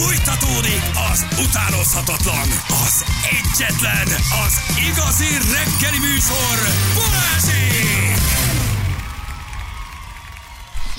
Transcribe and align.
Fújtatódik 0.00 0.82
az 1.12 1.26
utánozhatatlan, 1.42 2.48
az 2.68 3.04
egyetlen, 3.40 4.06
az 4.46 4.60
igazi 4.90 5.28
reggeli 5.52 5.98
műsor, 5.98 6.58
Balázsék! 6.94 8.37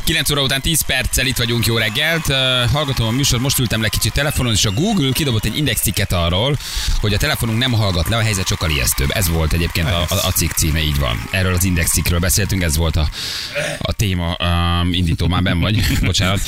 9 0.10 0.30
óra 0.32 0.42
után 0.42 0.62
10 0.62 0.82
perccel 0.82 1.26
itt 1.26 1.38
vagyunk, 1.38 1.66
jó 1.66 1.78
reggelt. 1.78 2.26
Hallgatom 2.72 3.08
a 3.08 3.12
műsor, 3.12 3.40
most 3.40 3.60
ültem 3.60 3.82
le 3.82 3.88
kicsit 3.88 4.14
telefonon, 4.14 4.54
és 4.54 4.66
a 4.66 4.72
Google 4.72 5.12
kidobott 5.12 5.46
egy 5.46 5.58
indexcikket 5.58 6.12
arról, 6.12 6.58
hogy 7.00 7.14
a 7.14 7.18
telefonunk 7.18 7.58
nem 7.60 7.72
hallgat 7.72 8.08
le, 8.10 8.18
a 8.18 8.22
helyzet 8.22 8.48
sokkal 8.48 8.70
ijesztőbb. 8.70 9.10
Ez 9.14 9.30
volt 9.30 9.54
egyébként 9.54 9.88
a, 9.88 10.02
a, 10.02 10.26
a 10.26 10.32
cikk 10.32 10.52
címe, 10.52 10.82
így 10.82 11.00
van. 11.00 11.28
Erről 11.32 11.54
az 11.54 11.64
indexikről 11.64 12.20
beszéltünk, 12.20 12.62
ez 12.62 12.78
volt 12.78 12.96
a, 12.96 13.10
a 13.78 13.94
téma. 13.94 14.38
Um, 14.40 14.94
indító 14.94 15.28
már 15.28 15.42
ben 15.42 15.60
vagy, 15.60 15.84
bocsánat. 16.02 16.42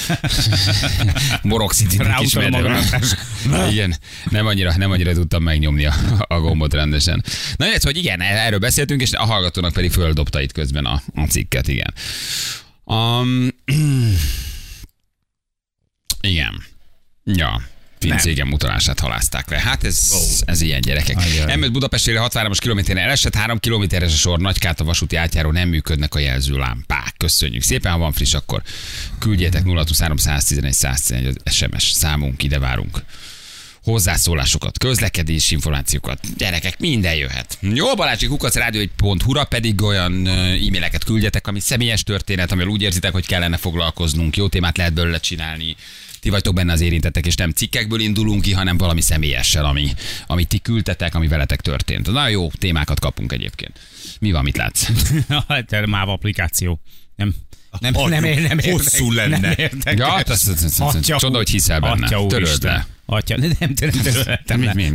Moroxidit 1.42 2.04
ismertem. 2.20 2.78
Igen, 3.70 3.96
nem 4.30 4.46
annyira, 4.46 4.74
nem 4.78 4.92
annyira 4.92 5.14
tudtam 5.14 5.44
megnyomni 5.44 5.86
a, 5.86 5.94
a 6.28 6.40
gombot 6.40 6.74
rendesen. 6.74 7.24
Na, 7.56 7.66
ez, 7.66 7.84
hogy 7.84 7.98
igen, 7.98 8.22
erről 8.22 8.60
beszéltünk, 8.60 9.02
és 9.02 9.12
a 9.12 9.26
hallgatónak 9.26 9.74
pedig 9.74 9.92
földobta 9.92 10.42
itt 10.42 10.52
közben 10.52 10.86
a, 10.86 11.02
a 11.16 11.24
cikket, 11.24 11.68
igen. 11.68 11.94
Um, 12.92 13.48
igen. 16.22 16.64
Ja. 17.24 17.62
Fincégem 18.00 18.52
utalását 18.52 19.00
halázták 19.00 19.50
le. 19.50 19.60
Hát 19.60 19.84
ez, 19.84 20.10
oh. 20.14 20.22
ez 20.46 20.62
ilyen 20.62 20.82
gyerekek. 20.82 21.18
m 21.58 21.72
Budapestére 21.72 22.20
63-as 22.24 22.58
kilométeren 22.60 23.04
elesett, 23.04 23.36
3 23.36 23.60
kilométeres 23.60 24.14
a 24.14 24.16
sor, 24.16 24.40
Nagykát 24.40 24.80
a 24.80 24.84
vasúti 24.84 25.16
átjáró 25.16 25.52
nem 25.52 25.70
működnek 25.70 26.16
a 26.16 26.20
jelzőlámpák. 26.20 27.14
Köszönjük 27.18 27.62
szépen, 27.62 27.92
ha 27.92 27.98
van 27.98 28.12
friss, 28.12 28.34
akkor 28.34 28.62
küldjétek 29.20 29.64
023 29.64 30.18
111 30.18 30.74
111 30.74 31.38
az 31.44 31.54
SMS 31.54 31.84
számunk, 31.84 32.44
ide 32.44 32.60
várunk 32.60 33.04
hozzászólásokat, 33.84 34.78
közlekedési 34.78 35.54
információkat. 35.54 36.20
Gyerekek, 36.38 36.80
minden 36.80 37.16
jöhet. 37.16 37.58
Jó, 37.62 37.96
Balázsi 37.96 38.26
Kukac 38.26 38.56
rádió.hu-ra 38.56 39.44
pedig 39.44 39.82
olyan 39.82 40.28
e-maileket 40.28 41.04
küldjetek, 41.04 41.48
ami 41.48 41.60
személyes 41.60 42.04
történet, 42.04 42.52
amivel 42.52 42.72
úgy 42.72 42.82
érzitek, 42.82 43.12
hogy 43.12 43.26
kellene 43.26 43.58
foglalkoznunk. 43.58 44.38
Jó 44.38 44.48
témát 44.48 44.78
lehet 44.78 44.94
belőle 44.94 45.20
csinálni. 45.20 45.76
Ti 46.20 46.30
vagytok 46.30 46.54
benne 46.54 46.72
az 46.72 46.82
érintettek, 46.82 47.26
és 47.26 47.36
nem 47.36 47.52
cikkekből 47.52 48.00
indulunk 48.00 48.42
ki, 48.42 48.54
hanem 48.54 48.78
valami 48.78 49.02
személyessel, 49.02 49.66
ami, 49.66 49.94
amit 50.28 50.48
ti 50.48 50.60
küldtetek, 50.60 51.16
ami 51.16 51.28
veletek 51.28 51.62
történt. 51.62 52.12
Nagyon 52.12 52.30
jó 52.30 52.50
témákat 52.60 53.00
kapunk 53.00 53.32
egyébként. 53.32 53.80
Mi 54.20 54.32
van, 54.32 54.44
mit 54.44 54.58
látsz? 54.58 54.88
hát 55.48 55.86
MÁV 55.86 56.10
applikáció. 56.10 56.80
Nem, 57.16 57.36
nem, 57.80 57.94
nem, 57.94 58.10
nem, 58.10 58.24
nem, 58.24 58.44
nem 58.44 58.60
Hosszú 58.72 59.12
lenne. 59.12 59.40
Nem 59.84 59.98
ja, 59.98 60.10
hát 60.10 60.30
az, 60.30 60.48
az, 60.48 60.64
az, 60.64 60.96
az, 60.96 61.06
csoda, 61.06 61.38
hogy 61.38 61.50
hiszel 61.50 61.80
benne. 61.80 62.08
Töröld 62.08 62.64
le. 62.64 62.74
Atya, 62.74 62.74
nem, 62.74 62.74
nem, 62.74 62.74
nem, 62.74 62.74
nem, 62.74 62.74
nem, 62.74 62.84
nem, 62.84 63.01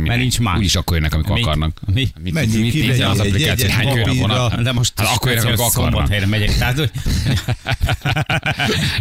mert 0.07 0.19
nincs 0.19 0.39
más. 0.39 0.57
Úgyis 0.57 0.75
akkor 0.75 0.95
jönnek, 0.95 1.13
amikor 1.13 1.39
akarnak. 1.39 1.79
Mi? 1.93 2.07
Mit, 2.21 2.33
Mennyi 2.33 2.57
mit, 2.57 2.87
mit, 2.87 3.01
az 3.01 3.19
applikáció? 3.19 3.69
Hány 3.69 3.93
körre 3.93 4.13
vonat? 4.13 4.61
De 4.61 4.71
most 4.71 4.93
hát 4.99 5.15
akkor 5.15 5.31
jönnek, 5.31 5.45
amikor 5.45 5.65
akarnak. 5.65 6.09
helyre 6.09 6.25
megyek. 6.25 6.57
Tehát, 6.57 6.91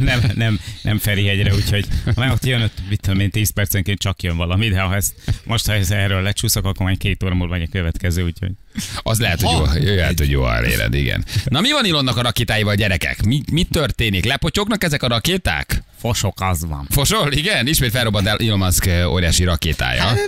nem, 0.01 0.21
nem, 0.35 0.61
nem 0.83 0.99
Ferihegyre, 0.99 1.55
úgyhogy 1.55 1.87
ha 2.15 2.33
ott 2.33 2.45
jön, 2.45 2.71
mit 2.89 3.01
tudom 3.01 3.21
én, 3.21 3.31
10 3.31 3.51
percenként 3.51 3.99
csak 3.99 4.23
jön 4.23 4.37
valami, 4.37 4.69
de 4.69 4.81
ha 4.81 4.95
ezt, 4.95 5.15
most 5.45 5.67
ha 5.67 5.73
ez 5.73 5.91
erről 5.91 6.23
lecsúszok, 6.23 6.65
akkor 6.65 6.87
majd 6.87 6.99
két 6.99 7.23
óra 7.23 7.35
múlva 7.35 7.57
vagy 7.57 7.63
a 7.63 7.71
következő, 7.71 8.25
úgyhogy. 8.25 8.53
Az 9.03 9.19
lehet, 9.19 9.41
hogy 9.41 9.59
jó, 9.59 9.65
jöhet, 9.93 10.19
hogy 10.19 10.31
jó 10.31 10.43
a 10.43 10.65
éred, 10.65 10.95
igen. 10.95 11.25
Na 11.45 11.61
mi 11.61 11.73
van 11.73 11.85
Ilonnak 11.85 12.17
a 12.17 12.23
rakétáival, 12.23 12.75
gyerekek? 12.75 13.23
Mi, 13.23 13.43
mi 13.53 13.63
történik? 13.63 14.25
Lepotyognak 14.25 14.85
ezek 14.85 15.03
a 15.03 15.09
rakéták? 15.09 15.83
Fosok 15.99 16.41
az 16.41 16.67
van. 16.67 16.87
Fosol? 16.91 17.33
Igen, 17.33 17.67
ismét 17.67 17.91
felrobbant 17.91 18.27
el 18.27 18.37
Elon 18.37 18.59
Musk 18.59 18.91
óriási 19.07 19.45
rakétája. 19.45 20.03
Hát. 20.03 20.19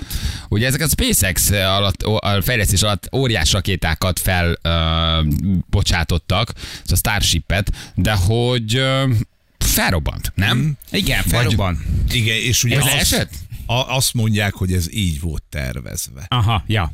Ugye 0.48 0.66
ezek 0.66 0.80
a 0.80 0.88
SpaceX 0.88 1.50
alatt, 1.50 2.02
a 2.02 2.42
fejlesztés 2.42 2.82
alatt 2.82 3.08
óriás 3.12 3.52
rakétákat 3.52 4.20
felbocsátottak, 4.20 6.52
uh, 6.55 6.61
a 6.92 6.96
Starship-et, 6.96 7.73
de 7.94 8.12
hogy 8.12 8.78
uh, 8.78 9.11
felrobbant, 9.58 10.33
nem? 10.34 10.58
Mm. 10.58 10.70
Igen, 10.90 11.23
felrobbant. 11.23 11.78
Vagy, 12.06 12.14
igen, 12.14 12.36
és 12.36 12.64
ugye 12.64 12.77
ez 12.77 12.84
azt, 12.84 12.94
esett? 12.94 13.33
A, 13.67 13.96
azt 13.96 14.14
mondják, 14.14 14.55
hogy 14.55 14.73
ez 14.73 14.92
így 14.92 15.20
volt 15.20 15.42
tervezve. 15.50 16.24
Aha, 16.28 16.64
ja. 16.67 16.92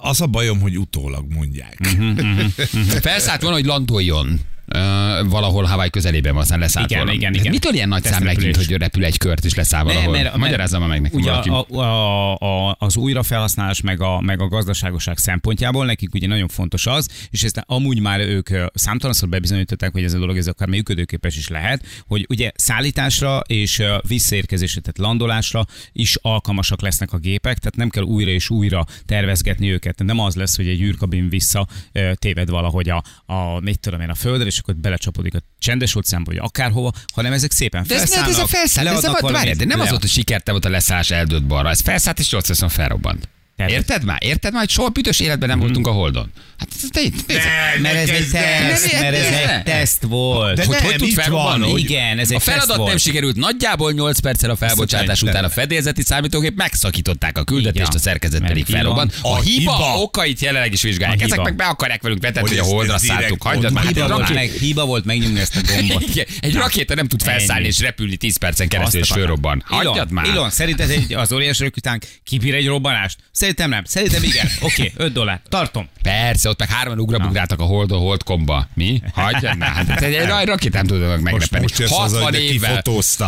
Az 0.00 0.20
a 0.20 0.26
bajom, 0.26 0.60
hogy 0.60 0.78
utólag 0.78 1.32
mondják. 1.32 1.78
Uh-huh, 1.84 2.10
uh-huh, 2.10 2.38
uh-huh. 2.58 2.82
Felszállt 2.82 3.40
volna, 3.40 3.56
hogy 3.56 3.66
landoljon 3.66 4.40
uh, 4.74 5.28
valahol 5.28 5.64
Hawaii 5.64 5.90
közelében, 5.90 6.36
aztán 6.36 6.58
leszállt 6.58 6.90
igen, 6.90 7.02
volna. 7.02 7.16
Igen, 7.16 7.34
igen. 7.34 7.50
Mitől 7.50 7.74
ilyen 7.74 7.88
nagy 7.88 8.04
szám 8.04 8.22
megint, 8.22 8.56
hogy 8.56 8.72
repül 8.72 9.04
egy 9.04 9.18
kört 9.18 9.44
és 9.44 9.54
leszáll 9.54 9.82
valahol? 9.82 10.12
Mert, 10.12 10.24
mert, 10.24 10.36
Magyarázzam 10.36 10.88
meg 10.88 11.00
nekem 11.00 11.20
ugye 11.20 11.30
a, 11.30 11.66
a, 11.70 12.34
a, 12.34 12.76
az 12.78 12.96
újrafelhasználás 12.96 13.80
meg 13.80 14.00
a, 14.00 14.20
meg 14.20 14.40
a 14.40 14.48
gazdaságosság 14.48 15.18
szempontjából 15.18 15.86
nekik 15.86 16.14
ugye 16.14 16.26
nagyon 16.26 16.48
fontos 16.48 16.86
az, 16.86 17.08
és 17.30 17.42
ezt 17.42 17.62
amúgy 17.66 18.00
már 18.00 18.20
ők 18.20 18.48
számtalanszor 18.74 19.28
bebizonyították, 19.28 19.92
hogy 19.92 20.04
ez 20.04 20.14
a 20.14 20.18
dolog 20.18 20.36
ez 20.36 20.46
akár 20.46 20.68
működőképes 20.68 21.36
is 21.36 21.48
lehet, 21.48 21.84
hogy 22.06 22.26
ugye 22.28 22.50
szállításra 22.54 23.38
és 23.46 23.82
visszaérkezésre, 24.08 24.80
tehát 24.80 24.98
landolásra 24.98 25.66
is 25.92 26.16
alkalmasak 26.22 26.82
lesznek 26.82 27.12
a 27.12 27.18
gépek, 27.18 27.58
tehát 27.58 27.76
nem 27.76 27.88
kell 27.88 28.02
újra 28.02 28.30
és 28.30 28.50
újra 28.50 28.84
tervezgetni 29.06 29.70
őket. 29.70 30.02
Nem 30.04 30.18
az 30.18 30.34
lesz, 30.34 30.56
hogy 30.56 30.68
egy 30.68 30.80
űrkabin 30.80 31.28
vissza 31.28 31.66
téved 32.14 32.50
valahogy 32.50 32.88
a, 32.90 33.02
a 33.26 33.60
mit 33.60 33.80
tudom 33.80 34.00
én, 34.00 34.10
a 34.10 34.14
földre, 34.14 34.46
és 34.46 34.57
akkor 34.58 34.76
belecsapodik 34.76 35.34
a 35.34 35.38
csendes 35.58 35.94
óceánba, 35.94 36.30
vagy 36.30 36.40
akárhova, 36.42 36.92
hanem 37.14 37.32
ezek 37.32 37.50
szépen 37.50 37.84
de 37.88 37.94
ez, 37.94 38.12
ez 38.12 38.38
a 38.38 38.46
felszáll, 38.46 38.86
ez 38.86 39.04
a, 39.04 39.30
várj, 39.30 39.50
de 39.52 39.64
nem 39.64 39.80
az 39.80 39.88
volt, 39.88 40.00
hogy 40.00 40.10
sikerte 40.10 40.50
volt 40.50 40.64
a 40.64 40.68
leszállás 40.68 41.10
eldőtt 41.10 41.44
balra, 41.44 41.68
ez 41.68 41.80
felszállt 41.80 42.18
és 42.18 42.30
800 42.30 42.72
felrobbant. 42.72 43.28
Érted 43.66 44.04
már? 44.04 44.18
Érted 44.22 44.52
már, 44.52 44.60
hogy 44.60 44.70
soha 44.70 44.88
büdös 44.88 45.20
életben 45.20 45.48
nem 45.48 45.58
mm. 45.58 45.60
voltunk 45.60 45.86
a 45.86 45.90
Holdon? 45.90 46.30
Hát 46.58 46.68
ez, 46.82 46.90
de, 46.90 47.00
de, 47.34 47.78
mert 47.80 47.94
ez 47.94 48.08
egy 48.08 48.28
teszt, 48.30 48.92
mert 48.92 49.14
ez 49.14 49.24
egy 49.24 49.62
teszt 49.62 50.02
volt. 50.02 50.56
De 50.56 50.64
hogy 50.64 50.76
nem, 50.76 50.84
hogy 50.84 50.96
tud 50.96 51.12
felrobbanni? 51.12 51.80
Igen, 51.80 52.18
ez 52.18 52.30
egy 52.30 52.36
A 52.36 52.40
feladat 52.40 52.86
nem 52.86 52.96
sikerült. 52.96 53.36
Nagyjából 53.36 53.92
8 53.92 54.18
perccel 54.18 54.50
a 54.50 54.56
felbocsátás 54.56 55.22
után 55.22 55.44
a 55.44 55.48
fedélzeti 55.48 56.02
számítógép 56.02 56.56
megszakították 56.56 57.38
a 57.38 57.44
küldetést, 57.44 57.94
a 57.94 57.98
szerkezet 57.98 58.42
pedig 58.46 58.64
felrobbant. 58.64 59.14
A, 59.22 59.40
hiba, 59.40 59.94
okait 59.98 60.40
jelenleg 60.40 60.72
is 60.72 60.82
vizsgálják. 60.82 61.22
Ezek 61.22 61.42
meg 61.42 61.56
be 61.56 61.64
akarják 61.64 62.02
velünk 62.02 62.22
vetetni, 62.22 62.48
hogy 62.48 62.58
a 62.58 62.62
Holdra 62.62 62.98
szálltuk. 62.98 63.42
Hagyjad 63.42 63.72
már. 63.72 63.84
Hiba 63.86 64.08
volt, 64.08 64.34
meg, 64.34 64.50
hiba 64.50 64.84
volt 64.84 65.04
megnyomni 65.04 65.40
ezt 65.40 65.56
a 65.56 65.60
gombot. 65.66 66.04
Egy 66.40 66.54
rakéta 66.54 66.94
nem 66.94 67.08
tud 67.08 67.22
felszállni 67.22 67.66
és 67.66 67.80
repülni 67.80 68.16
10 68.16 68.36
percen 68.36 68.68
keresztül, 68.68 69.00
és 69.00 69.08
fölrobban. 69.08 69.62
Hagyjad 69.66 70.10
már. 70.10 70.26
Ilon, 70.26 70.50
szerinted 70.50 71.04
az 71.14 71.32
óriás 71.32 71.58
rökütánk 71.58 72.04
kibír 72.24 72.54
egy 72.54 72.66
robbanást? 72.66 73.18
Szerintem 73.32 73.68
nem. 73.70 73.84
Szerintem 73.84 74.22
igen. 74.22 74.48
Oké, 74.60 74.92
5 74.96 75.12
dollár. 75.12 75.40
Tartom. 75.48 75.88
Persze, 76.02 76.47
ott 76.48 76.58
meg 76.58 76.68
hárman 76.68 76.98
ugrabugráltak 76.98 77.60
a 77.60 77.64
hold 77.64 77.90
holdkomba. 77.90 78.68
Mi? 78.74 79.02
Hagyjad 79.12 79.56
már. 79.56 79.86
Hát 79.86 80.00
egy, 80.00 80.14
egy 80.14 80.46
rakétám 80.46 80.86
tudod 80.86 81.20
megrepelni. 81.20 81.66
60 81.88 82.34
évvel, 82.34 82.82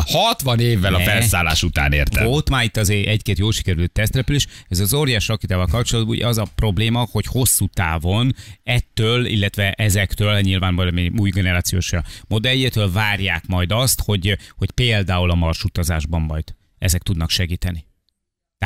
60 0.07 0.61
évvel 0.61 0.95
a 0.95 1.01
felszállás 1.01 1.63
után 1.63 1.93
értem. 1.93 2.25
Volt 2.25 2.51
már 2.51 2.65
itt 2.65 2.77
azért 2.77 3.07
egy-két 3.07 3.39
jó 3.39 3.51
sikerült 3.51 3.93
tesztrepülés. 3.93 4.47
Ez 4.69 4.79
az 4.79 4.95
óriás 4.95 5.29
rakétával 5.29 5.67
kapcsolatban 5.67 6.15
ugye 6.15 6.27
az 6.27 6.39
a 6.39 6.47
probléma, 6.55 7.09
hogy 7.13 7.27
hosszú 7.27 7.67
távon 7.67 8.35
ettől, 8.63 9.27
illetve 9.27 9.73
ezektől, 9.73 10.41
nyilván 10.41 10.75
valami 10.75 11.13
új 11.17 11.31
generációs 11.31 11.93
modelljétől 12.29 12.93
várják 12.93 13.47
majd 13.47 13.73
azt, 13.73 14.03
hogy, 14.05 14.39
hogy 14.57 14.71
például 14.71 15.31
a 15.31 15.35
marsutazásban 15.35 16.21
majd 16.21 16.45
ezek 16.79 17.03
tudnak 17.03 17.31
segíteni. 17.31 17.90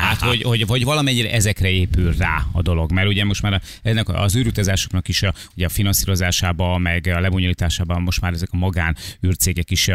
Tehát, 0.00 0.20
hogy, 0.20 0.42
hogy, 0.42 0.62
hogy 0.62 0.84
valamennyire 0.84 1.32
ezekre 1.32 1.70
épül 1.70 2.14
rá 2.16 2.46
a 2.52 2.62
dolog, 2.62 2.92
mert 2.92 3.08
ugye 3.08 3.24
most 3.24 3.42
már 3.42 3.62
ennek 3.82 4.08
az 4.08 4.36
űrutazásoknak 4.36 5.08
is 5.08 5.22
a, 5.22 5.34
ugye 5.56 5.66
a 5.66 5.68
finanszírozásába, 5.68 6.78
meg 6.78 7.06
a 7.06 7.20
lebonyolításában 7.20 8.02
most 8.02 8.20
már 8.20 8.32
ezek 8.32 8.48
a 8.52 8.56
magán 8.56 8.96
űrcégek 9.26 9.70
is 9.70 9.90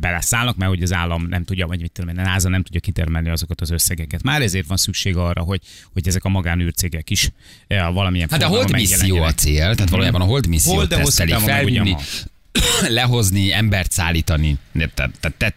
beleszállnak, 0.00 0.56
mert 0.56 0.70
hogy 0.70 0.82
az 0.82 0.92
állam 0.92 1.26
nem 1.26 1.44
tudja, 1.44 1.66
vagy 1.66 1.80
mit 1.80 1.92
tudom, 1.92 2.18
a 2.18 2.22
NASA 2.22 2.48
nem 2.48 2.62
tudja 2.62 2.80
kitermelni 2.80 3.28
azokat 3.28 3.60
az 3.60 3.70
összegeket. 3.70 4.22
Már 4.22 4.42
ezért 4.42 4.66
van 4.66 4.76
szükség 4.76 5.16
arra, 5.16 5.42
hogy, 5.42 5.60
hogy 5.92 6.08
ezek 6.08 6.24
a 6.24 6.28
magán 6.28 6.60
űrcégek 6.60 7.10
is 7.10 7.30
valamilyen 7.68 8.28
Hát 8.30 8.42
a 8.42 8.46
hold 8.46 8.72
misszió 8.72 9.22
a 9.22 9.32
cél, 9.32 9.60
tehát 9.60 9.78
mhm. 9.80 9.90
valójában 9.90 10.20
a 10.20 10.24
hold 10.24 10.46
misszió 10.46 10.84
tesztelik, 10.84 11.34
felvinni, 11.34 11.94
lehozni, 12.88 13.52
embert 13.52 13.92
szállítani. 13.92 14.56
Tehát, 14.94 15.34
tehát 15.36 15.54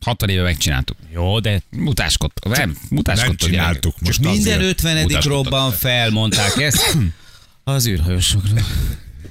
60 0.00 0.28
éve 0.28 0.42
megcsináltuk. 0.42 0.96
Jó, 1.12 1.40
de 1.40 1.62
mutáskodtok. 1.70 2.56
Nem, 2.56 2.76
mutáskodtok. 2.90 3.40
Megcsináltuk. 3.40 3.94
Most 4.00 4.20
minden 4.20 4.60
50. 4.60 5.08
robban 5.08 5.72
felmondták 5.72 6.56
ezt 6.56 6.96
az 7.64 7.86
űrhajósokra. 7.86 8.64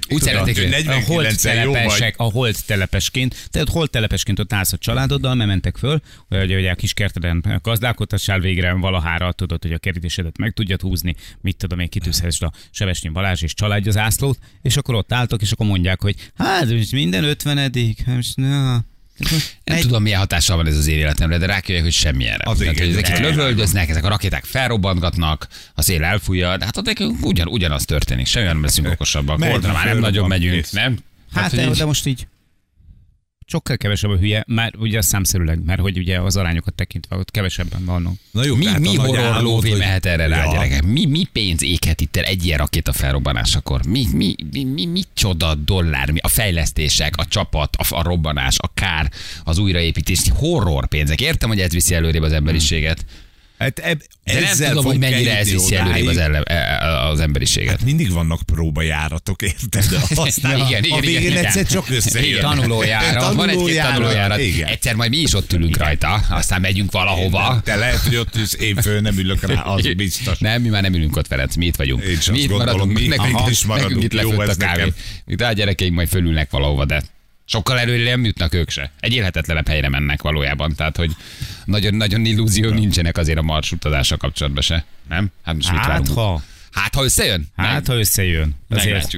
Úgy 0.08 0.22
szeretnék, 0.22 0.56
hogy 0.56 0.86
a 0.86 1.00
holt 1.00 1.42
telepesek, 1.42 2.14
a 2.16 2.22
holt 2.22 2.66
telepesként, 2.66 3.48
tehát 3.50 3.68
holt 3.68 3.90
telepesként 3.90 4.38
ott 4.38 4.52
állsz 4.52 4.72
a 4.72 4.76
családoddal, 4.76 5.34
mert 5.34 5.48
mentek 5.48 5.76
föl, 5.76 6.00
hogy, 6.28 6.52
hogy 6.52 6.66
a 6.66 6.74
kis 6.74 6.92
kerteden 6.92 7.60
gazdálkodtassál 7.62 8.40
végre 8.40 8.72
valahára, 8.72 9.32
tudod, 9.32 9.62
hogy 9.62 9.72
a 9.72 9.78
kerítésedet 9.78 10.38
meg 10.38 10.52
tudjad 10.52 10.80
húzni, 10.80 11.14
mit 11.40 11.56
tudom 11.56 11.78
én, 11.78 11.88
kitűzhessd 11.88 12.42
a 12.42 12.52
Sevesnyi 12.70 13.08
Balázs 13.08 13.42
és 13.42 13.54
családja 13.54 13.92
zászlót, 13.92 14.38
és 14.62 14.76
akkor 14.76 14.94
ott 14.94 15.12
álltok, 15.12 15.42
és 15.42 15.52
akkor 15.52 15.66
mondják, 15.66 16.02
hogy 16.02 16.30
hát 16.36 16.90
minden 16.90 17.24
ötvenedik, 17.24 18.04
hát, 18.04 18.22
na, 18.34 18.84
Nem 19.64 19.78
tudom, 19.80 20.02
milyen 20.02 20.18
hatással 20.18 20.56
van 20.56 20.66
ez 20.66 20.76
az 20.76 20.86
én 20.86 20.98
életemre, 20.98 21.38
de 21.38 21.46
rákövek, 21.46 21.82
hogy 21.82 21.92
semmilyenre. 21.92 22.50
Az 22.50 22.58
Tehát, 22.58 22.78
hogy 22.78 22.88
ezek 22.88 23.18
lövöldöznek, 23.18 23.88
ezek 23.88 24.04
a 24.04 24.08
rakéták 24.08 24.44
felrobbantgatnak, 24.44 25.48
a 25.74 25.82
szél 25.82 26.04
elfújja, 26.04 26.56
de 26.56 26.64
hát 26.64 26.76
ott 26.76 26.98
ugyan, 27.20 27.46
ugyanaz 27.48 27.84
történik. 27.84 28.26
Semmi 28.26 28.46
nem 28.46 28.62
leszünk 28.62 28.88
okosabbak. 28.88 29.38
Megy, 29.38 29.50
Holdra 29.50 29.72
már 29.72 29.86
nem 29.86 29.98
nagyon 29.98 30.28
megyünk, 30.28 30.70
nem? 30.70 30.98
Hát, 31.32 31.50
hogy 31.50 31.58
de, 31.58 31.66
így- 31.66 31.76
de 31.76 31.84
most 31.84 32.06
így 32.06 32.26
sokkal 33.48 33.76
kevesebb 33.76 34.10
a 34.10 34.16
hülye, 34.16 34.44
már 34.46 34.72
ugye 34.78 35.00
számszerűleg, 35.00 35.64
mert 35.64 35.80
hogy 35.80 35.98
ugye 35.98 36.20
az 36.20 36.36
arányokat 36.36 36.74
tekintve 36.74 37.16
ott 37.16 37.30
kevesebben 37.30 37.84
vannak. 37.84 38.12
Na 38.30 38.44
jó, 38.44 38.54
Mi, 38.56 38.64
tehát 38.64 38.80
mi 38.80 38.94
horror 38.96 39.42
lóvé 39.42 39.68
hogy- 39.70 39.78
mehet 39.78 40.06
erre 40.06 40.26
rá, 40.26 40.44
Ja. 40.44 40.50
gyerekek? 40.52 40.82
Mi, 40.82 41.06
mi 41.06 41.24
pénz 41.32 41.62
éghet 41.62 42.00
itt 42.00 42.16
el 42.16 42.24
egy 42.24 42.44
ilyen 42.44 42.58
rakéta 42.58 42.92
felrobbanásakor? 42.92 43.86
Mi, 43.86 44.06
mi, 44.12 44.34
mi, 44.52 44.64
mi, 44.64 44.86
mi 44.86 45.02
csoda 45.14 45.54
dollár, 45.54 46.10
mi, 46.10 46.18
a 46.22 46.28
fejlesztések, 46.28 47.16
a 47.16 47.26
csapat, 47.26 47.76
a, 47.76 47.94
a 47.96 48.02
robbanás, 48.02 48.56
a 48.58 48.70
kár, 48.74 49.10
az 49.44 49.58
újraépítés, 49.58 50.20
horror 50.34 50.86
pénzek. 50.88 51.20
Értem, 51.20 51.48
hogy 51.48 51.60
ez 51.60 51.72
viszi 51.72 51.94
előrébb 51.94 52.22
az 52.22 52.32
emberiséget, 52.32 53.04
Hát 53.58 53.78
eb, 53.78 54.02
de 54.24 54.40
nem 54.40 54.68
tudom, 54.68 54.84
hogy 54.84 54.98
mennyire 54.98 55.38
ez 55.38 55.50
viszi 55.50 55.74
előrébb 55.74 56.06
az, 56.06 56.16
odáig. 56.16 56.18
elle, 56.18 56.40
e- 56.40 57.08
az 57.08 57.20
emberiséget. 57.20 57.70
Hát 57.70 57.84
mindig 57.84 58.12
vannak 58.12 58.42
próbajáratok, 58.42 59.42
érted? 59.42 59.84
De 59.84 59.96
aztán 60.14 60.58
igen, 60.68 60.84
igen, 60.84 60.98
a 60.98 61.00
végén 61.00 61.20
igen, 61.20 61.44
egyszer 61.44 61.60
igen. 61.60 61.72
csak 61.72 61.88
összejön. 61.90 62.28
Igen, 62.28 62.40
tanulójára. 62.40 63.34
Van 63.34 63.48
egy-két 63.48 63.80
tanulójára. 63.82 64.38
Igen. 64.40 64.68
Egyszer 64.68 64.94
majd 64.94 65.10
mi 65.10 65.16
is 65.16 65.34
ott 65.34 65.52
ülünk 65.52 65.76
rajta, 65.76 66.14
aztán 66.30 66.60
megyünk 66.60 66.92
valahova. 66.92 67.60
Te 67.64 67.76
lehet, 67.76 67.98
hogy 67.98 68.16
ott 68.16 68.36
ülsz, 68.36 68.54
én 68.60 68.76
föl 68.76 69.00
nem 69.00 69.18
ülök 69.18 69.46
rá, 69.46 69.60
az 69.62 69.94
biztos. 69.96 70.38
Nem, 70.38 70.62
mi 70.62 70.68
már 70.68 70.82
nem 70.82 70.94
ülünk 70.94 71.16
ott, 71.16 71.26
Ferenc, 71.26 71.54
mi 71.54 71.66
itt 71.66 71.76
vagyunk. 71.76 72.02
Én 72.02 72.16
is 72.16 72.30
mi 72.30 72.38
itt 72.38 72.50
maradunk, 72.50 72.92
mi 72.92 73.06
nekünk, 73.06 73.40
még 73.40 73.50
is 73.50 73.64
maradunk. 73.64 73.92
nekünk 73.94 74.12
itt 74.12 74.20
lefőtt 74.22 74.48
a 74.48 74.66
kávé. 74.66 74.80
nekem. 74.80 74.94
Itt 75.26 75.40
a 75.40 75.52
gyerekeink 75.52 75.94
majd 75.94 76.08
fölülnek 76.08 76.50
valahova, 76.50 76.84
de 76.84 77.02
sokkal 77.48 77.78
előre 77.78 78.10
nem 78.10 78.24
jutnak 78.24 78.54
ők 78.54 78.70
se. 78.70 78.90
Egy 79.00 79.12
élhetetlenebb 79.12 79.68
helyre 79.68 79.88
mennek 79.88 80.22
valójában, 80.22 80.74
tehát 80.74 80.96
hogy 80.96 81.10
nagyon-nagyon 81.64 82.24
illúzió 82.24 82.70
nincsenek 82.70 83.16
azért 83.18 83.38
a 83.38 83.42
Mars 83.42 83.72
utazása 83.72 84.16
kapcsolatban 84.16 84.62
se. 84.62 84.84
Nem? 85.08 85.30
Hát 85.44 85.54
most 85.54 85.70
mit 85.70 85.78
Hát 85.78 85.88
várunk? 85.88 86.08
ha, 86.08 86.42
Hát 86.72 86.94
ha 86.94 87.04
összejön? 87.04 87.46
hát 87.56 87.86
ha 87.86 87.94
összejön. 87.94 88.54
Azért. 88.68 89.12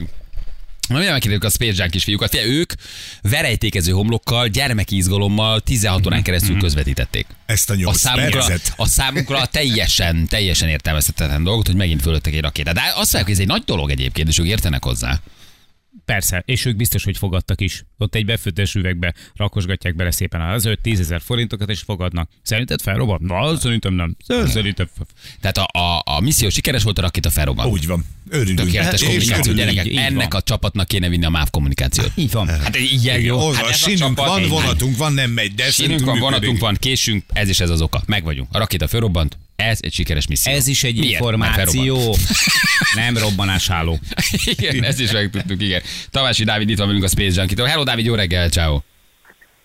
Na, 0.88 0.94
mindjárt 0.94 1.12
megkérdezik 1.24 1.44
a 1.44 1.50
Space 1.64 1.74
Junk 1.80 1.90
kisfiúkat. 1.90 2.30
Figyelj, 2.30 2.50
ők 2.50 2.72
verejtékező 3.22 3.92
homlokkal, 3.92 4.48
gyermeki 4.48 4.96
izgalommal 4.96 5.60
16 5.60 6.06
órán 6.06 6.22
keresztül 6.22 6.58
közvetítették. 6.58 7.26
Ezt 7.46 7.70
a 7.70 7.72
A 7.72 7.76
nyolc 7.76 7.98
számunkra, 7.98 8.44
percet. 8.46 8.72
a 8.76 8.86
számunkra 8.86 9.46
teljesen, 9.46 10.26
teljesen 10.28 10.68
értelmezhetetlen 10.68 11.42
dolgot, 11.44 11.66
hogy 11.66 11.76
megint 11.76 12.02
fölöttek 12.02 12.34
egy 12.34 12.40
rakétát. 12.40 12.74
De 12.74 12.80
azt 12.80 12.96
mondják, 12.96 13.24
hogy 13.24 13.32
ez 13.32 13.38
egy 13.38 13.46
nagy 13.46 13.62
dolog 13.64 13.90
egyébként, 13.90 14.28
és 14.28 14.38
ők 14.38 14.46
értenek 14.46 14.84
hozzá. 14.84 15.20
Persze, 16.08 16.42
és 16.46 16.64
ők 16.64 16.76
biztos, 16.76 17.04
hogy 17.04 17.16
fogadtak 17.18 17.60
is. 17.60 17.84
Ott 17.98 18.14
egy 18.14 18.24
befőttes 18.24 18.74
üvegbe 18.74 19.14
rakosgatják 19.36 19.96
bele 19.96 20.10
szépen 20.10 20.40
az 20.40 20.64
5-10 20.66 20.98
ezer 20.98 21.20
forintokat, 21.20 21.70
és 21.70 21.80
fogadnak. 21.80 22.30
Szerinted 22.42 22.80
felrobbant? 22.82 23.20
Na, 23.20 23.56
szerintem 23.56 23.94
nem. 23.94 24.16
Szerintem 24.46 24.88
Tehát 25.40 25.58
a, 25.58 25.78
a, 25.78 26.02
a 26.16 26.20
misszió 26.20 26.48
sikeres 26.48 26.82
volt, 26.82 26.98
a 26.98 27.00
rakéta 27.00 27.30
felrobbant. 27.30 27.70
Úgy 27.72 27.86
van. 27.86 28.04
Örülünk. 28.30 28.58
Tökéletes 28.58 29.00
És 29.00 29.06
kommunikáció, 29.06 29.52
gyerekek. 29.52 29.86
így 29.86 29.96
Ennek 29.96 30.32
van. 30.32 30.40
a 30.40 30.42
csapatnak 30.42 30.86
kéne 30.88 31.08
vinni 31.08 31.24
a 31.24 31.28
MÁV 31.30 31.50
kommunikációt. 31.50 32.12
Így 32.14 32.32
van. 32.32 32.48
Hát 32.48 32.76
ilyen 32.76 33.20
jó. 33.20 33.38
Ó, 33.40 33.52
Hát 33.52 33.76
csapat- 33.96 34.26
van, 34.26 34.40
Egy- 34.42 34.48
vonatunk 34.48 34.96
van, 34.96 35.12
nem 35.12 35.30
megy, 35.30 35.54
de 35.54 35.70
szerintünk 35.70 36.08
van, 36.10 36.18
vonatunk 36.18 36.58
van, 36.58 36.74
késünk, 36.80 37.24
ez 37.32 37.48
is 37.48 37.60
ez 37.60 37.70
az 37.70 37.80
oka. 37.80 38.02
Meg 38.06 38.24
vagyunk. 38.24 38.48
A 38.52 38.58
rakéta 38.58 38.88
fölrobbant, 38.88 39.38
ez 39.66 39.78
egy 39.82 39.92
sikeres 39.92 40.26
misszió. 40.26 40.54
Ez 40.54 40.66
is 40.66 40.84
egy 40.84 40.98
Miért? 40.98 41.10
Információ, 41.12 42.14
nem 42.94 43.16
robbanásháló. 43.16 43.98
igen, 44.58 44.84
ezt 44.84 45.00
is 45.00 45.12
megtudtuk, 45.12 45.62
igen. 45.62 45.82
Tamási 46.10 46.44
Dávid 46.44 46.68
itt 46.68 46.78
van 46.78 46.86
velünk 46.86 47.04
a 47.04 47.08
Space 47.08 47.40
Junkie-tól. 47.40 47.66
Hello 47.66 47.84
Dávid, 47.84 48.04
jó 48.04 48.14
reggel, 48.14 48.48
ciao. 48.48 48.80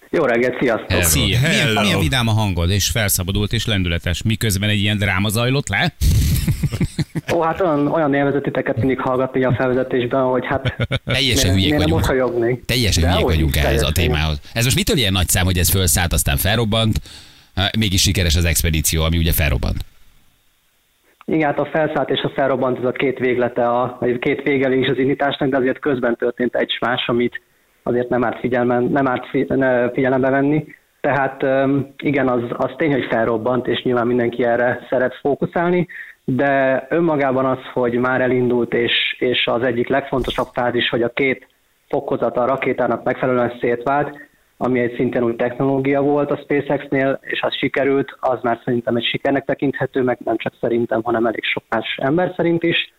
Jó 0.09 0.23
reggelt, 0.23 0.57
sziasztok! 0.59 0.89
Hello. 0.89 1.03
Szia. 1.03 1.39
Milyen, 1.39 1.65
Hello. 1.67 1.81
milyen 1.81 1.99
vidám 1.99 2.27
a 2.27 2.31
hangod, 2.31 2.69
és 2.69 2.87
felszabadult, 2.89 3.53
és 3.53 3.65
lendületes. 3.65 4.21
Miközben 4.21 4.69
egy 4.69 4.79
ilyen 4.79 4.97
dráma 4.97 5.29
zajlott 5.29 5.67
le? 5.69 5.93
Ó, 7.33 7.41
hát 7.41 7.61
olyan, 7.61 7.87
olyan 7.87 8.13
élvezetiteket 8.13 8.77
mindig 8.77 8.99
hallgatni 8.99 9.43
a 9.43 9.53
felvezetésben, 9.57 10.23
hogy 10.23 10.45
hát... 10.45 10.75
Teljesen 11.05 11.53
miért- 11.53 11.71
hülyék 11.71 11.89
miért 11.89 12.05
vagyunk. 12.07 12.65
Teljesen 12.65 13.03
De 13.03 13.09
hülyék 13.09 13.25
vagyunk 13.25 13.55
ehhez 13.55 13.83
a 13.83 13.91
témához. 13.91 14.39
Ez 14.53 14.63
most 14.63 14.75
mitől 14.75 14.97
ilyen 14.97 15.13
nagy 15.13 15.27
szám, 15.27 15.45
hogy 15.45 15.57
ez 15.57 15.69
fölszállt, 15.69 16.13
aztán 16.13 16.37
felrobbant, 16.37 16.99
mégis 17.77 18.01
sikeres 18.01 18.35
az 18.35 18.45
expedíció, 18.45 19.03
ami 19.03 19.17
ugye 19.17 19.31
felrobbant. 19.31 19.77
Igen, 21.25 21.47
hát 21.47 21.59
a 21.59 21.69
felszállt 21.71 22.09
és 22.09 22.21
a 22.21 22.31
felrobbant, 22.35 22.77
ez 22.77 22.83
a 22.83 22.91
két 22.91 23.19
véglete, 23.19 23.69
a, 23.69 23.97
vagy 23.99 24.19
két 24.19 24.41
vége 24.41 24.75
is 24.75 24.87
az 24.87 24.97
indításnak, 24.97 25.49
de 25.49 25.57
azért 25.57 25.79
közben 25.79 26.15
történt 26.15 26.55
egy 26.55 26.77
más, 26.81 27.07
amit 27.07 27.41
azért 27.83 28.09
nem 28.09 28.23
árt, 28.23 28.39
figyelmen, 28.39 28.83
nem 28.83 29.07
árt 29.07 29.29
fi, 29.29 29.45
ne, 29.47 29.89
figyelembe 29.91 30.29
venni. 30.29 30.65
Tehát 31.01 31.45
igen, 31.97 32.27
az, 32.27 32.41
az 32.49 32.71
tény, 32.77 32.91
hogy 32.91 33.07
felrobbant, 33.09 33.67
és 33.67 33.81
nyilván 33.81 34.07
mindenki 34.07 34.43
erre 34.43 34.85
szeret 34.89 35.15
fókuszálni, 35.15 35.87
de 36.25 36.85
önmagában 36.89 37.45
az, 37.45 37.57
hogy 37.73 37.93
már 37.93 38.21
elindult, 38.21 38.73
és, 38.73 39.15
és 39.19 39.45
az 39.45 39.63
egyik 39.63 39.87
legfontosabb 39.87 40.47
fázis, 40.53 40.89
hogy 40.89 41.01
a 41.01 41.13
két 41.13 41.47
fokozata 41.87 42.41
a 42.41 42.45
rakétának 42.47 43.03
megfelelően 43.03 43.57
szétvált, 43.59 44.17
ami 44.57 44.79
egy 44.79 44.95
szintén 44.95 45.23
új 45.23 45.35
technológia 45.35 46.01
volt 46.01 46.31
a 46.31 46.37
SpaceX-nél, 46.37 47.19
és 47.21 47.41
az 47.41 47.57
sikerült, 47.57 48.17
az 48.19 48.39
már 48.41 48.59
szerintem 48.63 48.95
egy 48.95 49.05
sikernek 49.05 49.45
tekinthető, 49.45 50.01
meg 50.01 50.17
nem 50.25 50.37
csak 50.37 50.53
szerintem, 50.59 51.03
hanem 51.03 51.25
elég 51.25 51.43
sok 51.43 51.63
más 51.69 51.97
ember 52.01 52.33
szerint 52.35 52.63
is. 52.63 52.93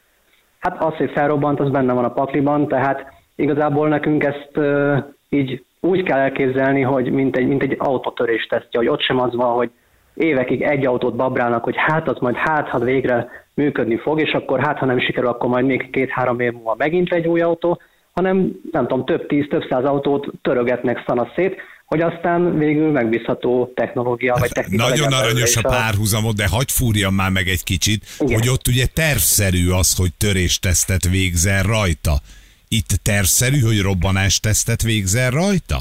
Hát 0.58 0.82
az, 0.84 0.94
hogy 0.94 1.10
felrobbant, 1.10 1.60
az 1.60 1.70
benne 1.70 1.92
van 1.92 2.04
a 2.04 2.12
pakliban, 2.12 2.68
tehát 2.68 3.12
igazából 3.36 3.88
nekünk 3.88 4.24
ezt 4.24 4.58
így 5.28 5.64
úgy 5.80 6.02
kell 6.02 6.18
elképzelni, 6.18 6.80
hogy 6.80 7.12
mint 7.12 7.36
egy, 7.36 7.46
mint 7.46 7.62
egy 7.62 7.76
autótörés 7.78 8.46
tesztje, 8.46 8.78
hogy 8.78 8.88
ott 8.88 9.00
sem 9.00 9.20
az 9.20 9.34
van, 9.34 9.54
hogy 9.54 9.70
évekig 10.14 10.62
egy 10.62 10.86
autót 10.86 11.16
babrálnak, 11.16 11.64
hogy 11.64 11.74
hát 11.76 12.08
az 12.08 12.18
majd 12.20 12.36
hát, 12.36 12.68
ha 12.68 12.78
végre 12.78 13.28
működni 13.54 13.96
fog, 13.96 14.20
és 14.20 14.32
akkor 14.32 14.60
hát, 14.60 14.78
ha 14.78 14.86
nem 14.86 14.98
sikerül, 14.98 15.28
akkor 15.28 15.48
majd 15.48 15.64
még 15.64 15.90
két-három 15.90 16.40
év 16.40 16.52
múlva 16.52 16.74
megint 16.78 17.12
egy 17.12 17.26
új 17.26 17.40
autó, 17.40 17.80
hanem 18.14 18.60
nem 18.72 18.86
tudom, 18.86 19.04
több 19.04 19.26
tíz, 19.26 19.46
több 19.48 19.64
száz 19.68 19.84
autót 19.84 20.26
törögetnek 20.42 21.04
szana 21.06 21.28
szét, 21.34 21.60
hogy 21.84 22.00
aztán 22.00 22.58
végül 22.58 22.90
megbízható 22.90 23.72
technológia 23.74 24.36
vagy 24.38 24.50
technika 24.50 24.88
Nagyon 24.88 25.12
aranyos 25.12 25.56
a 25.56 25.68
párhuzamot, 25.68 26.36
de 26.36 26.48
hagy 26.48 26.72
fúrjam 26.72 27.14
már 27.14 27.30
meg 27.30 27.46
egy 27.46 27.64
kicsit, 27.64 28.04
Igen. 28.18 28.38
hogy 28.38 28.48
ott 28.48 28.68
ugye 28.68 28.86
tervszerű 28.94 29.70
az, 29.70 29.96
hogy 29.96 30.10
töréstesztet 30.18 31.08
végzel 31.08 31.62
rajta. 31.62 32.12
Itt 32.68 32.88
tervszerű, 33.02 33.60
hogy 33.60 33.80
robbanástesztet 33.80 34.82
végzel 34.82 35.30
rajta? 35.30 35.78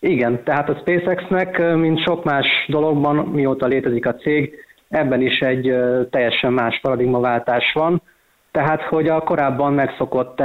Igen, 0.00 0.42
tehát 0.44 0.68
a 0.68 0.78
SpaceX-nek, 0.80 1.74
mint 1.74 2.02
sok 2.02 2.24
más 2.24 2.46
dologban, 2.68 3.16
mióta 3.16 3.66
létezik 3.66 4.06
a 4.06 4.14
cég, 4.14 4.54
ebben 4.88 5.22
is 5.22 5.38
egy 5.38 5.72
teljesen 6.10 6.52
más 6.52 6.78
paradigmaváltás 6.82 7.72
van. 7.74 8.02
Tehát, 8.58 8.82
hogy 8.82 9.08
a 9.08 9.20
korábban 9.20 9.72
megszokott 9.72 10.42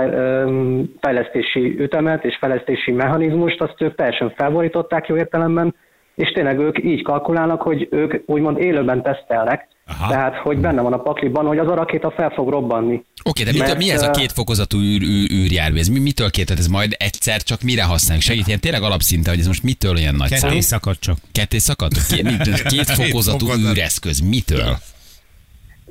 fejlesztési 0.99 1.75
ütemet 1.79 2.23
és 2.25 2.37
fejlesztési 2.39 2.91
mechanizmust, 2.91 3.61
azt 3.61 3.81
ők 3.81 3.95
teljesen 3.95 4.33
felborították 4.37 5.07
jó 5.07 5.15
értelemben, 5.17 5.75
és 6.15 6.31
tényleg 6.31 6.59
ők 6.59 6.83
így 6.83 7.01
kalkulálnak, 7.03 7.61
hogy 7.61 7.87
ők 7.91 8.13
úgymond 8.25 8.57
élőben 8.57 9.03
tesztelnek, 9.03 9.67
Aha. 9.87 10.09
tehát, 10.09 10.35
hogy 10.35 10.57
benne 10.57 10.81
van 10.81 10.93
a 10.93 10.97
pakliban, 10.97 11.45
hogy 11.45 11.57
az 11.57 11.67
a 11.67 11.75
rakéta 11.75 12.11
fel 12.11 12.29
fog 12.29 12.49
robbanni. 12.49 13.03
Oké, 13.23 13.43
de 13.43 13.51
Mert, 13.57 13.77
mi 13.77 13.91
ez 13.91 14.01
a 14.01 14.07
ö, 14.07 14.11
két 14.11 14.31
fokozatú 14.31 14.77
űr, 14.77 15.01
űr, 15.01 15.31
űrjármű? 15.31 15.79
Ez 15.79 15.87
mi, 15.87 15.99
mitől 15.99 16.29
két? 16.29 16.45
Tehát 16.45 16.61
ez 16.61 16.67
majd 16.67 16.95
egyszer 16.97 17.43
csak 17.43 17.61
mire 17.61 17.83
használjuk? 17.83 18.25
Segít 18.25 18.47
ilyen 18.47 18.59
tényleg 18.59 18.81
alapszinten, 18.81 19.31
hogy 19.33 19.41
ez 19.41 19.47
most 19.47 19.63
mitől 19.63 19.95
olyan 19.95 20.15
nagy 20.15 20.29
szám? 20.29 20.49
Ketté 20.49 20.59
szakad 20.59 20.99
csak. 20.99 21.17
Ketté 21.31 21.57
szakad? 21.57 21.91
Két, 22.07 22.23
mit- 22.23 22.61
két 22.75 22.89
fokozatú 22.89 23.45
fokozat. 23.45 23.71
űreszköz. 23.71 24.19
Mitől? 24.19 24.77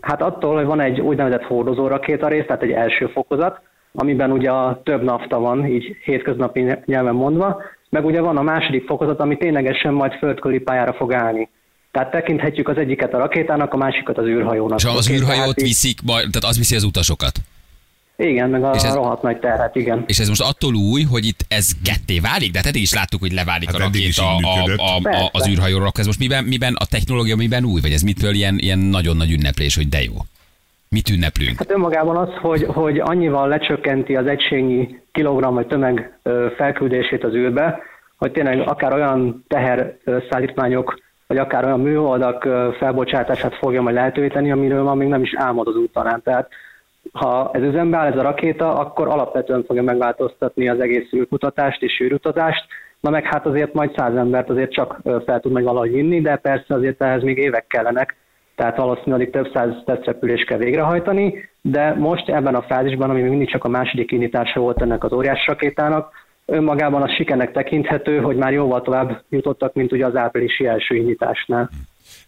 Hát 0.00 0.22
attól, 0.22 0.56
hogy 0.56 0.64
van 0.64 0.80
egy 0.80 1.00
úgynevezett 1.00 1.42
hordozó 1.42 1.86
rakétarész, 1.86 2.46
tehát 2.46 2.62
egy 2.62 2.70
első 2.70 3.06
fokozat, 3.06 3.60
amiben 3.92 4.30
ugye 4.30 4.50
a 4.50 4.80
több 4.84 5.02
nafta 5.02 5.38
van, 5.38 5.66
így 5.66 5.96
hétköznapi 6.04 6.74
nyelven 6.84 7.14
mondva, 7.14 7.62
meg 7.90 8.04
ugye 8.04 8.20
van 8.20 8.36
a 8.36 8.42
második 8.42 8.86
fokozat, 8.86 9.20
ami 9.20 9.36
ténylegesen 9.36 9.94
majd 9.94 10.12
földközi 10.12 10.58
pályára 10.58 10.92
fog 10.92 11.12
állni. 11.12 11.48
Tehát 11.90 12.10
tekinthetjük 12.10 12.68
az 12.68 12.76
egyiket 12.76 13.14
a 13.14 13.18
rakétának, 13.18 13.72
a 13.72 13.76
másikat 13.76 14.18
az 14.18 14.26
űrhajónak. 14.26 14.78
És 14.78 14.84
az 14.84 15.10
űrhajót 15.10 15.60
viszik, 15.60 16.02
majd, 16.02 16.30
tehát 16.30 16.48
az 16.48 16.58
viszi 16.58 16.76
az 16.76 16.84
utasokat. 16.84 17.32
Igen, 18.22 18.50
meg 18.50 18.64
a 18.64 18.70
És 18.74 18.82
ez- 18.82 18.94
rohadt 18.94 19.22
nagy 19.22 19.38
terhet, 19.38 19.76
igen. 19.76 20.04
És 20.06 20.18
ez 20.18 20.28
most 20.28 20.42
attól 20.42 20.74
új, 20.74 21.02
hogy 21.02 21.24
itt 21.26 21.44
ez 21.48 21.70
ketté 21.84 22.18
válik, 22.18 22.50
de 22.50 22.58
hát 22.58 22.66
eddig 22.66 22.82
is 22.82 22.94
láttuk, 22.94 23.20
hogy 23.20 23.32
leválik 23.32 23.66
Hát 23.70 23.74
a 23.74 23.78
rakéta 23.78 24.36
a, 24.36 24.64
a, 24.76 25.10
a, 25.10 25.28
az 25.32 25.48
űrhajóról. 25.48 25.90
Ez 25.94 26.06
most 26.06 26.18
miben, 26.18 26.44
miben 26.44 26.74
a 26.78 26.84
technológia 26.84 27.36
miben 27.36 27.64
új, 27.64 27.80
vagy 27.80 27.92
ez 27.92 28.02
mitől 28.02 28.34
ilyen, 28.34 28.58
ilyen 28.58 28.78
nagyon 28.78 29.16
nagy 29.16 29.30
ünneplés, 29.30 29.76
hogy 29.76 29.88
de 29.88 30.02
jó? 30.02 30.14
Mit 30.88 31.08
ünneplünk? 31.10 31.58
Hát 31.58 31.70
önmagában 31.70 32.16
az, 32.16 32.28
hogy, 32.40 32.64
hogy 32.68 32.98
annyival 32.98 33.48
lecsökkenti 33.48 34.16
az 34.16 34.26
egységnyi 34.26 35.00
kilogramm 35.12 35.54
vagy 35.54 35.66
tömeg 35.66 36.18
felküldését 36.56 37.24
az 37.24 37.34
űrbe, 37.34 37.78
hogy 38.16 38.32
tényleg 38.32 38.60
akár 38.60 38.92
olyan 38.92 39.44
teherszállítmányok, 39.48 40.98
vagy 41.26 41.38
akár 41.38 41.64
olyan 41.64 41.80
műholdak 41.80 42.48
felbocsátását 42.78 43.54
fogja 43.54 43.82
majd 43.82 43.94
lehetővé 43.94 44.28
tenni, 44.28 44.50
amiről 44.50 44.82
ma 44.82 44.94
még 44.94 45.08
nem 45.08 45.22
is 45.22 45.34
álmod 45.36 45.66
az 45.66 45.76
úttalán. 45.76 46.22
Tehát 46.24 46.48
ha 47.12 47.50
ez 47.52 47.62
üzembe 47.62 47.96
áll 47.96 48.12
ez 48.12 48.18
a 48.18 48.22
rakéta, 48.22 48.74
akkor 48.78 49.08
alapvetően 49.08 49.64
fogja 49.64 49.82
megváltoztatni 49.82 50.68
az 50.68 50.80
egész 50.80 51.12
űrkutatást 51.12 51.82
és 51.82 52.00
űrutazást, 52.00 52.66
na 53.00 53.10
meg 53.10 53.24
hát 53.24 53.46
azért 53.46 53.72
majd 53.72 53.92
száz 53.96 54.14
embert 54.14 54.50
azért 54.50 54.72
csak 54.72 55.00
fel 55.26 55.40
tud 55.40 55.52
majd 55.52 55.64
valahogy 55.64 55.92
vinni, 55.92 56.20
de 56.20 56.36
persze 56.36 56.74
azért 56.74 57.02
ehhez 57.02 57.22
még 57.22 57.38
évek 57.38 57.66
kellenek, 57.66 58.16
tehát 58.56 58.76
valószínűleg 58.76 59.30
több 59.30 59.50
száz 59.54 59.70
tesztrepülést 59.84 60.46
kell 60.46 60.58
végrehajtani, 60.58 61.48
de 61.60 61.94
most 61.94 62.28
ebben 62.28 62.54
a 62.54 62.62
fázisban, 62.62 63.10
ami 63.10 63.20
még 63.20 63.30
mindig 63.30 63.50
csak 63.50 63.64
a 63.64 63.68
második 63.68 64.12
indítása 64.12 64.60
volt 64.60 64.82
ennek 64.82 65.04
az 65.04 65.12
óriás 65.12 65.46
rakétának, 65.46 66.12
önmagában 66.46 67.02
az 67.02 67.14
sikernek 67.14 67.52
tekinthető, 67.52 68.20
hogy 68.20 68.36
már 68.36 68.52
jóval 68.52 68.82
tovább 68.82 69.22
jutottak, 69.28 69.74
mint 69.74 69.92
ugye 69.92 70.06
az 70.06 70.16
áprilisi 70.16 70.66
első 70.66 70.94
indításnál. 70.94 71.70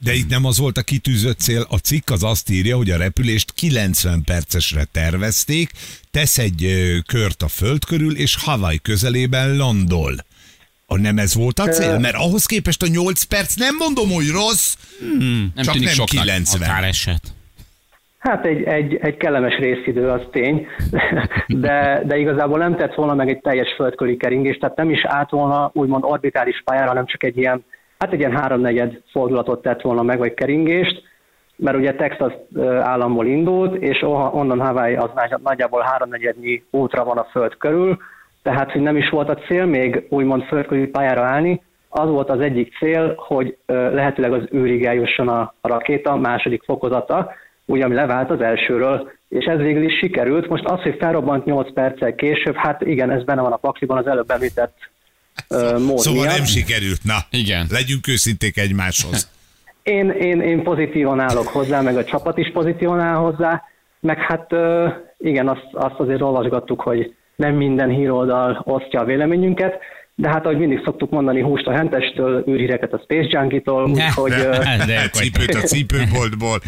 De 0.05 0.13
itt 0.15 0.29
nem 0.29 0.45
az 0.45 0.59
volt 0.59 0.77
a 0.77 0.83
kitűzött 0.83 1.39
cél, 1.39 1.67
a 1.69 1.77
cikk 1.77 2.11
az 2.11 2.23
azt 2.23 2.51
írja, 2.51 2.77
hogy 2.77 2.91
a 2.91 2.97
repülést 2.97 3.53
90 3.53 4.23
percesre 4.25 4.85
tervezték, 4.85 5.71
tesz 6.11 6.39
egy 6.39 6.67
kört 7.07 7.43
a 7.43 7.49
föld 7.49 7.85
körül, 7.85 8.17
és 8.17 8.37
Hawaii 8.45 8.79
közelében 8.79 9.57
landol. 9.57 10.15
A 10.87 10.99
nem 10.99 11.19
ez 11.19 11.35
volt 11.35 11.59
a 11.59 11.69
cél? 11.69 11.99
Mert 11.99 12.15
ahhoz 12.15 12.47
képest 12.47 12.83
a 12.83 12.87
8 12.87 13.23
perc 13.23 13.55
nem 13.55 13.77
mondom, 13.77 14.11
hogy 14.11 14.29
rossz, 14.29 14.77
hmm, 14.99 15.53
nem 15.55 15.65
csak 15.65 15.75
nem 15.75 15.93
soknak, 15.93 16.25
90. 16.25 16.63
Akár 16.63 16.85
eset. 16.85 17.23
Hát 18.19 18.45
egy, 18.45 18.63
egy, 18.63 18.95
egy 18.95 19.17
kellemes 19.17 19.57
részidő, 19.59 20.09
az 20.09 20.21
tény, 20.31 20.67
de, 21.47 22.03
de 22.07 22.19
igazából 22.19 22.59
nem 22.59 22.77
tett 22.77 22.95
volna 22.95 23.15
meg 23.15 23.29
egy 23.29 23.41
teljes 23.41 23.75
földköri 23.77 24.17
keringés, 24.17 24.57
tehát 24.57 24.77
nem 24.77 24.91
is 24.91 25.05
állt 25.05 25.31
volna 25.31 25.71
úgymond 25.75 26.05
orbitális 26.05 26.63
pályára, 26.65 26.89
hanem 26.89 27.07
csak 27.07 27.25
egy 27.25 27.37
ilyen, 27.37 27.65
hát 28.01 28.13
egy 28.13 28.19
ilyen 28.19 28.37
háromnegyed 28.37 29.01
fordulatot 29.11 29.63
tett 29.63 29.81
volna 29.81 30.03
meg, 30.03 30.19
vagy 30.19 30.35
keringést, 30.35 31.03
mert 31.57 31.77
ugye 31.77 31.95
Texas 31.95 32.33
államból 32.81 33.27
indult, 33.27 33.83
és 33.83 34.03
onnan 34.33 34.61
Hawaii 34.61 34.95
az 34.95 35.11
nagyjából 35.43 35.81
háromnegyednyi 35.81 36.65
útra 36.71 37.05
van 37.05 37.19
a 37.19 37.27
föld 37.31 37.57
körül, 37.57 37.99
tehát 38.43 38.73
hogy 38.73 38.81
nem 38.81 38.97
is 38.97 39.09
volt 39.09 39.29
a 39.29 39.35
cél 39.35 39.67
még 39.67 40.07
úgymond 40.09 40.43
földközi 40.43 40.87
pályára 40.87 41.23
állni, 41.23 41.63
az 41.89 42.09
volt 42.09 42.31
az 42.31 42.41
egyik 42.41 42.77
cél, 42.79 43.15
hogy 43.17 43.57
lehetőleg 43.67 44.33
az 44.33 44.43
űrig 44.55 44.85
eljusson 44.85 45.29
a 45.29 45.55
rakéta 45.61 46.17
második 46.17 46.63
fokozata, 46.63 47.33
ugye 47.65 47.85
ami 47.85 47.95
levált 47.95 48.31
az 48.31 48.41
elsőről, 48.41 49.11
és 49.29 49.45
ez 49.45 49.59
végül 49.59 49.83
is 49.83 49.99
sikerült. 49.99 50.49
Most 50.49 50.65
az, 50.65 50.81
hogy 50.83 50.97
felrobbant 50.99 51.45
8 51.45 51.73
perccel 51.73 52.15
később, 52.15 52.55
hát 52.55 52.81
igen, 52.81 53.11
ez 53.11 53.25
benne 53.25 53.43
van 53.43 53.53
a 53.53 53.57
pakliban 53.57 53.99
az 53.99 54.07
előbb 54.07 54.31
említett 54.31 54.75
mód 55.79 55.99
Szóval 55.99 56.23
miatt. 56.23 56.37
nem 56.37 56.45
sikerült, 56.45 57.05
na. 57.05 57.17
Igen. 57.31 57.67
Legyünk 57.71 58.09
őszinték 58.09 58.57
egymáshoz. 58.57 59.29
Én, 59.83 60.11
én, 60.11 60.41
én 60.41 60.63
pozitívan 60.63 61.21
állok 61.21 61.47
hozzá, 61.47 61.81
meg 61.81 61.97
a 61.97 62.05
csapat 62.05 62.39
is 62.39 62.51
pozitívan 62.53 63.01
áll 63.01 63.17
hozzá, 63.17 63.63
meg 64.01 64.19
hát 64.19 64.53
uh, 64.53 64.93
igen, 65.19 65.49
azt, 65.49 65.67
azt 65.73 65.99
azért 65.99 66.21
olvasgattuk, 66.21 66.81
hogy 66.81 67.15
nem 67.37 67.55
minden 67.55 67.91
híroldal 67.91 68.63
osztja 68.65 69.01
a 69.01 69.05
véleményünket, 69.05 69.79
de 70.15 70.29
hát 70.29 70.45
ahogy 70.45 70.59
mindig 70.59 70.81
szoktuk 70.85 71.11
mondani, 71.11 71.41
húst 71.41 71.67
a 71.67 71.73
hentestől, 71.73 72.45
űrhíreket 72.49 72.93
a 72.93 73.01
Space 73.03 73.29
Junkie-tól, 73.31 73.91
úgyhogy... 73.91 74.31
De, 74.87 75.09
Cipőt 75.13 75.55
a 75.55 75.61
cipőboltból. 75.61 76.61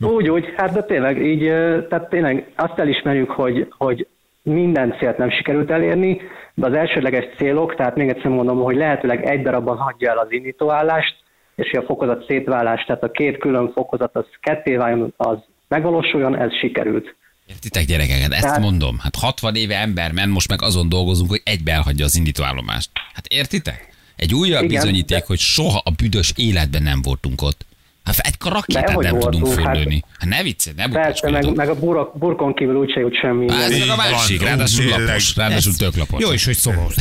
Úgy, 0.00 0.28
úgy, 0.28 0.44
hát 0.56 0.72
de 0.72 0.82
tényleg 0.82 1.26
így, 1.26 1.42
tehát 1.88 2.08
tényleg 2.08 2.50
azt 2.56 2.78
elismerjük, 2.78 3.30
hogy, 3.30 3.68
hogy 3.78 4.06
minden 4.44 4.94
célt 4.98 5.18
nem 5.18 5.30
sikerült 5.30 5.70
elérni, 5.70 6.20
de 6.54 6.66
az 6.66 6.72
elsődleges 6.72 7.24
célok, 7.36 7.74
tehát 7.74 7.96
még 7.96 8.08
egyszer 8.08 8.30
mondom, 8.30 8.58
hogy 8.62 8.76
lehetőleg 8.76 9.24
egy 9.24 9.42
darabban 9.42 9.76
hagyja 9.76 10.10
el 10.10 10.18
az 10.18 10.32
indítóállást, 10.32 11.14
és 11.54 11.70
hogy 11.70 11.82
a 11.82 11.86
fokozat 11.86 12.24
szétválás, 12.26 12.84
tehát 12.84 13.02
a 13.02 13.10
két 13.10 13.38
külön 13.38 13.72
fokozat 13.72 14.16
az 14.16 14.24
ketté 14.40 14.76
váljon, 14.76 15.14
az 15.16 15.36
megvalósuljon, 15.68 16.38
ez 16.38 16.52
sikerült. 16.58 17.16
Értitek 17.46 17.84
gyerekeket, 17.84 18.32
ezt 18.32 18.42
Tehát- 18.42 18.60
mondom. 18.60 18.98
Hát 18.98 19.14
60 19.16 19.54
éve 19.54 19.76
ember 19.78 20.12
ment, 20.12 20.32
most 20.32 20.48
meg 20.48 20.62
azon 20.62 20.88
dolgozunk, 20.88 21.30
hogy 21.30 21.40
egybe 21.44 21.72
elhagyja 21.72 22.04
az 22.04 22.16
indítóállomást. 22.16 22.90
Hát 23.14 23.26
értitek? 23.26 23.88
Egy 24.16 24.34
újabb 24.34 24.62
Igen, 24.64 24.74
bizonyíték, 24.80 25.18
de- 25.18 25.24
hogy 25.26 25.38
soha 25.38 25.80
a 25.84 25.90
büdös 25.90 26.32
életben 26.36 26.82
nem 26.82 27.00
voltunk 27.02 27.42
ott. 27.42 27.66
Hát 28.04 28.18
egy 28.18 28.34
rakétát 28.50 28.86
nem 28.86 29.18
tudunk 29.18 29.22
voltunk, 29.22 29.46
hát- 29.46 29.76
föllőni. 29.76 30.02
Hát 30.18 30.28
ne 30.28 30.42
viccelj, 30.42 30.76
ne 30.76 30.88
Persze, 30.88 31.30
meg, 31.30 31.54
meg 31.54 31.68
a 31.68 31.74
burok, 31.74 32.18
burkon 32.18 32.54
kívül 32.54 32.76
úgyse 32.76 33.00
jut 33.00 33.14
semmi. 33.14 33.50
Hát 33.50 33.70
ez 33.70 33.88
a 33.88 33.96
másik, 33.96 34.42
ráadásul 34.42 34.84
lapos, 34.88 35.36
ráadásul 35.36 35.72
tök 35.78 35.96
lapos. 35.96 36.22
Jó 36.22 36.32
is, 36.32 36.44
hogy 36.44 36.54
szoros. 36.56 36.94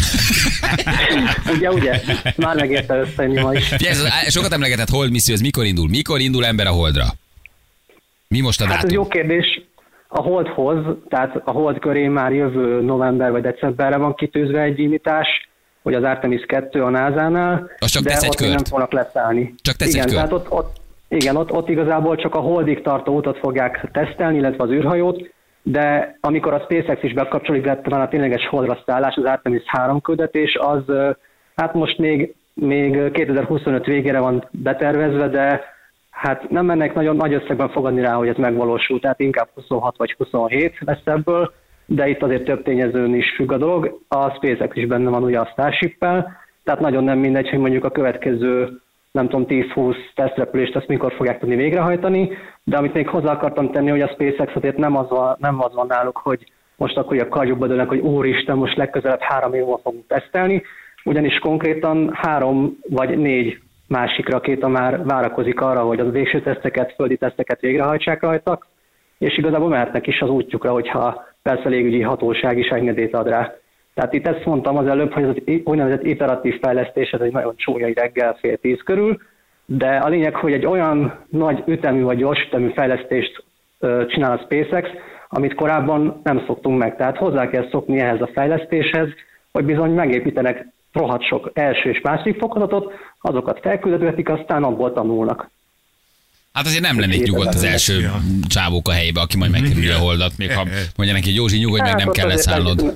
ugye, 1.55 1.71
ugye? 1.71 2.01
Már 2.35 2.55
megérte 2.55 2.95
összejönni 2.95 3.41
ma 3.41 3.53
is. 3.53 3.71
Ez 3.71 4.03
sokat 4.27 4.53
emlegetett 4.53 4.89
Hold 4.89 5.11
misszió, 5.11 5.33
ez 5.33 5.41
mikor 5.41 5.65
indul? 5.65 5.89
Mikor 5.89 6.19
indul 6.19 6.45
ember 6.45 6.67
a 6.67 6.71
Holdra? 6.71 7.05
Mi 8.27 8.39
most 8.39 8.61
a 8.61 8.65
Hát 8.65 8.73
ez 8.75 8.81
dátum? 8.81 8.95
jó 8.97 9.07
kérdés. 9.07 9.61
A 10.07 10.21
Holdhoz, 10.21 10.85
tehát 11.09 11.35
a 11.45 11.51
Hold 11.51 11.79
köré 11.79 12.07
már 12.07 12.31
jövő 12.33 12.81
november 12.81 13.31
vagy 13.31 13.41
decemberre 13.41 13.97
van 13.97 14.15
kitűzve 14.15 14.61
egy 14.61 14.79
indítás, 14.79 15.27
hogy 15.81 15.93
az 15.93 16.03
Artemis 16.03 16.41
2 16.47 16.83
a 16.83 16.89
NASA-nál, 16.89 17.69
Az 17.79 17.91
csak 17.91 18.03
de 18.03 18.09
tesz 18.09 18.23
egy 18.23 18.35
kört. 18.35 18.53
nem 18.53 18.63
fognak 18.63 18.91
leszállni. 18.91 19.53
Csak 19.61 19.75
tesz 19.75 19.87
egy 19.87 19.93
igen, 19.93 20.05
kört. 20.05 20.15
Tehát 20.15 20.31
ott, 20.31 20.51
ott, 20.51 20.81
igen, 21.15 21.35
ott, 21.35 21.51
ott 21.51 21.69
igazából 21.69 22.15
csak 22.15 22.35
a 22.35 22.39
Holdig 22.39 22.81
tartó 22.81 23.15
utat 23.15 23.37
fogják 23.37 23.89
tesztelni, 23.91 24.37
illetve 24.37 24.63
az 24.63 24.69
űrhajót, 24.69 25.31
de 25.61 26.17
amikor 26.21 26.53
a 26.53 26.59
SpaceX 26.59 27.03
is 27.03 27.13
bekapcsolódik, 27.13 27.65
lett 27.65 27.85
van 27.85 28.01
a 28.01 28.07
tényleges 28.07 28.47
Holdra 28.47 28.83
szállás, 28.85 29.15
az 29.15 29.23
Artemis 29.23 29.63
3 29.65 30.01
küldetés, 30.01 30.55
az 30.55 30.83
hát 31.55 31.73
most 31.73 31.97
még, 31.97 32.35
még 32.53 33.11
2025 33.11 33.85
végére 33.85 34.19
van 34.19 34.47
betervezve, 34.51 35.27
de 35.27 35.71
Hát 36.13 36.49
nem 36.49 36.65
mennek 36.65 36.93
nagyon 36.93 37.15
nagy 37.15 37.33
összegben 37.33 37.69
fogadni 37.69 38.01
rá, 38.01 38.13
hogy 38.13 38.27
ez 38.27 38.35
megvalósul, 38.35 38.99
tehát 38.99 39.19
inkább 39.19 39.47
26 39.53 39.97
vagy 39.97 40.15
27 40.17 40.77
lesz 40.79 41.01
ebből, 41.03 41.53
de 41.85 42.07
itt 42.07 42.23
azért 42.23 42.43
több 42.43 42.63
tényezőn 42.63 43.15
is 43.15 43.35
függ 43.35 43.51
a 43.51 43.57
dolog. 43.57 43.99
A 44.07 44.29
SpaceX 44.29 44.75
is 44.75 44.85
benne 44.85 45.09
van 45.09 45.23
ugye 45.23 45.39
a 45.39 45.49
starship 45.51 45.97
tehát 46.63 46.79
nagyon 46.79 47.03
nem 47.03 47.19
mindegy, 47.19 47.49
hogy 47.49 47.59
mondjuk 47.59 47.83
a 47.83 47.91
következő 47.91 48.81
nem 49.13 49.29
tudom, 49.29 49.45
10-20 49.49 49.95
tesztrepülést 50.15 50.75
ezt 50.75 50.87
mikor 50.87 51.13
fogják 51.13 51.39
tudni 51.39 51.55
végrehajtani, 51.55 52.29
de 52.63 52.77
amit 52.77 52.93
még 52.93 53.07
hozzá 53.07 53.31
akartam 53.31 53.71
tenni, 53.71 53.89
hogy 53.89 54.01
a 54.01 54.07
SpaceX 54.07 54.55
azért 54.55 54.77
nem 54.77 54.97
az 54.97 55.09
van, 55.09 55.35
nem 55.39 55.61
az 55.61 55.73
van 55.73 55.87
náluk, 55.87 56.17
hogy 56.17 56.51
most 56.75 56.97
akkor 56.97 57.19
a 57.19 57.27
karjukba 57.27 57.67
dőlnek, 57.67 57.87
hogy 57.87 57.99
úristen, 57.99 58.57
most 58.57 58.77
legközelebb 58.77 59.21
három 59.21 59.53
év 59.53 59.61
múlva 59.61 59.79
fogunk 59.83 60.07
tesztelni, 60.07 60.63
ugyanis 61.03 61.39
konkrétan 61.39 62.11
három 62.13 62.77
vagy 62.89 63.17
négy 63.17 63.59
másik 63.87 64.29
rakéta 64.29 64.67
már 64.67 65.03
várakozik 65.03 65.61
arra, 65.61 65.81
hogy 65.81 65.99
az 65.99 66.11
végső 66.11 66.41
teszteket, 66.41 66.93
földi 66.93 67.17
teszteket 67.17 67.59
végrehajtsák 67.59 68.21
rajtak, 68.21 68.67
és 69.17 69.37
igazából 69.37 69.69
mehetnek 69.69 70.07
is 70.07 70.21
az 70.21 70.29
útjukra, 70.29 70.71
hogyha 70.71 71.25
persze 71.41 71.69
légügyi 71.69 72.01
hatóság 72.01 72.57
is 72.57 72.67
engedélyt 72.67 73.13
ad 73.13 73.27
rá. 73.27 73.53
Tehát 73.93 74.13
itt 74.13 74.27
ezt 74.27 74.45
mondtam 74.45 74.77
az 74.77 74.87
előbb, 74.87 75.11
hogy 75.11 75.23
ez 75.23 75.29
az 75.29 75.41
úgynevezett 75.63 76.03
iteratív 76.03 76.59
fejlesztés, 76.61 77.11
ez 77.11 77.21
egy 77.21 77.31
nagyon 77.31 77.55
csúnya 77.55 77.87
reggel 77.95 78.33
fél 78.33 78.57
tíz 78.57 78.81
körül, 78.83 79.17
de 79.65 79.95
a 79.95 80.07
lényeg, 80.07 80.35
hogy 80.35 80.53
egy 80.53 80.65
olyan 80.65 81.13
nagy 81.29 81.63
ütemű 81.65 82.01
vagy 82.01 82.17
gyors 82.17 82.45
ütemű 82.47 82.69
fejlesztést 82.69 83.43
csinál 84.07 84.31
a 84.31 84.41
SpaceX, 84.43 84.89
amit 85.29 85.53
korábban 85.53 86.19
nem 86.23 86.43
szoktunk 86.45 86.79
meg. 86.79 86.95
Tehát 86.95 87.17
hozzá 87.17 87.49
kell 87.49 87.67
szokni 87.69 87.99
ehhez 87.99 88.21
a 88.21 88.29
fejlesztéshez, 88.33 89.07
hogy 89.51 89.65
bizony 89.65 89.91
megépítenek 89.91 90.67
rohadt 90.93 91.23
sok 91.23 91.51
első 91.53 91.89
és 91.89 92.01
második 92.01 92.39
fokozatot, 92.39 92.93
azokat 93.21 93.59
felküldetik, 93.59 94.29
aztán 94.29 94.63
abból 94.63 94.93
tanulnak. 94.93 95.49
Hát 96.53 96.65
azért 96.65 96.81
nem 96.81 96.99
lennék 96.99 97.23
nyugodt 97.23 97.53
az 97.53 97.63
első 97.63 97.99
Ja. 97.99 98.21
csávók 98.47 98.87
a 98.87 98.91
helybe, 98.91 99.21
aki 99.21 99.37
majd 99.37 99.51
megkerüli 99.51 99.89
a 99.89 99.97
holdat, 99.97 100.37
még 100.37 100.51
ha 100.51 100.67
mondja 100.95 101.15
neki, 101.15 101.33
Józsi, 101.33 101.57
nyugodj 101.57 101.81
meg, 101.81 101.95
nem 101.95 102.09
kell 102.09 102.27
lesz- 102.27 102.49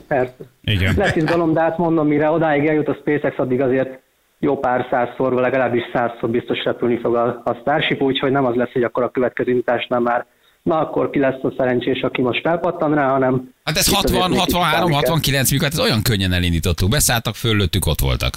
Persze. 0.07 0.33
Igen. 0.63 0.93
Lesz 0.97 1.15
izgalom, 1.15 1.53
de 1.53 1.61
hát 1.61 1.77
mondom, 1.77 2.07
mire 2.07 2.29
odáig 2.29 2.65
eljut 2.67 2.87
a 2.87 2.93
SpaceX, 2.93 3.37
addig 3.37 3.61
azért 3.61 3.99
jó 4.39 4.59
pár 4.59 4.87
százszor, 4.89 5.33
vagy 5.33 5.41
legalábbis 5.43 5.81
százszor 5.93 6.29
biztos 6.29 6.63
repülni 6.63 6.97
fog 6.99 7.15
a, 7.15 7.41
a 7.45 7.53
Starship, 7.61 8.01
úgyhogy 8.01 8.31
nem 8.31 8.45
az 8.45 8.55
lesz, 8.55 8.71
hogy 8.71 8.83
akkor 8.83 9.03
a 9.03 9.09
következő 9.09 9.49
indításnál 9.49 9.99
már 9.99 10.25
na 10.61 10.79
akkor 10.79 11.09
ki 11.09 11.19
lesz 11.19 11.43
a 11.43 11.53
szerencsés, 11.57 12.01
aki 12.01 12.21
most 12.21 12.41
felpattan 12.41 12.93
rá, 12.95 13.09
hanem... 13.09 13.53
Hát 13.63 13.77
ez 13.77 13.87
itt 13.87 13.93
azért 13.95 14.21
60, 14.21 14.29
még 14.29 14.39
kicsit 14.39 14.53
63, 14.53 14.71
várni 14.79 14.91
kell. 14.91 14.99
69 15.13 15.51
mikor, 15.51 15.63
hát 15.67 15.73
ez 15.79 15.85
olyan 15.85 16.01
könnyen 16.01 16.33
elindítottuk. 16.33 16.89
Beszálltak, 16.89 17.35
föllőttük, 17.35 17.85
ott 17.85 17.99
voltak. 17.99 18.33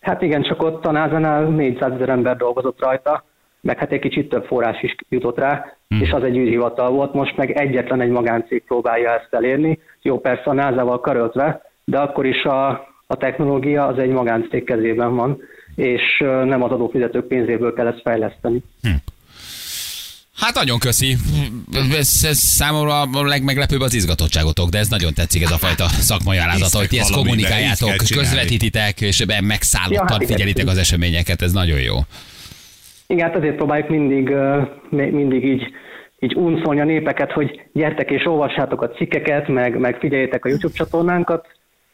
Hát 0.00 0.22
igen, 0.22 0.42
csak 0.42 0.62
ott 0.62 0.84
a 0.86 0.90
NASA-nál 0.90 1.44
400 1.44 1.92
ezer 1.92 2.08
ember 2.08 2.36
dolgozott 2.36 2.80
rajta, 2.80 3.24
meg 3.60 3.78
hát 3.78 3.92
egy 3.92 4.00
kicsit 4.00 4.28
több 4.28 4.44
forrás 4.44 4.82
is 4.82 4.94
jutott 5.08 5.38
rá, 5.38 5.76
hmm. 5.88 6.00
és 6.00 6.10
az 6.10 6.22
egy 6.22 6.36
űrhivatal 6.36 6.90
volt, 6.90 7.14
most 7.14 7.36
meg 7.36 7.50
egyetlen 7.50 8.00
egy 8.00 8.10
magáncég 8.10 8.62
próbálja 8.66 9.10
ezt 9.10 9.34
elérni. 9.34 9.78
Jó, 10.02 10.20
persze 10.20 10.42
a 10.44 10.52
NASA-val 10.52 11.00
karöltve, 11.00 11.62
de 11.84 11.98
akkor 11.98 12.26
is 12.26 12.42
a, 12.42 12.68
a 13.06 13.16
technológia 13.16 13.86
az 13.86 13.98
egy 13.98 14.10
magáncég 14.10 14.64
kezében 14.64 15.14
van, 15.14 15.38
és 15.74 16.02
nem 16.44 16.62
az 16.62 16.70
adófizetők 16.70 17.26
pénzéből 17.26 17.72
kell 17.72 17.86
ezt 17.86 18.00
fejleszteni. 18.00 18.62
Hát 20.36 20.54
nagyon 20.54 20.78
köszi. 20.78 21.16
Ez, 21.92 22.20
ez 22.22 22.38
számomra 22.38 23.00
a 23.00 23.24
legmeglepőbb 23.24 23.80
az 23.80 23.94
izgatottságotok, 23.94 24.68
de 24.68 24.78
ez 24.78 24.88
nagyon 24.88 25.14
tetszik 25.14 25.42
ez 25.42 25.50
a 25.50 25.58
fajta 25.58 25.88
szakmai 25.88 26.38
alázat, 26.38 26.72
hogy 26.72 26.88
ti 26.88 26.98
ezt 26.98 27.12
kommunikáljátok, 27.12 27.96
közvetítitek, 27.96 29.00
és 29.00 29.20
ebben 29.20 29.44
megszállottan 29.44 30.06
Ja, 30.08 30.12
hát 30.12 30.26
figyelitek 30.26 30.66
az 30.66 30.76
eseményeket, 30.76 31.42
ez 31.42 31.52
nagyon 31.52 31.80
jó. 31.80 31.96
Igen, 33.06 33.26
hát 33.26 33.36
azért 33.36 33.56
próbáljuk 33.56 33.88
mindig, 33.88 34.34
mindig 34.90 35.44
így, 35.44 35.66
így 36.18 36.34
unszolni 36.34 36.80
a 36.80 36.84
népeket, 36.84 37.32
hogy 37.32 37.62
gyertek 37.72 38.10
és 38.10 38.26
olvassátok 38.26 38.82
a 38.82 38.88
cikkeket, 38.88 39.48
meg, 39.48 39.78
meg 39.78 39.98
figyeljétek 39.98 40.44
a 40.44 40.48
YouTube 40.48 40.74
csatornánkat, 40.74 41.46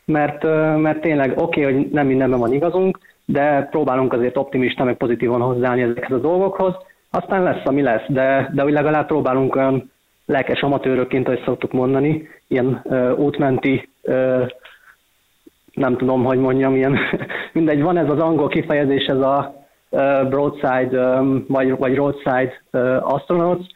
mert, 0.05 0.43
mert 0.79 1.01
tényleg 1.01 1.33
oké, 1.37 1.65
okay, 1.65 1.75
hogy 1.75 1.91
nem 1.91 2.07
mindenben 2.07 2.39
van 2.39 2.53
igazunk, 2.53 2.99
de 3.25 3.69
próbálunk 3.71 4.13
azért 4.13 4.37
optimista, 4.37 4.85
meg 4.85 4.97
pozitívan 4.97 5.41
hozzáállni 5.41 5.83
ezekhez 5.83 6.17
a 6.17 6.21
dolgokhoz. 6.21 6.75
Aztán 7.11 7.43
lesz, 7.43 7.65
ami 7.65 7.83
lesz, 7.83 8.05
de, 8.09 8.51
de 8.55 8.65
úgy 8.65 8.73
legalább 8.73 9.07
próbálunk 9.07 9.57
olyan 9.57 9.91
lelkes 10.27 10.61
amatőrökként, 10.61 11.27
ahogy 11.27 11.43
szoktuk 11.45 11.73
mondani, 11.73 12.29
ilyen 12.49 12.81
ö, 12.85 13.13
útmenti, 13.13 13.89
ö, 14.03 14.45
nem 15.73 15.97
tudom, 15.97 16.25
hogy 16.25 16.39
mondjam, 16.39 16.75
ilyen, 16.75 16.99
mindegy, 17.53 17.83
van 17.83 17.97
ez 17.97 18.09
az 18.09 18.19
angol 18.19 18.49
kifejezés, 18.49 19.05
ez 19.05 19.21
a 19.21 19.62
broadside, 20.29 20.89
ö, 20.91 21.37
vagy, 21.49 21.71
vagy 21.71 21.95
roadside 21.95 22.63
ö, 22.71 22.97
astronauts. 23.01 23.67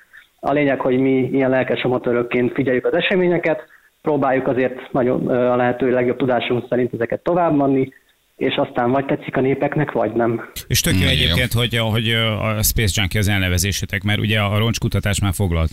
A 0.40 0.52
lényeg, 0.52 0.80
hogy 0.80 0.99
mi 0.99 1.28
ilyen 1.32 1.50
lelkes 1.50 1.82
amatőrökként 1.82 2.52
figyeljük 2.52 2.87
az 2.87 2.94
eseményeket, 2.94 3.62
próbáljuk 4.02 4.46
azért 4.49 4.92
nagyon 4.92 5.28
ö, 5.28 5.46
a 5.50 5.56
lehető 5.56 5.90
legjobb 5.90 6.16
tudásunk 6.16 6.66
szerint 6.68 6.92
ezeket 6.94 7.20
továbbmanni, 7.23 7.92
és 8.37 8.54
aztán 8.54 8.90
vagy 8.90 9.04
tetszik 9.06 9.37
a 9.37 9.40
népeknek, 9.40 9.92
vagy 9.92 10.12
nem. 10.12 10.50
És 10.66 10.80
tök 10.80 10.92
jó 10.94 10.99
Mm, 11.00 11.02
jó. 11.02 11.08
egyébként, 11.08 11.52
hogy, 11.52 11.76
hogy 11.78 12.11
a 12.40 12.62
Space 12.62 13.00
Junkie 13.00 13.20
az 13.20 13.28
elnevezésetek, 13.28 14.02
mert 14.02 14.18
ugye 14.18 14.40
a 14.40 14.58
roncskutatás 14.58 15.20
már 15.20 15.32
foglalt. 15.35 15.70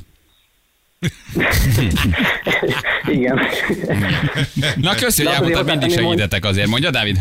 Igen. 3.08 3.40
Na 4.76 4.96
köszi, 4.96 5.24
hogy 5.24 5.34
elmondtad, 5.34 5.66
mindig 5.66 5.90
hogy- 5.94 6.04
segítetek 6.04 6.46
azért. 6.46 6.68
Mondja, 6.68 6.90
Dávid? 6.90 7.18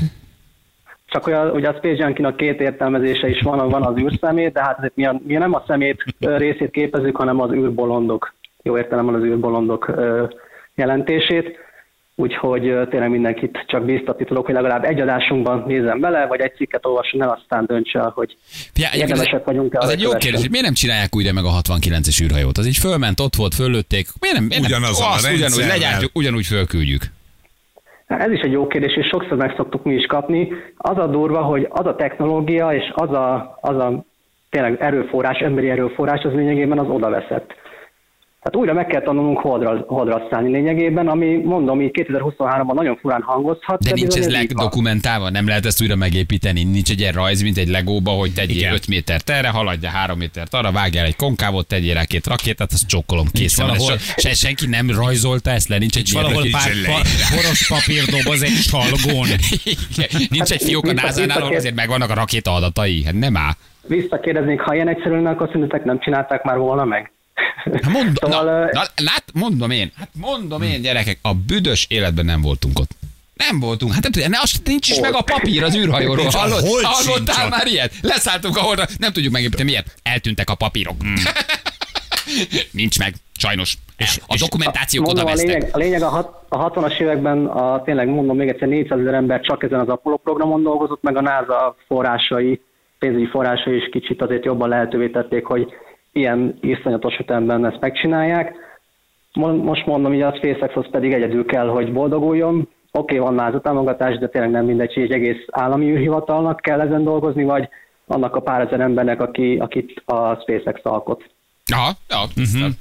Csak 1.12 1.26
olyan, 1.26 1.50
ugye 1.50 1.68
a 1.68 1.74
Space 1.76 2.04
Junkie-nak 2.04 2.36
két 2.36 2.60
értelmezése 2.60 3.28
is 3.28 3.40
van, 3.40 3.68
van 3.68 3.82
az 3.82 3.96
űrszemét, 3.98 4.52
de 4.52 4.60
hát 4.62 4.92
mi, 4.94 5.04
a, 5.06 5.20
mi 5.26 5.34
nem 5.34 5.54
a 5.54 5.64
szemét 5.66 6.04
részét 6.18 6.70
képezzük, 6.70 7.16
hanem 7.16 7.40
az 7.40 7.52
űrbolondok, 7.52 8.34
jó 8.62 8.76
értelemben 8.76 9.14
az 9.14 9.22
űrbolondok 9.22 9.92
jelentését. 10.74 11.56
Úgyhogy 12.14 12.60
tényleg 12.90 13.10
mindenkit 13.10 13.64
csak 13.66 13.84
bíztatni 13.84 14.24
tudok, 14.24 14.44
hogy 14.46 14.54
legalább 14.54 14.84
egy 14.84 15.00
adásunkban 15.00 15.64
nézzen 15.66 16.00
bele, 16.00 16.26
vagy 16.26 16.40
egy 16.40 16.54
cikket 16.54 16.86
olvasson 16.86 17.22
el, 17.22 17.38
aztán 17.40 17.64
döntse 17.66 17.98
el, 17.98 18.12
hogy 18.14 18.36
Fia, 18.74 18.88
érdemesek 18.94 19.32
ez- 19.32 19.44
vagyunk-e 19.44 19.78
Az 19.78 19.84
arra 19.84 19.92
egy 19.92 20.00
jó 20.00 20.10
kérdés, 20.10 20.40
hogy 20.40 20.50
miért 20.50 20.64
nem 20.64 20.74
csinálják 20.74 21.16
újra 21.16 21.32
meg 21.32 21.44
a 21.44 21.50
69-es 21.62 22.22
űrhajót? 22.22 22.58
Az 22.58 22.66
így 22.66 22.76
fölment, 22.76 23.20
ott 23.20 23.36
volt, 23.36 23.54
föllőtték. 23.54 24.08
Miért 24.20 24.36
nem? 24.36 24.44
Miért 24.44 24.62
nem? 24.62 24.70
Ugyanazzal 24.80 25.06
a 25.06 25.10
Azt 25.10 25.22
ugyanúgy 25.22 25.40
rendszerrel. 25.40 25.68
legyártjuk, 25.76 26.10
ugyanúgy 26.14 26.46
fölküldjük. 26.46 27.02
Ez 28.18 28.30
is 28.30 28.40
egy 28.40 28.52
jó 28.52 28.66
kérdés, 28.66 28.96
és 28.96 29.06
sokszor 29.06 29.36
meg 29.36 29.54
szoktuk 29.56 29.84
mi 29.84 29.94
is 29.94 30.06
kapni. 30.06 30.52
Az 30.76 30.98
a 30.98 31.06
durva, 31.06 31.42
hogy 31.42 31.66
az 31.70 31.86
a 31.86 31.94
technológia 31.94 32.72
és 32.72 32.92
az 32.94 33.10
a, 33.10 33.58
az 33.60 33.76
a 33.76 34.04
tényleg 34.50 34.80
erőforrás, 34.80 35.38
emberi 35.38 35.70
erőforrás, 35.70 36.24
az 36.24 36.32
lényegében 36.32 36.78
az 36.78 36.88
oda 36.88 37.10
veszett. 37.10 37.54
Tehát 38.42 38.56
újra 38.58 38.72
meg 38.72 38.86
kell 38.86 39.02
tanulnunk 39.02 39.40
szállni 40.30 40.50
lényegében, 40.50 41.08
ami 41.08 41.36
mondom, 41.36 41.80
így 41.80 41.90
2023-ban 41.92 42.72
nagyon 42.74 42.96
furán 42.96 43.22
hangozhat. 43.22 43.82
De 43.82 43.90
nincs 43.92 44.14
bizony 44.14 44.22
ez 44.22 44.32
legdokumentálva? 44.32 45.30
Nem 45.30 45.46
lehet 45.46 45.66
ezt 45.66 45.82
újra 45.82 45.96
megépíteni? 45.96 46.64
Nincs 46.64 46.90
egy 46.90 47.00
ilyen 47.00 47.12
rajz, 47.12 47.42
mint 47.42 47.56
egy 47.58 47.68
legóba, 47.68 48.10
hogy 48.10 48.34
tegyél 48.34 48.56
Igen. 48.56 48.72
5 48.72 48.86
métert 48.86 49.30
erre, 49.30 49.48
haladja 49.48 49.88
3 49.88 50.18
métert 50.18 50.54
arra, 50.54 50.72
vágjál 50.72 51.06
egy 51.06 51.16
konkávot, 51.16 51.66
tegyél 51.66 51.94
rá 51.94 52.04
két 52.04 52.26
rakétát, 52.26 52.72
azt 52.72 52.86
csokkolom 52.88 53.26
készen. 53.32 53.66
van. 53.66 53.76
valahol- 53.76 54.00
Se, 54.00 54.20
se, 54.28 54.34
senki 54.34 54.66
nem 54.66 54.90
rajzolta 54.90 55.50
ezt 55.50 55.68
le, 55.68 55.78
nincs 55.78 55.96
egy 55.96 56.08
ilyen 56.12 56.22
Valahol 56.22 56.42
nincs 56.42 56.56
pár 56.56 56.70
egy 56.70 56.84
pa, 56.86 57.00
poros 57.36 57.68
papírdoboz 57.68 58.42
egy 58.42 58.60
csalgón. 58.70 59.26
Igen. 59.64 60.08
Nincs 60.30 60.50
egy 60.50 60.62
fiók 60.62 60.84
a 60.86 60.90
Vissza- 60.90 61.06
NASA-nál, 61.06 61.40
ahol 61.42 61.56
azért 61.56 61.74
megvannak 61.74 62.10
a 62.10 62.14
rakéta 62.14 62.54
adatai. 62.54 63.04
Hát 63.04 63.14
nem 63.14 63.36
áll. 63.36 63.52
Visszakérdeznék, 63.86 64.60
ha 64.60 64.74
ilyen 64.74 64.88
egyszerű 64.88 65.14
lenne, 65.14 65.30
akkor 65.30 65.46
szerintetek 65.46 65.84
nem 65.84 65.98
csinálták 66.00 66.42
már 66.42 66.58
volna 66.58 66.84
meg? 66.84 67.12
Hát 67.54 67.86
mond, 67.86 68.18
Szóval, 68.20 68.44
na, 68.44 68.50
ö, 68.50 68.64
na, 68.72 68.82
lát, 68.96 69.24
mondom 69.32 69.70
én, 69.70 69.92
hát 69.96 70.08
mondom 70.12 70.62
én, 70.62 70.82
gyerekek, 70.82 71.18
a 71.22 71.34
büdös 71.34 71.86
életben 71.88 72.24
nem 72.24 72.40
voltunk 72.40 72.78
ott. 72.78 72.90
Nem 73.34 73.60
voltunk. 73.60 73.92
Hát 73.92 74.08
nem 74.14 74.30
ne, 74.30 74.38
azt 74.40 74.60
nincs 74.64 74.88
is 74.88 75.00
meg 75.00 75.14
a 75.14 75.20
papír 75.20 75.62
az 75.62 75.76
űrhajóról. 75.76 76.26
Hold 76.30 76.82
hallottál 76.82 77.48
már 77.48 77.66
ilyet? 77.66 77.92
Leszálltunk 78.02 78.56
a 78.56 78.60
holdra, 78.60 78.84
nem 78.98 79.12
tudjuk 79.12 79.32
megépíteni. 79.32 79.70
Miért? 79.70 79.94
Eltűntek 80.02 80.50
a 80.50 80.54
papírok. 80.54 80.96
nincs 82.70 82.98
meg, 82.98 83.14
sajnos. 83.36 83.76
a 84.26 84.36
dokumentációk 84.38 85.06
oda 85.06 85.24
a 85.24 85.32
lényeg, 85.34 85.68
a, 85.72 85.78
lényeg 85.78 86.02
a, 86.02 86.08
hat, 86.08 86.44
a 86.48 86.70
60-as 86.70 87.00
években 87.00 87.46
a, 87.46 87.82
tényleg 87.82 88.08
mondom 88.08 88.36
még 88.36 88.48
egyszer 88.48 88.68
400 88.68 89.00
ezer 89.00 89.14
ember 89.14 89.40
csak 89.40 89.62
ezen 89.62 89.80
az 89.80 89.88
Apollo 89.88 90.16
programon 90.16 90.62
dolgozott, 90.62 91.02
meg 91.02 91.16
a 91.16 91.20
NASA 91.20 91.76
forrásai, 91.86 92.60
pénzügyi 92.98 93.26
forrásai 93.26 93.76
is 93.76 93.88
kicsit 93.90 94.22
azért 94.22 94.44
jobban 94.44 94.68
lehetővé 94.68 95.08
tették, 95.08 95.44
hogy 95.44 95.66
ilyen 96.12 96.58
iszonyatos 96.60 97.18
ütemben 97.18 97.66
ezt 97.66 97.80
megcsinálják. 97.80 98.54
Mo- 99.32 99.62
Most 99.62 99.86
mondom, 99.86 100.12
hogy 100.12 100.22
a 100.22 100.34
SpaceX-hoz 100.36 100.90
pedig 100.90 101.12
egyedül 101.12 101.44
kell, 101.44 101.66
hogy 101.66 101.92
boldoguljon. 101.92 102.68
Oké, 102.90 103.18
van 103.18 103.34
NASA 103.34 103.60
támogatás, 103.60 104.18
de 104.18 104.28
tényleg 104.28 104.50
nem 104.50 104.64
mindegy, 104.64 104.94
hogy 104.94 105.02
egy 105.02 105.12
egész 105.12 105.44
állami 105.50 105.90
űrhivatalnak 105.90 106.60
kell 106.60 106.80
ezen 106.80 107.04
dolgozni, 107.04 107.44
vagy 107.44 107.68
annak 108.06 108.36
a 108.36 108.40
pár 108.40 108.60
ezer 108.60 108.80
embernek, 108.80 109.20
aki, 109.20 109.56
akit 109.56 110.02
a 110.04 110.34
SpaceX 110.34 110.80
alkot. 110.82 111.30
Aha, 111.72 111.92
ja, 112.08 112.22
uh-huh. 112.36 112.72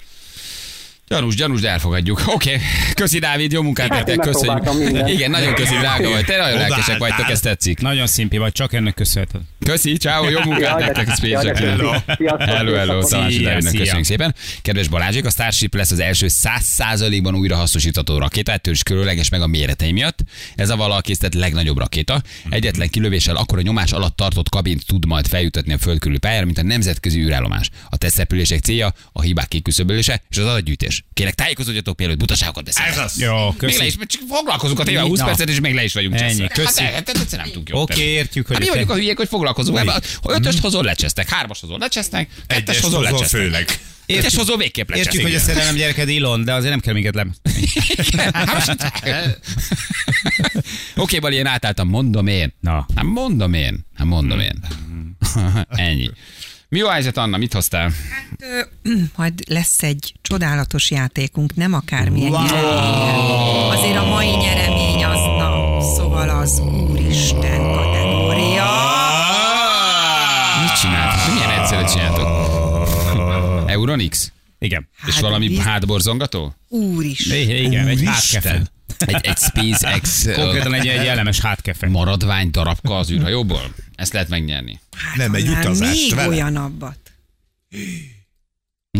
Gyanús, 1.08 1.36
gyanús, 1.36 1.62
de 1.62 1.70
elfogadjuk. 1.70 2.20
Oké, 2.28 2.34
okay. 2.34 2.62
köszi 2.94 3.20
Dávid, 3.20 3.52
jó 3.52 3.62
munkát 3.62 3.88
Hát, 3.88 4.08
nektek, 4.08 4.26
köszönjük. 4.26 5.08
Igen, 5.08 5.32
nagyon 5.32 5.54
köszi, 5.54 5.76
drága 5.76 6.10
vagy. 6.10 6.26
Te 6.26 6.38
nagyon 6.38 6.58
lelkesek 6.58 6.98
vagytok, 6.98 7.30
ezt 7.30 7.44
tetszik. 7.44 7.80
Nagyon 7.80 8.08
szimpi 8.08 8.38
vagy, 8.38 8.52
csak 8.52 8.74
ennek 8.74 8.94
köszönheted. 8.94 9.42
Köszi, 9.66 9.98
ciao, 9.98 10.30
jó 10.30 10.40
munkát 10.40 10.80
nektek, 10.80 11.16
Space 11.16 11.54
Hello, 12.38 12.74
hello, 12.74 13.02
szia. 13.02 13.58
köszönjük 13.58 14.04
szépen. 14.04 14.36
Kedves 14.62 14.88
Balázsék, 14.88 15.26
a 15.26 15.30
Starship 15.30 15.76
lesz 15.76 15.92
az 15.92 16.00
első 16.00 16.28
100%-ban 16.30 17.36
újra 17.36 17.56
hasznosítható 17.56 18.18
rakéta, 18.18 18.52
ettől 18.52 18.74
is 18.74 18.84
különleges 18.84 19.30
meg 19.30 19.42
a 19.42 19.48
méretei 19.48 19.92
miatt. 19.92 20.20
Ez 20.56 20.70
a 20.70 20.76
valaha 20.76 21.02
készített 21.02 21.34
legnagyobb 21.34 21.78
rakéta. 21.78 22.22
Egyetlen 22.50 22.90
kilövéssel 22.90 23.36
akkor 23.36 23.58
a 23.58 23.62
nyomás 23.62 23.92
alatt 23.92 24.16
tartott 24.16 24.50
kabint 24.50 24.86
tud 24.86 25.06
majd 25.06 25.28
feljutatni 25.28 25.74
a 25.74 25.78
föld 25.78 26.00
körüli 26.00 26.20
pályára, 26.20 26.46
mint 26.46 26.58
a 26.58 26.64
nemzetközi 26.64 27.20
űrállomás. 27.20 27.70
A 27.90 27.98
tesztrepülések 27.98 28.60
célja 28.60 28.94
a 29.12 29.22
hibák 29.22 29.48
kiküszöbölése 29.48 30.22
és 30.30 30.38
az 30.38 30.46
adatgyűjtés. 30.46 31.04
Kérlek, 31.14 31.36
tájékozódjatok, 31.36 31.98
mielőtt 31.98 32.18
butaságokat 32.18 32.64
beszélnek. 32.64 32.94
Ez 32.94 33.00
az. 33.00 33.20
Jó, 33.20 33.46
Még 33.46 33.58
köszi. 33.58 33.78
le 33.78 33.86
is, 33.86 33.96
csak 33.98 34.22
foglalkozunk 34.30 34.80
a 34.80 34.84
témával 34.84 35.10
20 35.10 35.20
Na. 35.20 35.26
percet, 35.26 35.50
és 35.50 35.60
még 35.60 35.74
le 35.74 35.84
is 35.84 35.94
vagyunk 35.94 36.20
Ennyi, 36.20 36.48
köszi. 36.48 36.84
Hát, 36.84 36.94
hát, 36.94 37.18
hát, 37.18 37.32
nem 37.32 37.52
tudjuk 37.52 37.78
Oké, 37.78 38.04
értjük, 38.04 38.48
hogy 38.48 38.56
Hát 38.56 38.66
mi 38.66 38.72
vagyunk 38.72 38.90
a 38.90 38.94
hülyék, 38.94 39.18
hogy 39.18 39.28
foglalkozunk. 39.28 39.50
Új. 39.58 39.80
Ebben 39.80 40.02
a 40.22 40.32
ötöst 40.32 40.60
hozol, 40.60 40.84
lecsesztek, 40.84 41.30
hármas 41.30 41.60
hozol, 41.60 41.78
lecsesztek, 41.80 42.30
kettes 42.48 42.58
Egyes 42.58 42.80
hozol, 42.80 43.00
hozol 43.00 43.12
lecsesztek. 43.14 43.42
főleg. 43.42 43.80
Kettes 44.06 44.36
hozol, 44.36 44.58
végképp 44.58 44.90
lecsesztek. 44.90 45.14
Értjük, 45.14 45.32
hogy 45.32 45.42
a 45.42 45.46
szerelem 45.46 45.76
gyereked 45.76 46.10
Ilon, 46.10 46.44
de 46.44 46.54
azért 46.54 46.70
nem 46.70 46.80
kell 46.80 46.94
minket 46.94 47.16
lem. 47.16 47.34
Oké, 50.96 51.20
Bali, 51.20 51.36
én 51.36 51.46
átálltam, 51.46 51.88
mondom 51.88 52.28
én. 52.28 52.54
Na. 52.60 52.86
Hát 52.96 53.06
mondom 53.06 53.54
én. 53.54 53.86
Hát 53.96 54.08
mondom 54.08 54.40
én. 54.40 54.60
Ennyi. 55.70 56.10
Mi 56.70 56.78
jó 56.78 56.88
a 56.88 56.92
helyzet, 56.92 57.18
Anna? 57.18 57.38
Mit 57.38 57.54
hoztál? 57.54 57.92
Ö, 58.40 58.62
Majd 59.18 59.34
lesz 59.48 59.84
egy 59.84 60.14
csodálatos 60.22 60.92
játékunk, 60.92 61.56
nem 61.56 61.74
akármilyen 61.74 62.32
wow. 62.32 62.44
nyeremény. 62.44 63.70
Azért 63.70 63.98
a 63.98 64.06
mai 64.06 64.30
nyeremény 64.30 65.04
az, 65.04 65.20
na, 65.20 65.82
szóval 65.96 66.30
az 66.30 66.60
Úristen 66.60 67.91
egyszerűen 71.82 72.14
csináltok? 72.14 73.70
Euronix? 73.70 74.32
Igen. 74.60 74.88
És 75.08 75.14
Hát, 75.14 75.22
valami 75.22 75.58
hátborzongató? 75.58 76.56
Úristen. 76.68 77.38
Igen, 77.38 77.88
egy 77.88 78.02
Úristen. 78.02 78.42
hátkefe. 78.42 78.64
Egy, 78.98 79.26
egy 79.26 79.38
SpaceX 79.38 80.26
Konkrétan 80.36 80.74
egy, 80.74 80.88
egy 80.88 81.04
jellemes 81.06 81.40
hátkefe. 81.40 81.88
maradvány 81.88 82.52
darabka 82.52 82.98
az 82.98 83.12
űrhajóból? 83.12 83.74
Ezt 83.96 84.14
lehet 84.14 84.30
megnyerni. 84.30 84.80
Nem 85.16 85.34
egy 85.36 85.48
utazást 85.48 86.02
még 86.02 86.16
vele. 86.16 86.28
olyan 86.28 86.56
abbat. 86.56 86.98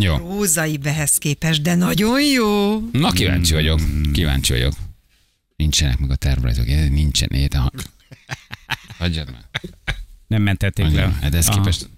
Jó. 0.00 0.16
Rózai 0.16 0.76
behez 0.76 1.16
képest, 1.16 1.62
de 1.62 1.74
nagyon 1.74 2.20
jó. 2.22 2.78
Na, 2.92 3.10
kíváncsi 3.10 3.52
vagyok. 3.52 3.80
Kíváncsi 4.12 4.52
vagyok. 4.52 4.72
Nincsenek 5.56 5.98
meg 5.98 6.10
a 6.10 6.16
tervrajzok. 6.16 6.66
Nincsen. 6.66 7.28
Érte, 7.32 7.58
ha... 7.58 7.70
Hagyjad 8.98 9.30
már. 9.30 9.44
Nem 10.26 10.42
mentették 10.42 10.90
le. 10.92 11.18
Hát 11.22 11.34
ez 11.34 11.48
képest... 11.48 11.88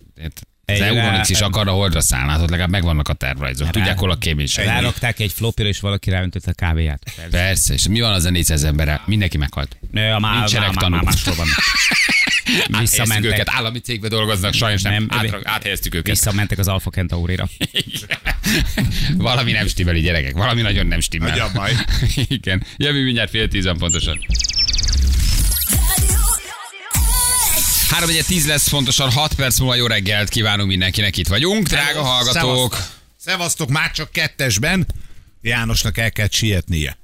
ért- 0.66 0.80
Az 0.80 0.86
Egy 0.86 0.96
Euronix 0.96 1.28
is 1.28 1.40
akar 1.40 1.68
a 1.68 1.70
holdra 1.70 2.00
szállni, 2.00 2.30
hát 2.30 2.40
ott 2.40 2.48
legalább 2.48 2.70
megvannak 2.70 3.08
a 3.08 3.12
tervrajzok. 3.12 3.64
Rá- 3.64 3.72
Tudják, 3.72 3.98
hol 3.98 4.10
a 4.10 4.16
kéménység. 4.16 4.64
Rárakták 4.64 5.20
egy 5.20 5.32
flopira, 5.32 5.68
és 5.68 5.80
valaki 5.80 6.10
ráöntötte 6.10 6.50
a 6.50 6.54
kávéját. 6.54 7.02
Persze, 7.30 7.74
és 7.74 7.88
mi 7.88 8.00
van 8.00 8.12
az 8.12 8.24
a 8.24 8.30
400 8.30 8.64
emberrel? 8.64 9.02
Mindenki 9.06 9.36
meghalt. 9.36 9.76
Ne, 9.90 10.14
a 10.14 10.18
már, 10.18 10.36
Nincsenek 10.38 10.72
már, 10.72 10.84
tanúk. 10.84 11.02
van. 11.36 11.46
Áthelyeztük 12.44 12.80
Visszamentek. 12.80 13.32
őket, 13.32 13.48
állami 13.50 13.78
cégbe 13.78 14.08
dolgoznak, 14.08 14.52
sajnos 14.54 14.82
nem. 14.82 14.92
Nem, 14.92 15.06
Átra, 15.18 15.40
áthelyeztük 15.44 15.94
őket. 15.94 16.06
Visszamentek 16.08 16.58
az 16.58 16.68
Alfa 16.68 16.90
Centaurira. 16.90 17.48
valami 19.16 19.52
nem 19.52 19.66
stimmel, 19.66 19.94
gyerekek. 19.94 20.32
Valami 20.32 20.62
nagyon 20.62 20.86
nem 20.86 21.00
stimmel. 21.00 21.28
Nagy 21.30 21.38
a 21.38 21.50
baj. 21.54 21.72
Igen. 22.28 22.64
Jövő 22.76 23.04
mindjárt 23.04 23.30
fél 23.30 23.48
tízen 23.48 23.76
pontosan. 23.76 24.18
3 27.94 28.08
10 28.26 28.46
lesz 28.46 28.68
pontosan, 28.68 29.10
6 29.10 29.34
perc 29.34 29.58
múlva 29.58 29.74
jó 29.74 29.86
reggelt 29.86 30.28
kívánunk 30.28 30.68
mindenkinek, 30.68 31.16
itt 31.16 31.28
vagyunk. 31.28 31.66
Drága 31.66 32.02
hallgatók. 32.02 32.72
Szevasztok. 32.72 33.02
Szevasztok, 33.16 33.68
már 33.68 33.90
csak 33.90 34.12
kettesben. 34.12 34.86
Jánosnak 35.40 35.98
el 35.98 36.12
kell 36.12 36.28
sietnie. 36.30 36.96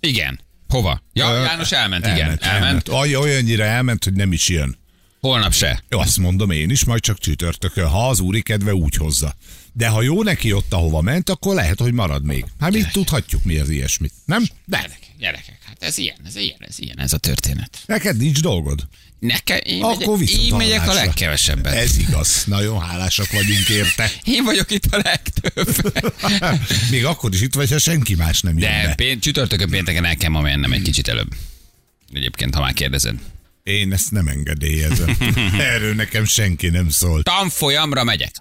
Igen. 0.00 0.40
Hova? 0.68 1.02
Ja, 1.12 1.30
Ö, 1.30 1.42
János 1.42 1.72
elment, 1.72 2.06
igen. 2.06 2.18
Elment. 2.18 2.42
elment. 2.42 2.88
Aj, 2.88 3.16
olyannyira 3.16 3.64
elment, 3.64 4.04
hogy 4.04 4.12
nem 4.12 4.32
is 4.32 4.48
jön. 4.48 4.78
Holnap 5.20 5.54
se. 5.54 5.82
Jó, 5.88 5.98
azt 5.98 6.18
mondom 6.18 6.50
én 6.50 6.70
is, 6.70 6.84
majd 6.84 7.00
csak 7.00 7.18
csütörtökön, 7.18 7.88
ha 7.88 8.08
az 8.08 8.20
úri 8.20 8.42
kedve 8.42 8.74
úgy 8.74 8.94
hozza. 8.94 9.34
De 9.72 9.88
ha 9.88 10.02
jó 10.02 10.22
neki 10.22 10.52
ott, 10.52 10.72
ahova 10.72 11.00
ment, 11.00 11.30
akkor 11.30 11.54
lehet, 11.54 11.80
hogy 11.80 11.92
marad 11.92 12.24
még. 12.24 12.44
Hát 12.60 12.72
mit 12.72 12.92
tudhatjuk 12.92 13.44
mi 13.44 13.58
az 13.58 13.68
ilyesmit, 13.68 14.12
nem? 14.24 14.42
De 14.64 14.90
gyerekek, 15.18 15.58
hát 15.80 15.88
ez 15.88 15.98
ilyen, 15.98 16.16
ez 16.26 16.36
ilyen, 16.36 16.56
ez 16.58 16.78
ilyen, 16.78 16.98
ez 17.00 17.12
a 17.12 17.18
történet. 17.18 17.78
neked 17.86 18.16
nincs 18.16 18.40
dolgod. 18.40 18.88
Nekem, 19.18 19.58
én, 19.64 19.82
Akkor 19.82 20.18
megyek, 20.18 20.38
én 20.38 20.54
megyek 20.54 20.88
a 20.88 20.92
legkevesebbet. 20.92 21.74
Ez 21.74 21.98
igaz. 21.98 22.42
Nagyon 22.46 22.80
hálásak 22.80 23.30
vagyunk 23.32 23.68
érte. 23.68 24.10
Én 24.24 24.44
vagyok 24.44 24.70
itt 24.70 24.84
a 24.84 25.00
legtöbb. 25.04 25.92
Még 26.90 27.04
akkor 27.04 27.34
is 27.34 27.40
itt 27.40 27.54
vagy, 27.54 27.70
ha 27.70 27.78
senki 27.78 28.14
más 28.14 28.40
nem 28.40 28.58
jön 28.58 28.70
De 28.70 28.86
be. 28.86 28.94
pén- 28.94 29.20
csütörtökön 29.20 29.70
pénteken 29.70 30.04
el 30.04 30.16
kell 30.16 30.30
ma 30.30 30.40
mennem 30.40 30.72
egy 30.72 30.82
kicsit 30.82 31.08
előbb. 31.08 31.28
Egyébként, 32.12 32.54
ha 32.54 32.60
már 32.60 32.72
kérdezed. 32.72 33.14
Én 33.62 33.92
ezt 33.92 34.10
nem 34.10 34.28
engedélyezem. 34.28 35.16
Erről 35.74 35.94
nekem 35.94 36.24
senki 36.24 36.68
nem 36.68 36.88
szólt. 36.88 37.24
Tanfolyamra 37.24 38.04
megyek. 38.04 38.34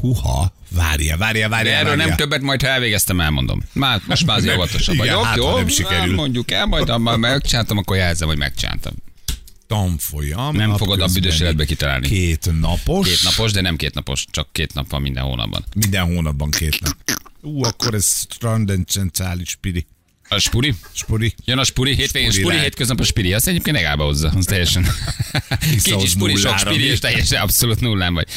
Huha, 0.00 0.52
várja, 0.70 1.16
várja, 1.16 1.48
várja. 1.48 1.72
erről 1.72 1.88
várja. 1.88 2.06
nem 2.06 2.16
többet, 2.16 2.40
majd 2.40 2.62
ha 2.62 2.68
elvégeztem, 2.68 3.20
elmondom. 3.20 3.62
Már, 3.72 4.00
most 4.06 4.26
már 4.26 4.36
azért 4.36 4.56
óvatosabb 4.56 4.96
vagyok, 4.96 5.24
hát, 5.24 5.36
jó? 5.36 5.56
nem 5.56 5.68
sikerül. 5.68 6.14
Mondjuk 6.14 6.50
el, 6.50 6.66
majd 6.66 6.88
ha 6.88 6.98
már 6.98 7.16
megcsináltam, 7.16 7.78
akkor 7.78 7.96
jelzem, 7.96 8.28
hogy 8.28 8.38
megcsináltam. 8.38 8.92
Tanfolyam. 9.66 10.56
Nem 10.56 10.76
fogod 10.76 11.00
a 11.00 11.06
büdös 11.06 11.40
életbe 11.40 11.64
kitalálni. 11.64 12.06
Két 12.08 12.60
napos. 12.60 13.08
Két 13.08 13.22
napos, 13.22 13.52
de 13.52 13.60
nem 13.60 13.76
két 13.76 13.94
napos, 13.94 14.24
csak 14.30 14.52
két 14.52 14.74
nap 14.74 14.90
van 14.90 15.02
minden 15.02 15.22
hónapban. 15.22 15.64
Minden 15.74 16.04
hónapban 16.04 16.50
két 16.50 16.80
nap. 16.80 16.94
Ú, 17.42 17.64
akkor 17.64 17.94
ez 17.94 18.24
trandencenciális 18.38 19.54
piri. 19.60 19.86
A 20.32 20.38
spuri? 20.38 20.74
Spuri. 20.92 21.34
Jön 21.44 21.58
a 21.58 21.64
spuri, 21.64 21.94
hétvégén 21.94 22.30
Spuri 22.30 22.44
spuri, 22.44 22.58
hétköznap 22.58 23.00
a 23.00 23.04
spiri. 23.04 23.32
Azt 23.32 23.48
egyébként 23.48 23.76
egába 23.76 24.04
hozza. 24.04 24.32
Az 24.36 24.44
teljesen. 24.44 24.86
Kicsi 25.82 26.06
spuri, 26.06 26.36
sok 26.36 26.58
spiri, 26.58 26.84
és 26.84 26.98
teljesen 26.98 27.40
abszolút 27.40 27.80
nullán 27.80 28.14
vagy. 28.14 28.28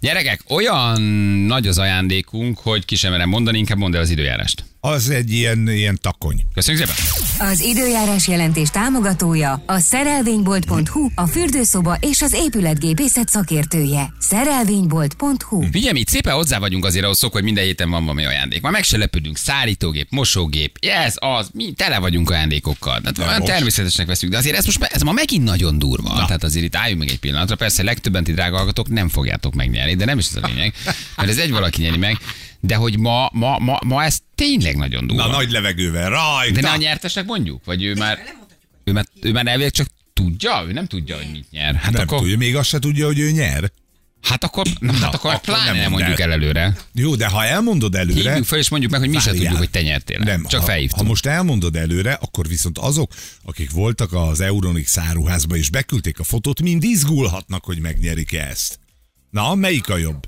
Gyerekek, 0.00 0.40
olyan 0.48 1.00
nagy 1.46 1.66
az 1.66 1.78
ajándékunk, 1.78 2.58
hogy 2.58 2.84
ki 2.84 2.94
sem 2.94 3.10
merem 3.10 3.28
mondani, 3.28 3.58
inkább 3.58 3.78
mondd 3.78 3.94
el 3.94 4.00
az 4.00 4.10
időjárást. 4.10 4.64
Az 4.86 5.10
egy 5.10 5.32
ilyen, 5.32 5.68
ilyen 5.68 5.98
takony. 6.00 6.42
Köszönjük 6.54 6.86
szépen! 6.86 7.50
Az 7.50 7.60
időjárás 7.60 8.28
jelentés 8.28 8.68
támogatója 8.68 9.62
a 9.66 9.78
szerelvénybolt.hu, 9.78 11.08
a 11.14 11.26
fürdőszoba 11.26 11.96
és 12.00 12.22
az 12.22 12.32
épületgépészet 12.32 13.28
szakértője. 13.28 14.12
Szerelvénybolt.hu 14.18 15.62
Figyelj, 15.70 15.98
itt 15.98 16.08
szépen 16.08 16.34
hozzá 16.34 16.58
vagyunk 16.58 16.84
azért 16.84 17.04
ahhoz 17.04 17.18
szok, 17.18 17.32
hogy 17.32 17.42
minden 17.42 17.64
héten 17.64 17.90
van 17.90 18.02
valami 18.02 18.24
ajándék. 18.24 18.62
Már 18.62 18.72
meg 18.72 18.82
se 18.82 18.96
lepődünk, 18.96 19.36
szállítógép, 19.36 20.06
mosógép, 20.10 20.78
ez, 20.80 21.14
az, 21.16 21.50
mi 21.52 21.72
tele 21.72 21.98
vagyunk 21.98 22.30
ajándékokkal. 22.30 23.00
Tehát 23.00 23.18
olyan 23.18 23.38
most. 23.38 23.52
természetesnek 23.52 24.06
veszünk, 24.06 24.32
de 24.32 24.38
azért 24.38 24.56
ez 24.56 24.64
most 24.64 24.82
ez 24.82 25.02
ma 25.02 25.12
megint 25.12 25.44
nagyon 25.44 25.78
durva. 25.78 26.14
Na. 26.14 26.24
Tehát 26.24 26.44
azért 26.44 26.64
itt 26.64 26.76
álljunk 26.76 27.00
meg 27.00 27.08
egy 27.08 27.18
pillanatra. 27.18 27.56
Persze 27.56 27.82
legtöbben 27.82 28.24
ti 28.24 28.32
drága 28.32 28.56
hallgatók 28.56 28.88
nem 28.88 29.08
fogjátok 29.08 29.54
megnyerni, 29.54 29.94
de 29.94 30.04
nem 30.04 30.18
is 30.18 30.26
ez 30.26 30.42
a 30.42 30.46
lényeg, 30.46 30.74
mert 31.16 31.28
ez 31.28 31.38
egy 31.38 31.50
valaki 31.50 31.82
nyeri 31.82 31.98
meg. 31.98 32.18
De 32.60 32.74
hogy 32.74 32.98
ma, 32.98 33.30
ma, 33.32 33.58
ma, 33.58 33.78
ma 33.84 34.04
ez 34.04 34.18
tényleg 34.34 34.76
nagyon 34.76 35.06
durva. 35.06 35.26
Na, 35.26 35.32
nagy 35.32 35.50
levegővel, 35.50 36.10
rajta. 36.10 36.54
De 36.54 36.60
ne 36.60 36.70
a 36.70 36.76
nyertesnek 36.76 37.24
mondjuk? 37.24 37.64
Vagy 37.64 37.84
ő 37.84 37.94
már, 37.94 38.18
ő 38.84 38.92
már, 38.92 39.06
ő 39.22 39.32
már 39.32 39.46
elvileg 39.46 39.70
csak 39.70 39.86
tudja? 40.12 40.64
Ő 40.68 40.72
nem 40.72 40.86
tudja, 40.86 41.16
hogy 41.16 41.28
mit 41.32 41.50
nyer. 41.50 41.74
Hát 41.74 41.92
nem 41.92 42.02
akkor, 42.02 42.18
tudja, 42.18 42.36
még 42.36 42.56
azt 42.56 42.68
se 42.68 42.78
tudja, 42.78 43.06
hogy 43.06 43.18
ő 43.18 43.30
nyer. 43.30 43.70
hát 44.22 44.44
akkor, 44.44 44.66
na, 44.78 44.92
hát 44.92 45.14
akkor, 45.14 45.30
akkor 45.30 45.40
pláne 45.40 45.80
nem 45.80 45.90
mondjuk 45.90 46.20
el. 46.20 46.26
el 46.26 46.32
előre. 46.32 46.76
Jó, 46.94 47.14
de 47.14 47.26
ha 47.26 47.44
elmondod 47.44 47.94
előre... 47.94 48.28
Hívjuk 48.28 48.44
fel, 48.46 48.58
és 48.58 48.68
mondjuk 48.68 48.92
meg, 48.92 49.00
hogy 49.00 49.08
mi 49.08 49.18
se 49.18 49.24
Várjál. 49.24 49.42
tudjuk, 49.42 49.58
hogy 49.58 49.70
te 49.70 49.82
nyertél. 49.82 50.18
Nem, 50.18 50.44
Csak 50.46 50.60
ha, 50.60 50.66
felhívtunk. 50.66 51.02
ha 51.02 51.08
most 51.08 51.26
elmondod 51.26 51.76
előre, 51.76 52.12
akkor 52.12 52.48
viszont 52.48 52.78
azok, 52.78 53.12
akik 53.44 53.70
voltak 53.70 54.12
az 54.12 54.40
Euronix 54.40 54.98
áruházba 54.98 55.56
és 55.56 55.70
beküldték 55.70 56.18
a 56.18 56.24
fotót, 56.24 56.62
mind 56.62 56.82
izgulhatnak, 56.84 57.64
hogy 57.64 57.78
megnyerik-e 57.78 58.46
ezt. 58.46 58.78
Na, 59.30 59.54
melyik 59.54 59.88
a 59.88 59.96
jobb? 59.96 60.26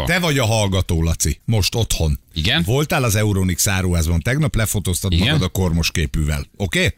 Jó. 0.00 0.06
te 0.06 0.18
vagy 0.18 0.38
a 0.38 0.44
hallgató, 0.44 1.02
Laci, 1.02 1.40
most 1.44 1.74
otthon. 1.74 2.20
Igen. 2.34 2.62
Voltál 2.62 3.04
az 3.04 3.14
Euronix 3.14 3.66
áruházban, 3.66 4.20
tegnap 4.20 4.54
lefotóztad 4.54 5.12
Igen. 5.12 5.26
magad 5.26 5.42
a 5.42 5.48
kormos 5.48 5.90
képűvel, 5.90 6.46
oké? 6.56 6.78
Okay? 6.78 6.94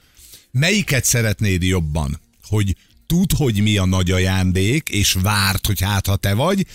Melyiket 0.51 1.05
szeretnéd 1.05 1.63
jobban? 1.63 2.21
Hogy 2.49 2.77
tud, 3.07 3.33
hogy 3.37 3.63
mi 3.63 3.77
a 3.77 3.85
nagy 3.85 4.11
ajándék, 4.11 4.89
és 4.89 5.17
várt, 5.23 5.67
hogy 5.67 5.81
hát 5.81 6.07
ha 6.07 6.17
te 6.17 6.35
vagy, 6.35 6.67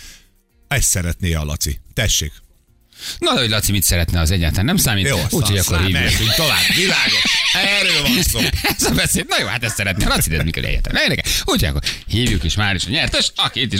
ezt 0.67 0.89
szeretné 0.89 1.33
a 1.33 1.43
Laci. 1.43 1.79
Tessék. 1.93 2.31
Na, 3.17 3.31
hogy 3.31 3.49
Laci 3.49 3.71
mit 3.71 3.83
szeretne, 3.83 4.19
az 4.19 4.31
egyáltalán 4.31 4.65
nem 4.65 4.77
számít. 4.77 5.07
Jó, 5.07 5.17
Úgyhogy 5.29 5.57
akkor 5.57 5.81
hívjuk. 5.81 6.33
tovább. 6.35 6.75
Világos. 6.75 7.37
Erről 7.53 8.01
van 8.01 8.21
szó. 8.21 8.39
Ez 8.62 8.83
a 8.83 8.93
beszéd, 8.93 9.25
na 9.27 9.39
jó, 9.39 9.45
hát 9.47 9.63
ezt 9.63 9.75
szeretné. 9.75 10.05
A 10.05 10.07
Laci, 10.07 10.29
de 10.29 10.43
mikor 10.43 10.63
egyáltalán. 10.63 11.01
Ne 11.01 11.10
érdekel. 11.10 11.31
Úgyhogy 11.45 11.69
akkor 11.69 11.81
hívjuk 12.07 12.43
is 12.43 12.55
már 12.55 12.75
is 12.75 12.86
a 12.86 12.89
nyertes, 12.89 13.31
aki 13.36 13.62
itt 13.62 13.73
is. 13.73 13.79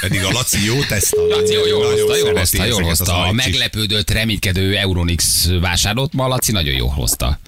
Pedig 0.00 0.24
a 0.24 0.30
Laci 0.30 0.64
jó 0.64 0.82
teszta. 0.84 1.26
Laci 1.26 1.52
jó, 1.52 1.66
jól 1.66 1.84
hozta, 1.84 2.16
jól 2.16 2.34
hozta, 2.34 2.64
jól 2.64 2.82
hozta. 2.82 3.22
A 3.22 3.32
meglepődött, 3.32 4.10
reménykedő 4.10 4.76
Euronix 4.76 5.48
vásárlót 5.60 6.12
ma 6.12 6.28
Laci 6.28 6.52
nagyon 6.52 6.74
jól 6.74 6.88
hozta. 6.88 7.38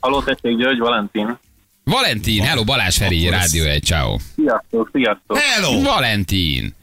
Halló, 0.00 0.22
tessék, 0.22 0.56
György, 0.58 0.78
Valentin. 0.78 1.38
Valentin, 1.84 2.42
hello, 2.42 2.64
Balázs 2.64 2.96
Feri, 2.96 3.28
Rádió 3.28 3.64
1, 3.64 3.82
ciao. 3.82 4.16
Sziasztok, 4.36 4.90
sziasztok. 4.92 5.38
Hello! 5.38 5.82
Valentin, 5.82 6.74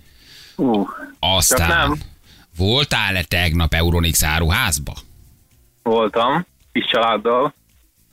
Ú, 0.56 0.88
aztán 1.20 1.68
nem. 1.68 2.00
Voltál-e 2.58 3.24
tegnap 3.24 3.74
Euronix 3.74 4.24
áruházba? 4.24 4.94
voltam, 5.84 6.46
kis 6.72 6.86
családdal. 6.92 7.54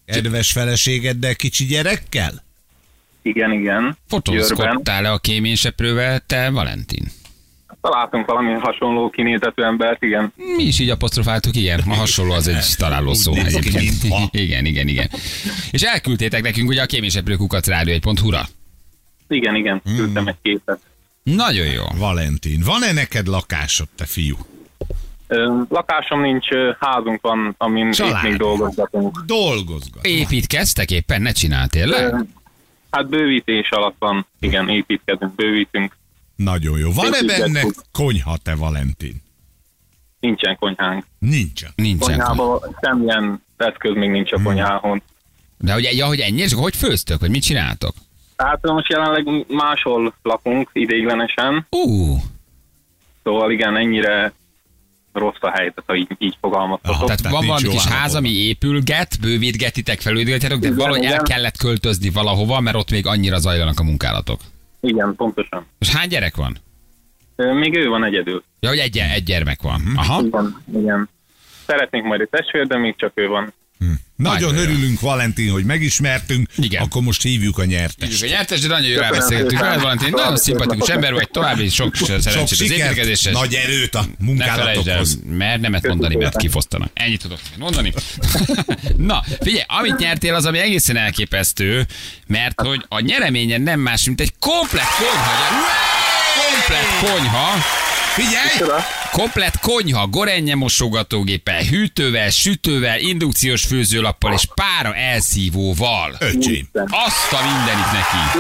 Kedves 0.05 0.52
feleségeddel, 0.52 1.35
kicsi 1.35 1.64
gyerekkel? 1.64 2.42
Igen, 3.22 3.52
igen. 3.52 3.96
Fotózkodtál-e 4.09 5.12
a 5.12 5.18
kéményseprővel, 5.18 6.20
te 6.26 6.50
Valentin? 6.50 7.05
Találtunk 7.81 8.26
valami 8.26 8.52
hasonló 8.52 9.11
kinézetű 9.11 9.62
embert, 9.62 10.02
igen. 10.02 10.33
Mi 10.57 10.62
is 10.62 10.78
így 10.78 10.90
apostrofáltuk, 10.90 11.57
igen. 11.57 11.81
A 11.88 11.94
hasonló 11.94 12.33
az 12.33 12.48
egy 12.48 12.74
találó 12.76 13.14
szó. 13.14 13.35
Egyébként. 13.35 13.94
Igen, 14.31 14.64
igen, 14.64 14.88
igen. 14.88 15.11
És 15.70 15.83
elküldtétek 15.83 16.42
nekünk 16.42 16.68
ugye 16.68 16.83
a 16.83 16.87
kéményseprő 16.87 17.37
kukac 17.37 17.66
rádió 17.66 17.94
1.hu-ra. 17.94 18.48
Igen, 19.28 19.55
igen, 19.55 19.81
Hmm. 19.85 19.96
küldtem 19.96 20.26
egy 20.26 20.37
képet. 20.42 20.81
Nagyon 21.22 21.66
jó. 21.66 21.85
Valentin, 21.96 22.62
van-e 22.64 22.92
neked 22.92 23.26
lakásod, 23.26 23.88
te 23.96 24.04
fiú? 24.06 24.37
Lakásom 25.68 26.20
nincs, 26.20 26.46
házunk 26.78 27.20
van, 27.20 27.54
amin 27.58 27.87
itt 27.87 27.92
Család. 27.94 28.22
még 28.22 28.37
dolgozgatunk. 28.37 29.18
Dolgozgat. 29.26 30.04
Építkeztek 30.06 30.90
éppen? 30.90 31.22
Ne 31.22 31.32
csinál 31.32 31.68
tényleg? 31.68 32.12
Ö, 32.12 32.18
Hát 32.90 33.08
bővítés 33.08 33.68
alatt 33.70 33.96
van, 33.98 34.26
igen, 34.40 34.68
építkezünk, 34.68 35.35
bővítünk. 35.35 35.96
Nagyon 36.37 36.78
jó. 36.78 36.92
Van-e 36.92 37.22
benne 37.22 37.62
konyha, 37.92 38.37
te 38.37 38.54
Valentin? 38.54 39.22
Nincsen 40.20 40.56
konyhánk. 40.56 41.04
Nincsen. 41.18 41.70
Nincsen. 41.74 42.08
konyha. 42.18 42.26
Konyhában 42.35 42.76
semmilyen 42.82 43.42
eszköz 43.56 43.94
még 43.94 44.11
nincs 44.11 44.32
a 44.32 44.37
Hmm. 44.37 44.44
konyháhon. 44.44 45.02
De 45.58 45.72
hogy, 45.72 45.88
ja, 45.96 46.06
hogy 46.06 46.20
ennyi, 46.20 46.40
és 46.40 46.50
akkor 46.52 46.62
hogy 46.62 46.76
főztök, 46.76 47.20
vagy 47.20 47.30
mit 47.30 47.42
csináltok? 47.42 47.94
Hát 48.36 48.62
most 48.62 48.88
jelenleg 48.88 49.44
máshol 49.48 50.14
lakunk 50.22 50.70
ideiglenesen, 50.72 51.66
Ú, 51.70 52.16
szóval 53.22 53.50
igen, 53.50 53.76
ennyire 53.76 54.32
rossz 55.12 55.40
a 55.40 55.50
helyzet, 55.50 55.82
ha 55.86 55.94
így, 55.94 56.08
így 56.18 56.36
fogalmazhatok. 56.40 56.94
Aha. 56.94 57.04
tehát 57.04 57.22
Tehát 57.22 57.36
van 57.36 57.46
valami 57.46 57.68
kis 57.68 57.86
ház, 57.86 58.14
ami 58.14 58.28
épülget, 58.28 59.20
bővítgetitek, 59.20 60.00
felújítgetitek, 60.00 60.58
de 60.58 60.66
Igen, 60.66 60.78
valahogy 60.78 61.04
el 61.04 61.12
igen. 61.12 61.24
kellett 61.24 61.56
költözni 61.56 62.10
valahova, 62.10 62.60
mert 62.60 62.76
ott 62.76 62.90
még 62.90 63.06
annyira 63.06 63.38
zajlanak 63.38 63.80
a 63.80 63.82
munkálatok. 63.82 64.40
Igen, 64.80 65.14
pontosan. 65.16 65.66
És 65.78 65.88
hány 65.94 66.08
gyerek 66.08 66.36
van? 66.36 66.56
Még 67.36 67.76
ő 67.76 67.88
van 67.88 68.04
egyedül. 68.04 68.42
Ja, 68.60 68.68
hogy 68.68 68.78
egy, 68.78 68.98
egy 68.98 69.24
gyermek 69.24 69.62
van. 69.62 69.82
Aha. 69.96 70.22
Igen, 70.22 70.62
igen. 70.74 71.08
Szeretnénk 71.66 72.04
majd 72.06 72.20
egy 72.20 72.28
testvér, 72.28 72.66
de 72.66 72.78
még 72.78 72.96
csak 72.96 73.12
ő 73.14 73.26
van. 73.26 73.52
Nagyon 74.16 74.40
Nagyon 74.40 74.56
örülünk, 74.56 75.00
Valentin, 75.00 75.50
hogy 75.50 75.64
megismertünk. 75.64 76.48
Igen. 76.56 76.82
Akkor 76.82 77.02
most 77.02 77.22
hívjuk 77.22 77.58
a 77.58 77.64
nyertest. 77.64 78.12
Hívjuk 78.12 78.30
a 78.30 78.34
nyertes, 78.34 78.60
de 78.60 78.68
nagyon 78.68 78.90
jól 78.90 79.02
elbeszélgettünk 79.02 79.60
veled, 79.60 79.80
Valentin. 79.80 80.08
Nagyon 80.10 80.36
szimpatikus 80.36 80.88
ember 80.88 81.12
vagy, 81.12 81.28
további 81.30 81.68
sok 81.68 81.96
szerencsét 81.96 82.60
az 82.60 82.70
építkezéshez. 82.70 83.32
nagy 83.34 83.54
erőt 83.54 83.94
a 83.94 84.04
Ne 84.18 84.44
felejtsd 84.44 84.88
el, 84.88 84.94
munkálatokhoz. 84.94 85.18
mert 85.28 85.60
nemet 85.60 85.86
mondani, 85.86 86.14
mert 86.16 86.36
kifosztanak. 86.36 86.90
Ennyit 86.94 87.20
tudok 87.22 87.38
mondani. 87.58 87.92
Na, 88.96 89.22
figyelj, 89.40 89.64
amit 89.66 89.96
nyertél 89.98 90.34
az, 90.34 90.44
ami 90.44 90.58
egészen 90.58 90.96
elképesztő, 90.96 91.86
mert 92.26 92.60
hogy 92.60 92.84
a 92.88 93.00
nyereményen 93.00 93.60
nem 93.60 93.80
más, 93.80 94.04
mint 94.04 94.20
egy 94.20 94.32
komplet 94.38 94.88
konyha. 94.98 95.52
Komplet 96.42 97.12
konyha. 97.12 97.50
Figyelj! 98.14 98.80
Komplet 99.12 99.59
konyha, 99.61 100.07
gorenje 100.07 100.55
mosogatógéppel, 100.55 101.62
hűtővel, 101.62 102.31
sütővel, 102.31 102.98
indukciós 103.01 103.64
főzőlappal 103.64 104.33
és 104.33 104.44
pára 104.55 104.94
elszívóval. 104.94 106.16
Öcsém. 106.18 106.68
Azt 106.72 107.33
a 107.33 107.42
mindenit 107.44 107.92
neki. 107.92 108.38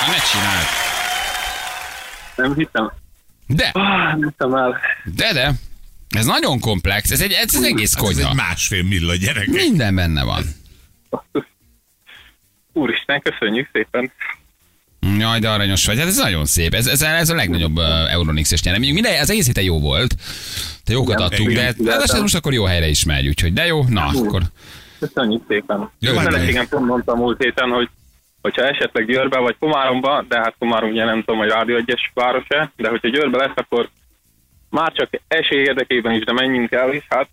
Na 0.00 0.06
ne 0.12 0.18
csináld. 0.32 0.66
Nem 2.36 2.54
hittem. 2.54 2.92
De, 3.46 3.70
Ah, 3.72 4.06
nem 4.18 4.22
hittem 4.22 4.54
el. 4.54 4.80
de, 5.04 5.32
de. 5.32 5.52
Ez 6.10 6.24
nagyon 6.24 6.60
komplex, 6.60 7.10
ez 7.10 7.20
egy, 7.20 7.32
ez 7.32 7.54
egész 7.54 7.94
Hát 7.94 8.04
ez 8.04 8.14
konyha. 8.14 8.28
egy 8.30 8.36
másfél 8.36 8.82
milla 8.82 9.14
gyerek. 9.16 9.46
Minden 9.46 9.94
benne 9.94 10.24
van. 10.24 10.44
Úristen, 12.72 13.20
köszönjük 13.20 13.68
szépen. 13.72 14.12
Jaj, 15.18 15.38
de 15.38 15.48
aranyos 15.48 15.86
vagy. 15.86 15.98
Hát 15.98 16.06
ez 16.06 16.16
nagyon 16.16 16.44
szép. 16.44 16.74
Ez, 16.74 16.86
ez, 16.86 17.02
ez 17.02 17.30
a 17.30 17.34
legnagyobb 17.34 17.76
uh, 17.76 18.12
Euronix-es 18.12 18.62
nyeremény. 18.62 18.92
Minden, 18.92 19.20
az 19.20 19.30
egész 19.30 19.46
héten 19.46 19.64
jó 19.64 19.80
volt. 19.80 20.14
Te 20.84 20.92
jókat 20.92 21.14
Igen, 21.14 21.26
adtunk, 21.26 21.78
de 21.78 21.90
hát 21.90 22.20
most 22.20 22.34
akkor 22.34 22.52
jó 22.52 22.64
helyre 22.64 22.86
is 22.86 23.04
megy, 23.04 23.28
úgyhogy 23.28 23.52
de 23.52 23.66
jó, 23.66 23.84
na 23.88 24.04
akkor. 24.04 24.42
Köszönjük 24.98 25.42
szépen. 25.48 25.90
Jó, 25.98 26.16
hát 26.16 26.24
feleségem 26.24 26.68
pont 26.68 26.86
mondta 26.86 27.14
múlt 27.14 27.42
héten, 27.42 27.70
hogy 27.70 27.88
hogyha 28.42 28.62
esetleg 28.62 29.06
Győrbe 29.06 29.38
vagy 29.38 29.56
Komáromba, 29.58 30.24
de 30.28 30.38
hát 30.38 30.54
Komárom 30.58 30.90
ugye 30.90 31.04
nem 31.04 31.18
tudom, 31.22 31.38
hogy 31.38 31.48
Rádió 31.48 31.76
egyes 31.76 32.10
város-e, 32.14 32.72
de 32.76 32.88
hogyha 32.88 33.08
Győrbe 33.08 33.38
lesz, 33.38 33.56
akkor 33.56 33.88
már 34.70 34.92
csak 34.92 35.10
esély 35.28 35.60
érdekében 35.60 36.14
is, 36.14 36.24
de 36.24 36.32
menjünk 36.32 36.72
el, 36.72 36.92
és 36.92 37.04
hát 37.08 37.28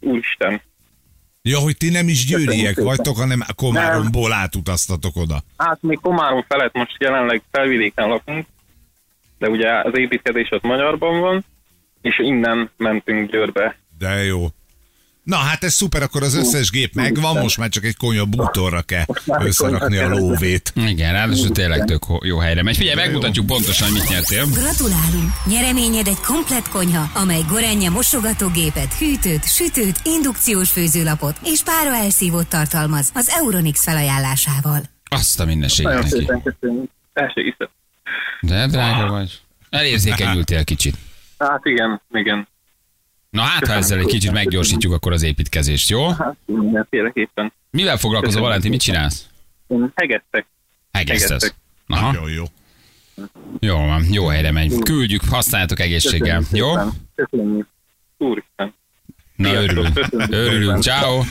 úristen. 0.00 0.60
Ja, 1.42 1.58
hogy 1.58 1.76
ti 1.76 1.90
nem 1.90 2.08
is 2.08 2.26
győriek 2.26 2.80
vagytok, 2.80 3.16
hanem 3.16 3.44
Komáromból 3.54 4.32
átutaztatok 4.32 5.16
oda. 5.16 5.42
Hát 5.56 5.78
még 5.82 5.98
Komárom 6.02 6.44
felett 6.48 6.74
most 6.74 6.96
jelenleg 6.98 7.42
felvidéken 7.50 8.08
lakunk, 8.08 8.46
de 9.38 9.48
ugye 9.48 9.80
az 9.82 9.98
építkezés 9.98 10.50
ott 10.50 10.62
Magyarban 10.62 11.20
van, 11.20 11.44
és 12.00 12.18
innen 12.18 12.70
mentünk 12.76 13.30
Győrbe. 13.30 13.78
De 13.98 14.24
jó. 14.24 14.46
Na 15.30 15.36
hát 15.36 15.64
ez 15.64 15.72
szuper, 15.72 16.02
akkor 16.02 16.22
az 16.22 16.34
összes 16.34 16.70
gép 16.70 16.94
megvan, 16.94 17.36
most 17.36 17.58
már 17.58 17.68
csak 17.68 17.84
egy 17.84 17.96
konyha 17.96 18.24
bútorra 18.24 18.82
kell 18.82 19.04
összerakni 19.38 19.96
a 19.96 20.08
lóvét. 20.08 20.72
Igen, 20.74 21.12
ráadásul 21.12 21.50
tényleg 21.50 21.84
tök 21.84 22.02
jó 22.22 22.38
helyre 22.38 22.62
megy. 22.62 22.76
Figyelj, 22.76 22.94
megmutatjuk 22.94 23.46
pontosan, 23.46 23.92
mit 23.92 24.08
nyertél. 24.08 24.44
Gratulálunk! 24.46 25.30
Nyereményed 25.46 26.06
egy 26.06 26.20
komplett 26.20 26.68
konyha, 26.68 27.10
amely 27.14 27.40
Gorenje 27.48 27.90
mosogatógépet, 27.90 28.94
hűtőt, 28.94 29.44
sütőt, 29.48 30.00
indukciós 30.04 30.70
főzőlapot 30.70 31.36
és 31.44 31.62
pára 31.62 31.94
elszívót 31.94 32.48
tartalmaz 32.48 33.10
az 33.14 33.28
Euronix 33.28 33.84
felajánlásával. 33.84 34.80
Azt 35.10 35.40
a 35.40 35.44
mindenséget 35.44 35.92
Nagyon 35.92 36.08
neki. 36.08 36.18
szépen 36.18 36.42
köszönjük. 36.42 36.90
El 37.12 37.32
se 37.34 37.42
hiszem. 37.42 37.68
De 38.40 38.66
drága 38.66 39.06
vagy. 39.10 39.40
Elérzékenyültél 39.70 40.64
kicsit. 40.64 40.96
Hát 41.38 41.60
igen, 41.64 42.02
igen. 42.12 42.48
Na 43.30 43.42
hát, 43.42 43.66
ha 43.66 43.72
ezzel 43.72 43.98
egy 43.98 44.06
kicsit 44.06 44.32
meggyorsítjuk 44.32 44.92
akkor 44.92 45.12
az 45.12 45.22
építkezést, 45.22 45.88
jó? 45.88 46.08
Hát 46.08 46.36
mindenféleképpen. 46.44 47.52
Mivel 47.70 47.96
foglalkozol, 47.96 48.22
Köszönöm. 48.22 48.46
Valentin? 48.46 48.70
Mit 48.70 48.80
csinálsz? 48.80 49.26
Hegesztek. 49.94 50.46
Hegesztesz. 50.92 51.54
Aha, 51.86 52.12
Nagyon 52.12 52.30
jó. 52.30 52.44
jó 53.60 53.76
van, 53.76 54.04
jó 54.10 54.26
helyre 54.26 54.50
megy. 54.52 54.78
Küldjük, 54.78 55.22
használjátok 55.24 55.80
egészséggel, 55.80 56.38
Köszönjük 56.38 56.66
jó? 56.66 56.92
Köszönjük. 57.14 57.66
Úristen. 58.18 58.74
Na 59.36 59.52
örülünk. 59.52 60.06
Örülünk, 60.28 60.82
ciao. 60.82 61.22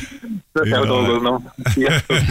Kell 0.54 0.86
dolgoznom. 0.86 1.54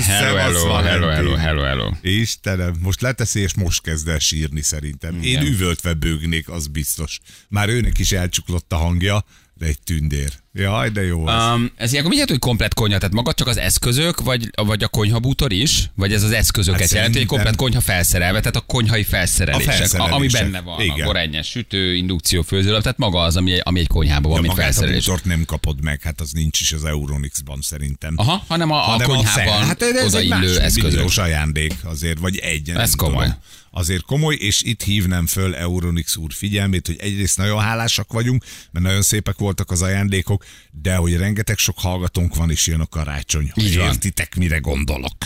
Hello, 0.07 0.37
hello, 0.37 0.75
hello, 0.83 1.09
hello, 1.09 1.35
hello, 1.35 1.63
hello. 1.63 1.91
Istenem, 2.03 2.75
most 2.83 3.01
leteszi, 3.01 3.41
és 3.41 3.55
most 3.55 3.83
kezd 3.83 4.09
el 4.09 4.19
sírni 4.19 4.61
szerintem. 4.63 5.19
Én 5.23 5.43
üvöltve 5.43 5.95
bőgnék, 5.95 6.49
az 6.49 6.67
biztos. 6.67 7.21
Már 7.49 7.69
őnek 7.69 7.99
is 7.99 8.13
elcsuklott 8.13 8.73
a 8.73 8.77
hangja, 8.77 9.25
de 9.59 9.67
egy 9.67 9.83
tündér. 9.85 10.33
Jaj, 10.59 10.89
de 10.91 11.05
jó 11.05 11.27
az. 11.27 11.55
Um, 11.55 11.71
ez 11.77 11.91
ilyenkor 11.91 12.13
jelent, 12.13 12.31
hogy 12.31 12.39
komplet 12.39 12.75
konyha? 12.75 12.99
Tehát 12.99 13.15
magad 13.15 13.35
csak 13.35 13.47
az 13.47 13.57
eszközök, 13.57 14.21
vagy, 14.21 14.51
vagy 14.57 14.83
a 14.83 14.89
konyhabútor 14.89 15.53
is? 15.53 15.91
Vagy 15.95 16.13
ez 16.13 16.23
az 16.23 16.31
eszközöket 16.31 16.81
Hát 16.81 16.91
jelenti, 16.91 17.19
hogy 17.19 17.27
komplet 17.27 17.57
konyha 17.57 17.81
felszerelve, 17.81 18.39
tehát 18.39 18.57
a 18.57 18.61
konyhai 18.61 19.03
felszerelések, 19.05 19.69
A 19.75 19.77
felszerelések, 19.77 20.15
ami 20.17 20.29
benne 20.29 20.61
van. 20.61 20.81
igen. 20.81 21.01
A 21.01 21.05
gorennyes 21.05 21.47
sütő, 21.49 21.95
indukció, 21.95 22.43
főzőlap, 22.43 22.83
tehát 22.83 22.99
maga 22.99 23.21
az, 23.21 23.37
ami, 23.37 23.59
ami 23.59 23.81
egy 23.81 23.87
konyhában 23.87 24.31
van, 24.31 24.41
De 24.41 24.47
mint 24.47 24.59
a 24.59 24.63
felszerelés. 24.63 25.05
bútort 25.05 25.25
nem 25.25 25.45
kapod 25.45 25.83
meg, 25.83 26.03
hát 26.03 26.21
az 26.21 26.31
nincs 26.33 26.61
is 26.61 26.73
az 26.73 26.85
Euronixban 26.85 27.59
szerintem. 27.61 28.13
Aha, 28.17 28.45
hanem 28.49 28.71
a, 28.71 28.77
a 28.77 28.79
Hanem 28.81 29.07
konyhában 29.09 29.65
hát 29.67 29.83
ez 29.83 30.15
odaillő 30.15 30.61
eszközök. 30.61 31.09
ajándék 31.17 31.75
azért, 31.85 32.19
vagy 32.19 32.37
egy. 32.37 32.71
Ez 32.71 32.95
komoly. 32.95 33.25
Tudom. 33.25 33.39
Azért 33.71 34.03
komoly, 34.03 34.35
és 34.35 34.63
itt 34.63 34.83
hívnám 34.83 35.27
föl 35.27 35.55
Euronix 35.55 36.17
úr 36.17 36.33
figyelmét, 36.33 36.87
hogy 36.87 36.97
egyrészt 37.01 37.37
nagyon 37.37 37.61
hálásak 37.61 38.13
vagyunk, 38.13 38.45
mert 38.71 38.85
nagyon 38.87 39.03
szépek 39.03 39.37
voltak 39.39 39.71
az 39.71 39.83
ajándékok, 39.83 40.45
de 40.71 40.95
hogy 40.95 41.17
rengeteg 41.17 41.59
sok 41.59 41.79
hallgatónk 41.79 42.35
van, 42.35 42.51
és 42.51 42.67
jön 42.67 42.81
a 42.81 42.87
karácsony. 42.87 43.53
Így. 43.55 43.75
Értitek, 43.75 44.37
mire 44.37 44.59
gondolok? 44.59 45.17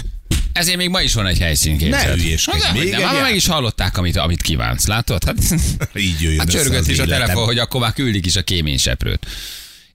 Ezért 0.53 0.77
még 0.77 0.89
ma 0.89 1.01
is 1.01 1.15
van 1.15 1.27
egy 1.27 1.39
helyszín 1.39 1.79
képzeld. 1.79 2.17
Ne 2.17 2.23
hülyéskedj, 2.23 2.79
még 2.79 2.91
nem, 2.91 3.17
egy 3.17 3.23
meg 3.23 3.35
is 3.35 3.47
hallották, 3.47 3.97
amit, 3.99 4.17
amit 4.17 4.43
kívánsz, 4.43 4.87
látod? 4.87 5.25
Hát, 5.25 5.37
Így 5.95 6.21
jöjjön 6.21 6.39
hát 6.39 6.51
csörgött 6.51 6.89
is 6.89 6.99
a 6.99 7.07
telefon, 7.07 7.45
hogy 7.45 7.59
akkor 7.59 7.81
már 7.81 7.93
küldik 7.93 8.27
is 8.27 8.37
a 8.37 8.43
kéményseprőt. 8.43 9.27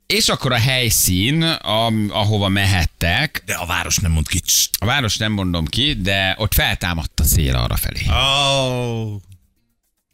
És 0.05 0.29
akkor 0.29 0.51
a 0.51 0.57
helyszín, 0.57 1.41
a, 1.43 1.87
ahova 2.09 2.47
mehettek, 2.47 3.43
De 3.45 3.53
a 3.53 3.65
város 3.65 3.97
nem 3.97 4.11
mond 4.11 4.27
kics. 4.27 4.67
a 4.79 4.85
város 4.85 5.17
nem 5.17 5.31
mondom 5.31 5.65
ki, 5.65 5.93
de 5.93 6.35
ott 6.37 6.53
feltámadt 6.53 7.19
a 7.19 7.23
szél 7.23 7.55
arra 7.55 7.75
felé. 7.75 8.01
Oh. 8.07 9.21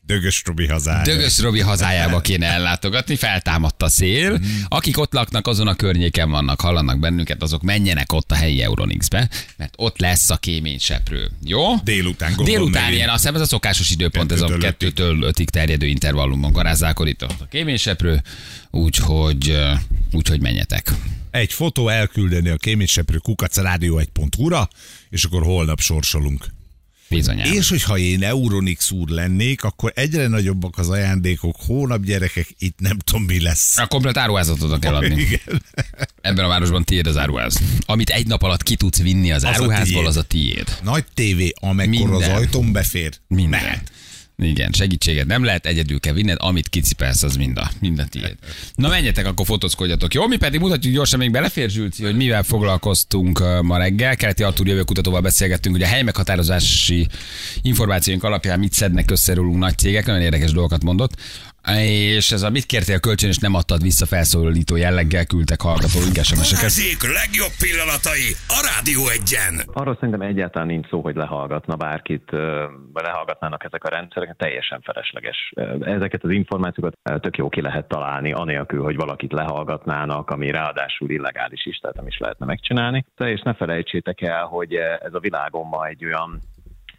Dögös 0.06 0.42
Robi 0.46 0.68
hazája. 0.68 1.04
Dögös 1.04 1.40
Robi 1.40 1.60
hazájába 1.60 2.22
kéne 2.22 2.46
ellátogatni, 2.46 3.16
feltámadt 3.16 3.84
a 3.84 3.90
szél. 3.90 4.40
Akik 4.68 5.00
ott 5.00 5.14
laknak, 5.14 5.48
azon 5.48 5.68
a 5.68 5.76
környéken 5.76 6.30
vannak, 6.30 6.62
hallanak 6.62 7.00
bennünket, 7.00 7.42
azok 7.42 7.62
menjenek 7.62 8.14
ott 8.14 8.32
a 8.32 8.36
helyi 8.36 8.62
Euronixbe, 8.62 9.30
mert 9.58 9.74
ott 9.78 10.00
lesz 10.00 10.30
a 10.30 10.38
kéményseprő. 10.38 11.32
Jó? 11.44 11.76
Délután 11.84 12.34
gondolom 12.36 12.72
Délután 12.72 12.94
ilyen, 12.94 13.10
azt 13.10 13.18
hiszem 13.18 13.36
ez 13.36 13.42
a 13.42 13.46
szokásos 13.46 13.92
időpont, 13.92 14.32
ez 14.32 14.42
a 14.42 14.58
Kettőtől 14.58 15.22
ötig. 15.22 15.50
terjedő 15.50 15.88
intervallumban 15.88 16.52
garázdálkod 16.52 17.08
itt 17.08 17.22
a 17.22 17.48
kéményseprő, 17.50 18.22
úgyhogy, 18.72 19.60
úgyhogy 20.12 20.42
menjetek. 20.42 20.92
Egy 21.32 21.54
fotó 21.54 21.88
elküldeni 21.88 22.50
a 22.50 22.58
kéményseprő 22.58 23.18
kukac 23.18 23.58
rádió 23.58 24.00
1.hu-ra, 24.00 24.68
és 25.10 25.24
akkor 25.24 25.44
holnap 25.44 25.80
sorsolunk. 25.80 26.46
Bizonyám. 27.10 27.54
És 27.54 27.70
hogyha 27.70 27.98
én 27.98 28.24
Euronix 28.24 28.92
úr 28.92 29.10
lennék, 29.10 29.64
akkor 29.64 29.92
egyre 29.96 30.28
nagyobbak 30.28 30.78
az 30.78 30.90
ajándékok, 30.90 31.56
hónap 31.66 32.04
gyerekek, 32.04 32.48
itt 32.60 32.80
nem 32.80 32.98
tudom 32.98 33.24
mi 33.24 33.42
lesz. 33.42 33.78
A 33.78 33.88
komplet 33.88 34.18
áruházatot 34.18 34.62
oda 34.62 34.80
kell 34.80 34.96
adni. 34.96 35.22
Igen. 35.22 35.64
Ebben 36.22 36.46
a 36.46 36.48
városban 36.48 36.84
tiéd 36.84 37.08
az 37.08 37.18
áruház. 37.18 37.60
Amit 37.86 38.10
egy 38.10 38.28
nap 38.28 38.44
alatt 38.44 38.64
ki 38.64 38.76
tudsz 38.76 39.02
vinni 39.02 39.32
az, 39.32 39.44
a 39.44 39.48
áruházból, 39.48 39.86
tiéd. 39.86 40.06
az 40.06 40.18
a 40.18 40.24
tiéd. 40.24 40.78
Nagy 40.84 41.06
tévé, 41.14 41.54
amekkor 41.60 42.12
az 42.12 42.20
Minden. 42.20 42.36
ajtón 42.36 42.72
befér, 42.72 43.14
Minden. 43.28 43.50
mehet. 43.50 43.92
Igen, 44.38 44.72
segítséget 44.72 45.26
nem 45.26 45.44
lehet, 45.44 45.66
egyedül 45.66 46.00
kell 46.00 46.14
vinned, 46.14 46.38
amit 46.40 46.70
kicipelsz, 46.70 47.24
az 47.24 47.36
mind 47.36 47.58
a, 47.58 47.72
mind 47.80 48.00
a 48.00 48.06
tiéd. 48.06 48.36
Na 48.76 48.88
menjetek, 48.88 49.26
akkor 49.26 49.46
fotózkodjatok. 49.46 50.14
Jó, 50.14 50.28
mi 50.28 50.38
pedig 50.38 50.60
mutatjuk 50.60 50.94
gyorsan, 50.94 51.20
még 51.20 51.32
belefér 51.32 51.70
Zsülci, 51.70 52.04
hogy 52.04 52.16
mivel 52.16 52.44
foglalkoztunk 52.44 53.62
ma 53.62 53.78
reggel. 53.78 54.16
Keleti 54.16 54.44
Artúr 54.44 54.68
jövőkutatóval 54.68 55.22
beszélgettünk, 55.22 55.76
hogy 55.76 55.84
a 55.84 55.88
helymeghatározási 55.88 57.08
információink 57.62 58.24
alapján 58.24 58.60
mit 58.60 58.74
szednek 58.74 59.12
össze 59.12 59.34
rólunk 59.34 59.58
nagy 59.58 59.78
cégek, 59.78 60.06
nagyon 60.06 60.22
érdekes 60.22 60.52
dolgokat 60.52 60.84
mondott. 60.84 61.14
És 61.72 62.32
ez 62.32 62.42
a 62.42 62.50
mit 62.50 62.66
kértél 62.66 63.00
kölcsön, 63.00 63.30
és 63.30 63.38
nem 63.38 63.54
adtad 63.54 63.82
vissza 63.82 64.06
felszólító 64.06 64.76
jelleggel, 64.76 65.26
küldtek 65.26 65.62
hallgatóink 65.62 66.16
SMS-eket. 66.16 66.60
Balázsék 66.60 67.02
legjobb 67.22 67.56
pillanatai 67.60 68.30
a 68.48 68.60
Rádió 68.70 69.02
egyen. 69.18 69.62
Arról 69.74 69.96
szerintem 69.96 70.22
egyáltalán 70.22 70.68
nincs 70.68 70.88
szó, 70.88 71.02
hogy 71.02 71.16
lehallgatna 71.16 71.76
bárkit, 71.76 72.32
lehallgatnának 72.94 73.64
ezek 73.64 73.84
a 73.84 73.90
rendszerek, 73.90 74.36
teljesen 74.38 74.82
felesleges. 74.82 75.54
Ezeket 75.82 76.24
az 76.24 76.30
információkat 76.32 76.98
tök 77.20 77.38
jó 77.38 77.50
ki 77.50 77.62
lehet 77.62 77.88
találni, 77.88 78.32
anélkül, 78.32 78.84
hogy 78.84 78.96
valakit 78.96 79.32
lehallgatnának, 79.32 80.30
ami 80.30 80.52
ráadásul 80.52 81.10
illegális 81.10 81.66
is, 81.66 81.78
tehát 81.78 81.96
nem 81.96 82.08
is 82.08 82.18
lehetne 82.18 82.46
megcsinálni. 82.46 83.06
De 83.16 83.32
És 83.32 83.42
ne 83.42 83.54
felejtsétek 83.54 84.22
el, 84.22 84.46
hogy 84.46 84.74
ez 85.06 85.14
a 85.14 85.20
világon 85.20 85.68
ma 85.68 85.88
egy 85.88 86.06
olyan 86.06 86.42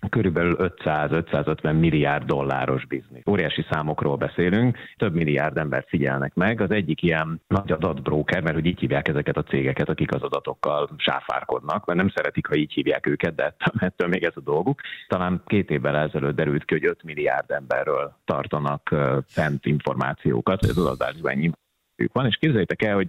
körülbelül 0.08 0.56
500-550 0.58 1.78
milliárd 1.78 2.24
dolláros 2.24 2.86
biznisz. 2.86 3.22
Óriási 3.30 3.64
számokról 3.70 4.16
beszélünk, 4.16 4.78
több 4.96 5.14
milliárd 5.14 5.56
ember 5.56 5.84
figyelnek 5.88 6.34
meg. 6.34 6.60
Az 6.60 6.70
egyik 6.70 7.02
ilyen 7.02 7.40
nagy 7.48 7.72
adatbróker, 7.72 8.42
mert 8.42 8.54
hogy 8.54 8.66
így 8.66 8.78
hívják 8.78 9.08
ezeket 9.08 9.36
a 9.36 9.42
cégeket, 9.42 9.88
akik 9.88 10.14
az 10.14 10.22
adatokkal 10.22 10.88
sáfárkodnak, 10.96 11.84
mert 11.84 11.98
nem 11.98 12.12
szeretik, 12.14 12.46
ha 12.46 12.54
így 12.54 12.72
hívják 12.72 13.06
őket, 13.06 13.34
de 13.34 13.54
ettől 13.78 14.08
még 14.08 14.24
ez 14.24 14.36
a 14.36 14.40
dolguk. 14.40 14.80
Talán 15.08 15.42
két 15.46 15.70
évvel 15.70 15.96
ezelőtt 15.96 16.36
derült 16.36 16.64
ki, 16.64 16.74
hogy 16.74 16.86
5 16.86 17.02
milliárd 17.02 17.50
emberről 17.50 18.16
tartanak 18.24 18.94
fent 19.26 19.66
információkat, 19.66 20.64
ez 20.64 20.76
az 20.76 20.86
adásban 20.86 21.32
ennyi 21.32 21.50
van, 22.12 22.26
és 22.26 22.36
képzeljétek 22.36 22.82
el, 22.82 22.94
hogy 22.94 23.08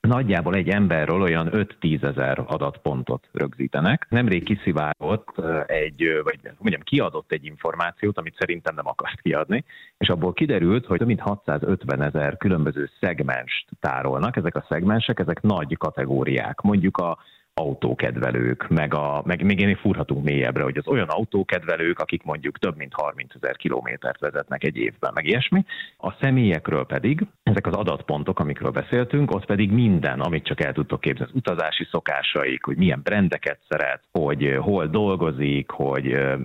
Nagyjából 0.00 0.54
egy 0.54 0.68
emberről 0.68 1.22
olyan 1.22 1.48
5-10 1.52 2.02
ezer 2.02 2.44
adatpontot 2.46 3.28
rögzítenek. 3.32 4.06
Nemrég 4.08 4.44
kiszivárgott 4.44 5.38
egy, 5.66 6.20
vagy 6.22 6.38
mondjam, 6.58 6.80
kiadott 6.82 7.32
egy 7.32 7.44
információt, 7.44 8.18
amit 8.18 8.36
szerintem 8.38 8.74
nem 8.74 8.86
akart 8.86 9.20
kiadni, 9.20 9.64
és 9.98 10.08
abból 10.08 10.32
kiderült, 10.32 10.86
hogy 10.86 10.98
több 10.98 11.06
mint 11.06 11.20
650 11.20 12.02
ezer 12.02 12.36
különböző 12.36 12.90
szegmenst 13.00 13.68
tárolnak. 13.80 14.36
Ezek 14.36 14.56
a 14.56 14.66
szegmensek, 14.68 15.18
ezek 15.18 15.40
nagy 15.40 15.76
kategóriák. 15.76 16.60
Mondjuk 16.60 16.96
a 16.96 17.18
autókedvelők, 17.60 18.68
meg, 18.68 18.94
a, 18.94 19.22
meg 19.24 19.44
még 19.44 19.60
én 19.60 19.76
furhatunk 19.76 20.24
mélyebbre, 20.24 20.62
hogy 20.62 20.76
az 20.76 20.86
olyan 20.86 21.08
autókedvelők, 21.08 21.98
akik 21.98 22.22
mondjuk 22.22 22.58
több 22.58 22.76
mint 22.76 22.92
30 22.92 23.34
ezer 23.34 23.56
kilométert 23.56 24.20
vezetnek 24.20 24.64
egy 24.64 24.76
évben, 24.76 25.10
meg 25.14 25.26
ilyesmi. 25.26 25.64
A 25.98 26.12
személyekről 26.20 26.86
pedig, 26.86 27.26
ezek 27.42 27.66
az 27.66 27.72
adatpontok, 27.72 28.38
amikről 28.38 28.70
beszéltünk, 28.70 29.30
ott 29.30 29.44
pedig 29.44 29.72
minden, 29.72 30.20
amit 30.20 30.44
csak 30.44 30.60
el 30.60 30.72
tudtok 30.72 31.00
képzelni, 31.00 31.32
az 31.32 31.36
utazási 31.36 31.86
szokásaik, 31.90 32.64
hogy 32.64 32.76
milyen 32.76 33.00
brendeket 33.02 33.58
szeret, 33.68 34.02
hogy 34.12 34.44
eh, 34.44 34.56
hol 34.56 34.86
dolgozik, 34.86 35.70
hogy 35.70 36.12
eh, 36.12 36.38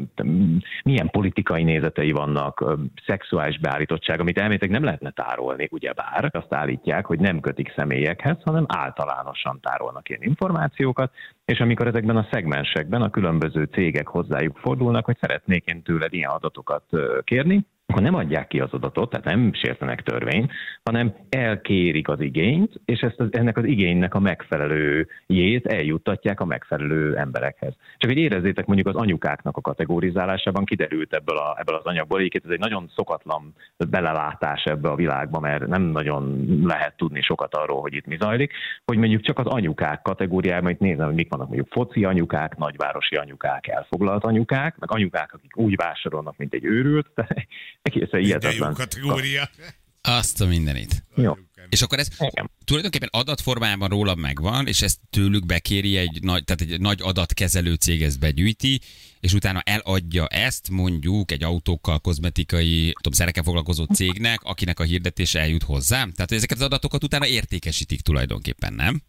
milyen 0.84 1.10
politikai 1.10 1.64
nézetei 1.64 2.12
vannak, 2.12 2.64
eh, 2.66 2.74
szexuális 3.06 3.60
beállítottság, 3.60 4.20
amit 4.20 4.38
elméletek 4.38 4.70
nem 4.70 4.84
lehetne 4.84 5.10
tárolni, 5.10 5.68
ugyebár. 5.72 6.30
Azt 6.32 6.54
állítják, 6.54 7.06
hogy 7.06 7.20
nem 7.20 7.40
kötik 7.40 7.74
személyekhez, 7.76 8.38
hanem 8.44 8.66
általánosan 8.68 9.60
tárolnak 9.62 10.10
ilyen 10.10 10.24
információkat, 10.24 11.05
és 11.46 11.60
amikor 11.60 11.88
ezekben 11.88 12.18
a 12.18 12.28
szegmensekben 12.32 13.02
a 13.02 13.10
különböző 13.10 13.64
cégek 13.64 14.08
hozzájuk 14.08 14.58
fordulnak, 14.58 15.06
hogy 15.06 15.18
szeretnék 15.20 15.66
én 15.66 15.82
tőled 15.82 16.14
ilyen 16.14 16.30
adatokat 16.30 16.84
kérni, 17.24 17.66
akkor 17.88 18.02
nem 18.02 18.16
adják 18.16 18.48
ki 18.48 18.60
az 18.60 18.72
adatot, 18.72 19.10
tehát 19.10 19.26
nem 19.26 19.54
sértenek 19.54 20.02
törvényt, 20.02 20.52
hanem 20.84 21.16
elkérik 21.30 22.08
az 22.08 22.20
igényt, 22.20 22.82
és 22.86 23.00
ezt 23.00 23.20
az, 23.20 23.28
ennek 23.32 23.58
az 23.58 23.64
igénynek 23.64 24.14
a 24.14 24.20
megfelelő 24.20 25.08
jét 25.28 25.66
eljuttatják 25.66 26.40
a 26.40 26.46
megfelelő 26.46 27.18
emberekhez. 27.18 27.74
Csak 27.98 28.10
hogy 28.10 28.20
érezzétek 28.20 28.66
mondjuk 28.66 28.88
az 28.88 28.96
anyukáknak 28.96 29.58
a 29.58 29.62
kategorizálásában 29.62 30.66
kiderült 30.66 31.14
ebből, 31.14 31.38
a, 31.38 31.56
ebből 31.60 31.76
az 31.76 31.86
anyagból, 31.86 32.18
egyébként 32.20 32.46
ez 32.46 32.52
egy 32.52 32.60
nagyon 32.60 32.92
szokatlan 32.96 33.54
belelátás 33.90 34.64
ebbe 34.64 34.90
a 34.90 34.96
világba, 34.96 35.40
mert 35.40 35.68
nem 35.68 35.82
nagyon 35.82 36.46
lehet 36.64 36.98
tudni 36.98 37.22
sokat 37.22 37.56
arról, 37.56 37.82
hogy 37.82 37.94
itt 37.94 38.06
mi 38.06 38.18
zajlik, 38.20 38.54
hogy 38.86 38.98
mondjuk 38.98 39.22
csak 39.22 39.40
az 39.40 39.46
anyukák 39.46 40.02
kategóriában, 40.02 40.72
itt 40.72 40.80
nézem, 40.80 41.06
hogy 41.06 41.16
mik 41.16 41.30
vannak 41.30 41.48
mondjuk 41.48 41.72
foci 41.72 42.06
anyukák, 42.06 42.58
nagyvárosi 42.58 43.16
anyukák, 43.16 43.68
elfoglalt 43.68 44.24
anyukák, 44.24 44.78
meg 44.78 44.92
anyukák, 44.92 45.34
akik 45.34 45.58
úgy 45.58 45.76
vásárolnak, 45.76 46.38
mint 46.38 46.54
egy 46.54 46.66
őrült, 46.66 47.10
De 47.85 47.85
jó 47.94 48.20
hihetetlen. 48.20 48.74
kategória. 48.74 49.50
Azt 50.02 50.42
a 50.42 50.46
mindenit. 50.46 51.04
Jó. 51.16 51.34
És 51.70 51.82
akkor 51.82 52.00
ez 52.00 52.08
Igen. 52.20 52.52
tulajdonképpen 52.66 53.10
adatformájában 53.12 53.90
rólam 53.90 54.20
megvan, 54.20 54.68
és 54.68 54.82
ezt 54.82 55.00
tőlük 55.10 55.46
bekéri 55.46 55.98
egy 55.98 56.20
nagy, 56.22 56.44
tehát 56.44 56.62
egy 56.62 56.82
nagy 56.82 57.00
adatkezelő 57.04 57.74
cég 57.74 58.02
ezt 58.02 58.20
begyűjti, 58.20 58.80
és 59.20 59.34
utána 59.34 59.62
eladja 59.64 60.28
ezt 60.28 60.70
mondjuk 60.70 61.32
egy 61.32 61.44
autókkal, 61.44 62.00
kozmetikai, 62.00 62.94
tudom, 62.94 63.14
szerekkel 63.14 63.44
foglalkozó 63.44 63.84
cégnek, 63.84 64.40
akinek 64.44 64.80
a 64.80 64.84
hirdetése 64.84 65.40
eljut 65.40 65.64
hozzám. 65.64 66.12
Tehát 66.12 66.30
hogy 66.30 66.38
ezeket 66.38 66.58
az 66.58 66.64
adatokat 66.64 67.04
utána 67.04 67.28
értékesítik 67.28 68.02
tulajdonképpen, 68.02 68.74
nem? 68.74 69.02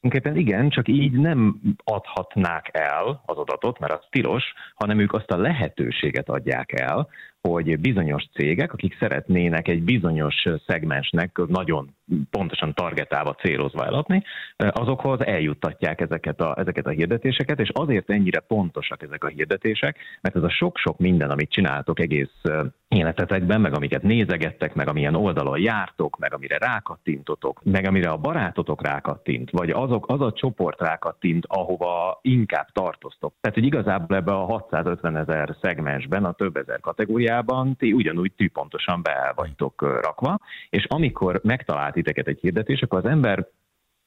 Tulajdonképpen 0.00 0.36
igen, 0.46 0.70
csak 0.70 0.88
így 0.88 1.12
nem 1.12 1.60
adhatnák 1.84 2.70
el 2.72 3.22
az 3.26 3.36
adatot, 3.36 3.78
mert 3.78 3.92
az 3.92 4.06
tilos, 4.10 4.44
hanem 4.74 5.00
ők 5.00 5.12
azt 5.12 5.30
a 5.30 5.36
lehetőséget 5.36 6.28
adják 6.28 6.80
el, 6.80 7.08
hogy 7.52 7.78
bizonyos 7.78 8.24
cégek, 8.34 8.72
akik 8.72 8.96
szeretnének 8.98 9.68
egy 9.68 9.82
bizonyos 9.82 10.44
szegmensnek 10.66 11.40
nagyon 11.46 11.96
pontosan 12.30 12.74
targetálva, 12.74 13.34
célozva 13.34 13.84
eladni, 13.84 14.22
azokhoz 14.56 15.26
eljuttatják 15.26 16.00
ezeket 16.00 16.40
a, 16.40 16.54
ezeket 16.58 16.86
a 16.86 16.90
hirdetéseket, 16.90 17.60
és 17.60 17.68
azért 17.72 18.10
ennyire 18.10 18.40
pontosak 18.40 19.02
ezek 19.02 19.24
a 19.24 19.28
hirdetések, 19.28 19.96
mert 20.20 20.36
ez 20.36 20.42
a 20.42 20.50
sok-sok 20.50 20.98
minden, 20.98 21.30
amit 21.30 21.50
csináltok 21.50 22.00
egész 22.00 22.40
életetekben, 22.88 23.60
meg 23.60 23.74
amiket 23.74 24.02
nézegettek, 24.02 24.74
meg 24.74 24.88
amilyen 24.88 25.14
oldalon 25.14 25.60
jártok, 25.60 26.18
meg 26.18 26.34
amire 26.34 26.58
rákattintotok, 26.58 27.60
meg 27.64 27.86
amire 27.86 28.10
a 28.10 28.16
barátotok 28.16 28.82
rákattint, 28.82 29.50
vagy 29.50 29.70
azok, 29.70 30.08
az 30.08 30.20
a 30.20 30.32
csoport 30.32 30.80
rákattint, 30.80 31.44
ahova 31.48 32.18
inkább 32.22 32.68
tartoztok. 32.72 33.34
Tehát, 33.40 33.56
hogy 33.56 33.66
igazából 33.66 34.16
ebbe 34.16 34.32
a 34.32 34.44
650 34.44 35.16
ezer 35.16 35.56
szegmensben, 35.62 36.24
a 36.24 36.32
több 36.32 36.56
ezer 36.56 36.80
kategóriában 36.80 37.37
ti 37.78 37.92
ugyanúgy 37.92 38.32
tűpontosan 38.32 39.02
be 39.02 39.32
vagytok 39.36 39.82
rakva, 39.82 40.38
és 40.70 40.84
amikor 40.84 41.40
megtalált 41.42 41.94
titeket 41.94 42.26
egy 42.26 42.40
hirdetés, 42.40 42.82
akkor 42.82 42.98
az 42.98 43.10
ember 43.10 43.46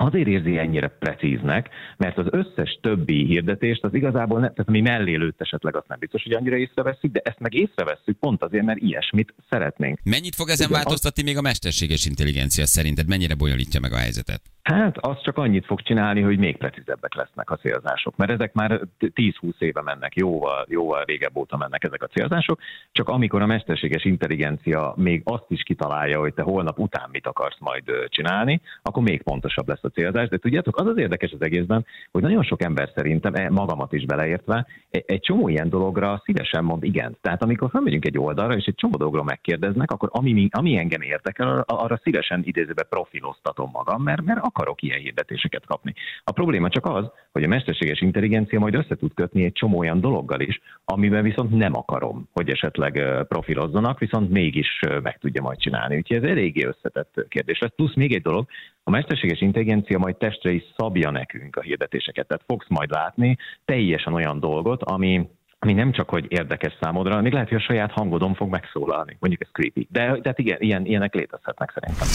azért 0.02 0.28
érzi 0.28 0.58
ennyire 0.58 0.88
precíznek, 0.88 1.70
mert 1.98 2.18
az 2.18 2.26
összes 2.30 2.80
többi 2.82 3.26
hirdetést 3.26 3.84
az 3.84 3.94
igazából, 3.94 4.40
ne, 4.40 4.50
tehát 4.50 4.68
ami 4.68 4.82
mellé 4.82 5.16
lőtt 5.16 5.42
esetleg, 5.42 5.76
azt 5.76 5.88
nem 5.88 6.00
biztos, 6.00 6.24
hogy 6.24 6.34
annyira 6.34 6.56
észreveszünk, 6.56 7.14
de 7.14 7.22
ezt 7.24 7.40
meg 7.40 7.54
észrevesszük 7.54 8.18
pont 8.20 8.44
azért, 8.44 8.66
mert 8.66 8.80
ilyesmit 8.80 9.34
szeretnénk. 9.50 10.00
Mennyit 10.04 10.36
fog 10.36 10.50
ezen 10.50 10.68
Igen, 10.68 10.82
változtatni 10.82 11.24
még 11.24 11.38
a 11.38 11.42
mesterséges 11.42 12.06
intelligencia 12.06 12.66
szerinted? 12.66 13.08
Mennyire 13.08 13.36
bonyolítja 13.36 13.80
meg 13.80 13.92
a 13.92 13.98
helyzetet? 13.98 14.42
Hát 14.64 14.98
az 14.98 15.22
csak 15.24 15.38
annyit 15.38 15.66
fog 15.66 15.82
csinálni, 15.82 16.22
hogy 16.22 16.38
még 16.38 16.58
precízebbek 16.58 17.16
lesznek 17.16 17.50
a 17.50 17.56
célzások, 17.56 18.16
mert 18.16 18.32
ezek 18.32 18.54
már 18.54 18.82
10-20 19.00 19.52
éve 19.60 19.82
mennek, 19.82 20.16
jóval, 20.16 20.66
jóval 20.70 21.04
régebb 21.04 21.38
óta 21.38 21.58
mennek 21.58 21.84
ezek 21.84 22.04
a 22.04 22.08
célzások, 22.08 22.60
csak 22.92 23.10
amikor 23.10 23.42
a 23.42 23.46
mesterséges 23.46 24.04
intelligencia 24.04 24.94
még 24.98 25.22
azt 25.26 25.46
is 25.48 25.64
kitalálja, 25.64 26.20
hogy 26.20 26.34
te 26.34 26.42
holnap 26.42 26.80
után 26.80 27.10
mit 27.12 27.28
akarsz 27.28 27.60
majd 27.60 27.84
csinálni, 28.08 28.62
akkor 28.82 29.04
még 29.04 29.24
pontosabb 29.24 29.68
lesz 29.68 29.84
a 29.84 29.91
célzás. 29.94 30.30
De 30.30 30.38
tudjátok, 30.38 30.78
az 30.80 30.88
az 30.88 30.98
érdekes 30.98 31.32
az 31.32 31.42
egészben, 31.42 31.86
hogy 32.12 32.22
nagyon 32.22 32.44
sok 32.44 32.64
ember 32.64 32.92
szerintem, 32.96 33.34
e, 33.34 33.50
magamat 33.50 33.94
is 33.94 34.06
beleértve, 34.06 34.66
e- 34.92 35.04
egy 35.06 35.20
csomó 35.20 35.48
ilyen 35.48 35.70
dologra 35.70 36.22
szívesen 36.26 36.64
mond 36.64 36.84
igent. 36.84 37.18
Tehát 37.22 37.44
amikor 37.44 37.70
felmegyünk 37.70 38.06
egy 38.06 38.18
oldalra, 38.18 38.56
és 38.56 38.66
egy 38.66 38.76
csomó 38.76 38.98
dologról 38.98 39.24
megkérdeznek, 39.24 39.92
akkor 39.92 40.10
ami, 40.12 40.34
mi- 40.34 40.50
ami 40.52 40.78
engem 40.78 41.02
érdekel, 41.02 41.64
arra, 41.68 42.00
szívesen 42.04 42.42
idézőbe 42.44 42.84
profiloztatom 42.84 43.70
magam, 43.74 44.04
mert, 44.04 44.22
mert 44.22 44.40
akarok 44.44 44.82
ilyen 44.82 45.00
hirdetéseket 45.00 45.66
kapni. 45.66 45.94
A 46.24 46.32
probléma 46.32 46.70
csak 46.70 46.86
az, 46.86 47.06
hogy 47.32 47.44
a 47.44 47.48
mesterséges 47.48 48.02
intelligencia 48.02 48.60
majd 48.60 48.76
össze 48.76 48.96
tud 48.96 49.14
kötni 49.14 49.44
egy 49.44 49.54
csomó 49.54 49.78
olyan 49.78 50.02
dologgal 50.02 50.40
is, 50.40 50.60
amiben 50.86 51.24
viszont 51.24 51.52
nem 51.52 51.76
akarom, 51.76 52.30
hogy 52.32 52.50
esetleg 52.50 53.26
profilozzanak, 53.28 54.00
viszont 54.00 54.30
mégis 54.30 54.80
meg 55.04 55.18
tudja 55.18 55.42
majd 55.42 55.60
csinálni. 55.60 55.96
Úgyhogy 55.96 56.18
ez 56.18 56.30
eléggé 56.30 56.64
összetett 56.66 57.26
kérdés 57.30 57.60
lesz. 57.60 57.76
Plusz 57.76 57.96
még 57.96 58.14
egy 58.14 58.22
dolog, 58.22 58.48
a 58.84 58.90
mesterséges 58.90 59.42
intelligencia 59.42 59.98
majd 59.98 60.16
testre 60.16 60.52
is 60.52 60.64
szabja 60.78 61.12
nekünk 61.12 61.56
a 61.56 61.62
hirdetéseket. 61.62 62.28
Tehát 62.28 62.44
fogsz 62.48 62.70
majd 62.70 62.90
látni 62.90 63.38
teljesen 63.66 64.14
olyan 64.14 64.40
dolgot, 64.40 64.84
ami 64.84 65.30
ami 65.64 65.74
nem 65.74 65.92
csak, 65.92 66.10
hogy 66.10 66.26
érdekes 66.30 66.78
számodra, 66.82 67.22
még 67.22 67.34
lehet, 67.34 67.50
hogy 67.50 67.58
a 67.58 67.62
saját 67.62 67.92
hangodon 67.92 68.36
fog 68.36 68.50
megszólalni. 68.50 69.18
Mondjuk 69.20 69.42
ez 69.42 69.50
creepy. 69.52 69.88
De 69.92 70.20
tehát 70.22 70.40
igen, 70.40 70.58
ilyen, 70.60 70.86
ilyenek 70.86 71.14
létezhetnek 71.14 71.72
szerintem. 71.74 72.08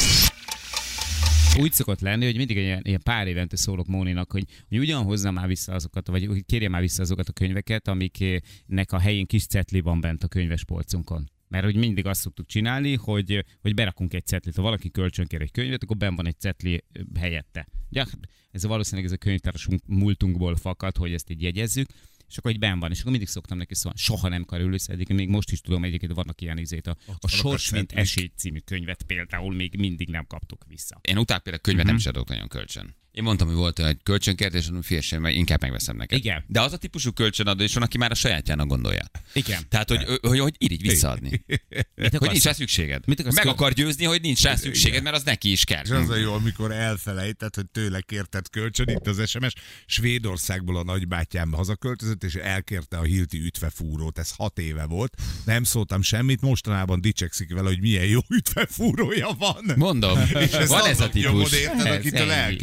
Úgy 1.60 1.72
szokott 1.72 2.00
lenni, 2.00 2.24
hogy 2.24 2.36
mindig 2.36 2.56
ilyen, 2.56 2.80
ilyen 2.82 3.00
pár 3.04 3.26
évente 3.26 3.56
szólok 3.56 3.86
Móninak, 3.86 4.32
hogy, 4.32 4.44
hogy 4.68 4.78
ugyan 4.78 5.02
hozza 5.02 5.30
már 5.30 5.46
vissza 5.46 5.72
azokat, 5.72 6.06
vagy 6.08 6.44
kérje 6.46 6.68
már 6.68 6.80
vissza 6.80 7.02
azokat 7.02 7.28
a 7.28 7.32
könyveket, 7.32 7.88
amiknek 7.88 8.92
a 8.92 8.98
helyén 8.98 9.26
kis 9.26 9.46
cetli 9.46 9.80
van 9.80 10.00
bent 10.00 10.22
a 10.22 10.28
könyvespolcunkon. 10.28 11.24
Mert 11.48 11.64
hogy 11.64 11.76
mindig 11.76 12.06
azt 12.06 12.20
szoktuk 12.20 12.46
csinálni, 12.46 12.94
hogy, 12.94 13.44
hogy 13.60 13.74
berakunk 13.74 14.14
egy 14.14 14.26
cetlit. 14.26 14.56
Ha 14.56 14.62
valaki 14.62 14.90
kölcsön 14.90 15.26
kér 15.26 15.40
egy 15.40 15.50
könyvet, 15.50 15.82
akkor 15.82 15.96
benn 15.96 16.14
van 16.14 16.26
egy 16.26 16.38
cetli 16.38 16.84
helyette. 17.18 17.68
Ugye, 17.90 18.04
ez 18.50 18.66
valószínűleg 18.66 19.04
ez 19.06 19.12
a 19.12 19.16
könyvtárosunk 19.16 19.80
múltunkból 19.86 20.56
fakad, 20.56 20.96
hogy 20.96 21.12
ezt 21.12 21.30
így 21.30 21.42
jegyezzük, 21.42 21.88
és 22.28 22.36
akkor 22.38 22.50
egy 22.50 22.58
benn 22.58 22.78
van, 22.78 22.90
és 22.90 22.98
akkor 22.98 23.10
mindig 23.10 23.28
szoktam 23.28 23.58
neki 23.58 23.74
szólni, 23.74 23.98
soha 23.98 24.28
nem 24.28 24.44
kerül 24.44 24.72
össze, 24.72 24.92
eddig 24.92 25.08
még 25.08 25.28
most 25.28 25.50
is 25.50 25.60
tudom, 25.60 25.84
egyébként 25.84 26.12
vannak 26.12 26.40
ilyen 26.40 26.58
izét, 26.58 26.86
a, 26.86 26.96
a 27.18 27.28
Sors, 27.28 27.70
mint 27.70 27.92
esély 27.92 28.30
című 28.36 28.58
könyvet 28.58 29.02
például 29.02 29.54
még 29.54 29.76
mindig 29.78 30.08
nem 30.08 30.26
kaptuk 30.26 30.64
vissza. 30.68 31.00
Én 31.02 31.18
utána 31.18 31.40
például 31.40 31.62
könyvet 31.62 31.84
Mhm. 31.84 31.92
nem 31.92 32.00
is 32.00 32.06
adok 32.06 32.28
nagyon 32.28 32.48
kölcsön. 32.48 32.94
Én 33.16 33.22
mondtam, 33.22 33.46
hogy 33.46 33.56
volt 33.56 33.78
egy 33.78 34.00
kölcsönkértés, 34.02 34.64
mondom, 34.64 34.82
fiesen, 34.82 35.20
mert 35.20 35.34
inkább 35.34 35.60
megveszem 35.60 35.96
neked. 35.96 36.18
Igen. 36.18 36.44
De 36.46 36.60
az 36.60 36.72
a 36.72 36.76
típusú 36.76 37.10
kölcsönadó 37.12 37.62
is 37.62 37.74
van, 37.74 37.82
aki 37.82 37.98
már 37.98 38.10
a 38.10 38.14
sajátjának 38.14 38.68
gondolja. 38.68 39.04
Igen. 39.32 39.62
Tehát, 39.68 39.88
hogy, 39.88 40.18
hogy, 40.20 40.38
hogy 40.38 40.54
irigy 40.58 40.82
visszaadni. 40.82 41.44
hogy 42.18 42.30
nincs 42.30 42.44
rá 42.44 42.52
szükséged. 42.52 43.06
Mit 43.06 43.20
akarsz 43.20 43.36
Meg 43.36 43.46
akar 43.46 43.72
győzni, 43.72 44.04
hogy 44.04 44.20
nincs 44.20 44.42
rá 44.42 44.54
szükséged, 44.54 45.02
mert 45.02 45.16
az 45.16 45.22
neki 45.22 45.50
is 45.50 45.64
kell. 45.64 45.82
És 45.82 45.90
az 45.90 46.10
a 46.10 46.16
jó, 46.16 46.32
amikor 46.32 46.72
elfelejtett, 46.72 47.54
hogy 47.54 47.66
tőle 47.70 48.00
kérted 48.00 48.48
kölcsön, 48.50 48.88
itt 48.88 49.06
az 49.06 49.28
SMS, 49.28 49.52
Svédországból 49.86 50.76
a 50.76 50.84
nagybátyám 50.84 51.52
hazaköltözött, 51.52 52.24
és 52.24 52.34
elkérte 52.34 52.98
a 52.98 53.02
Hilti 53.02 53.38
ütvefúrót, 53.38 54.18
ez 54.18 54.30
hat 54.36 54.58
éve 54.58 54.84
volt. 54.84 55.14
Nem 55.44 55.64
szóltam 55.64 56.02
semmit, 56.02 56.40
mostanában 56.40 57.00
dicsekszik 57.00 57.54
vele, 57.54 57.68
hogy 57.68 57.80
milyen 57.80 58.04
jó 58.06 58.20
ütvefúrója 58.38 59.36
van. 59.38 59.72
Mondom, 59.76 60.18
És 60.20 60.52
ezt 60.52 60.68
van 60.68 60.86
ez 60.86 61.00
a 61.00 61.08
típus. 61.08 61.52
érted, 61.52 61.86
Ez 61.86 61.94
akitől 61.96 62.30
ennyi. 62.30 62.56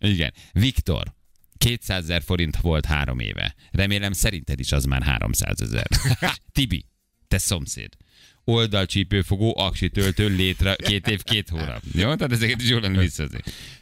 Elkérted. 0.00 0.10
Igen. 0.10 0.32
Viktor, 0.52 1.14
200 1.58 2.02
ezer 2.02 2.22
forint 2.22 2.56
volt 2.56 2.84
három 2.84 3.18
éve. 3.18 3.54
Remélem 3.70 4.12
szerinted 4.12 4.60
is 4.60 4.72
az 4.72 4.84
már 4.84 5.02
300 5.02 5.60
ezer. 5.60 5.86
Tibi, 6.52 6.86
te 7.28 7.38
szomszéd. 7.38 7.96
Oldalcsípőfogó, 8.44 9.54
aksi 9.58 9.88
töltő, 9.88 10.28
létre, 10.28 10.76
két 10.76 11.08
év, 11.08 11.22
két 11.22 11.48
hónap. 11.48 11.82
Jó? 11.92 12.14
Tehát 12.14 12.32
ezeket 12.32 12.60
is 12.60 12.68
jól 12.68 12.80
lenne 12.80 12.98
visszazni. 12.98 13.38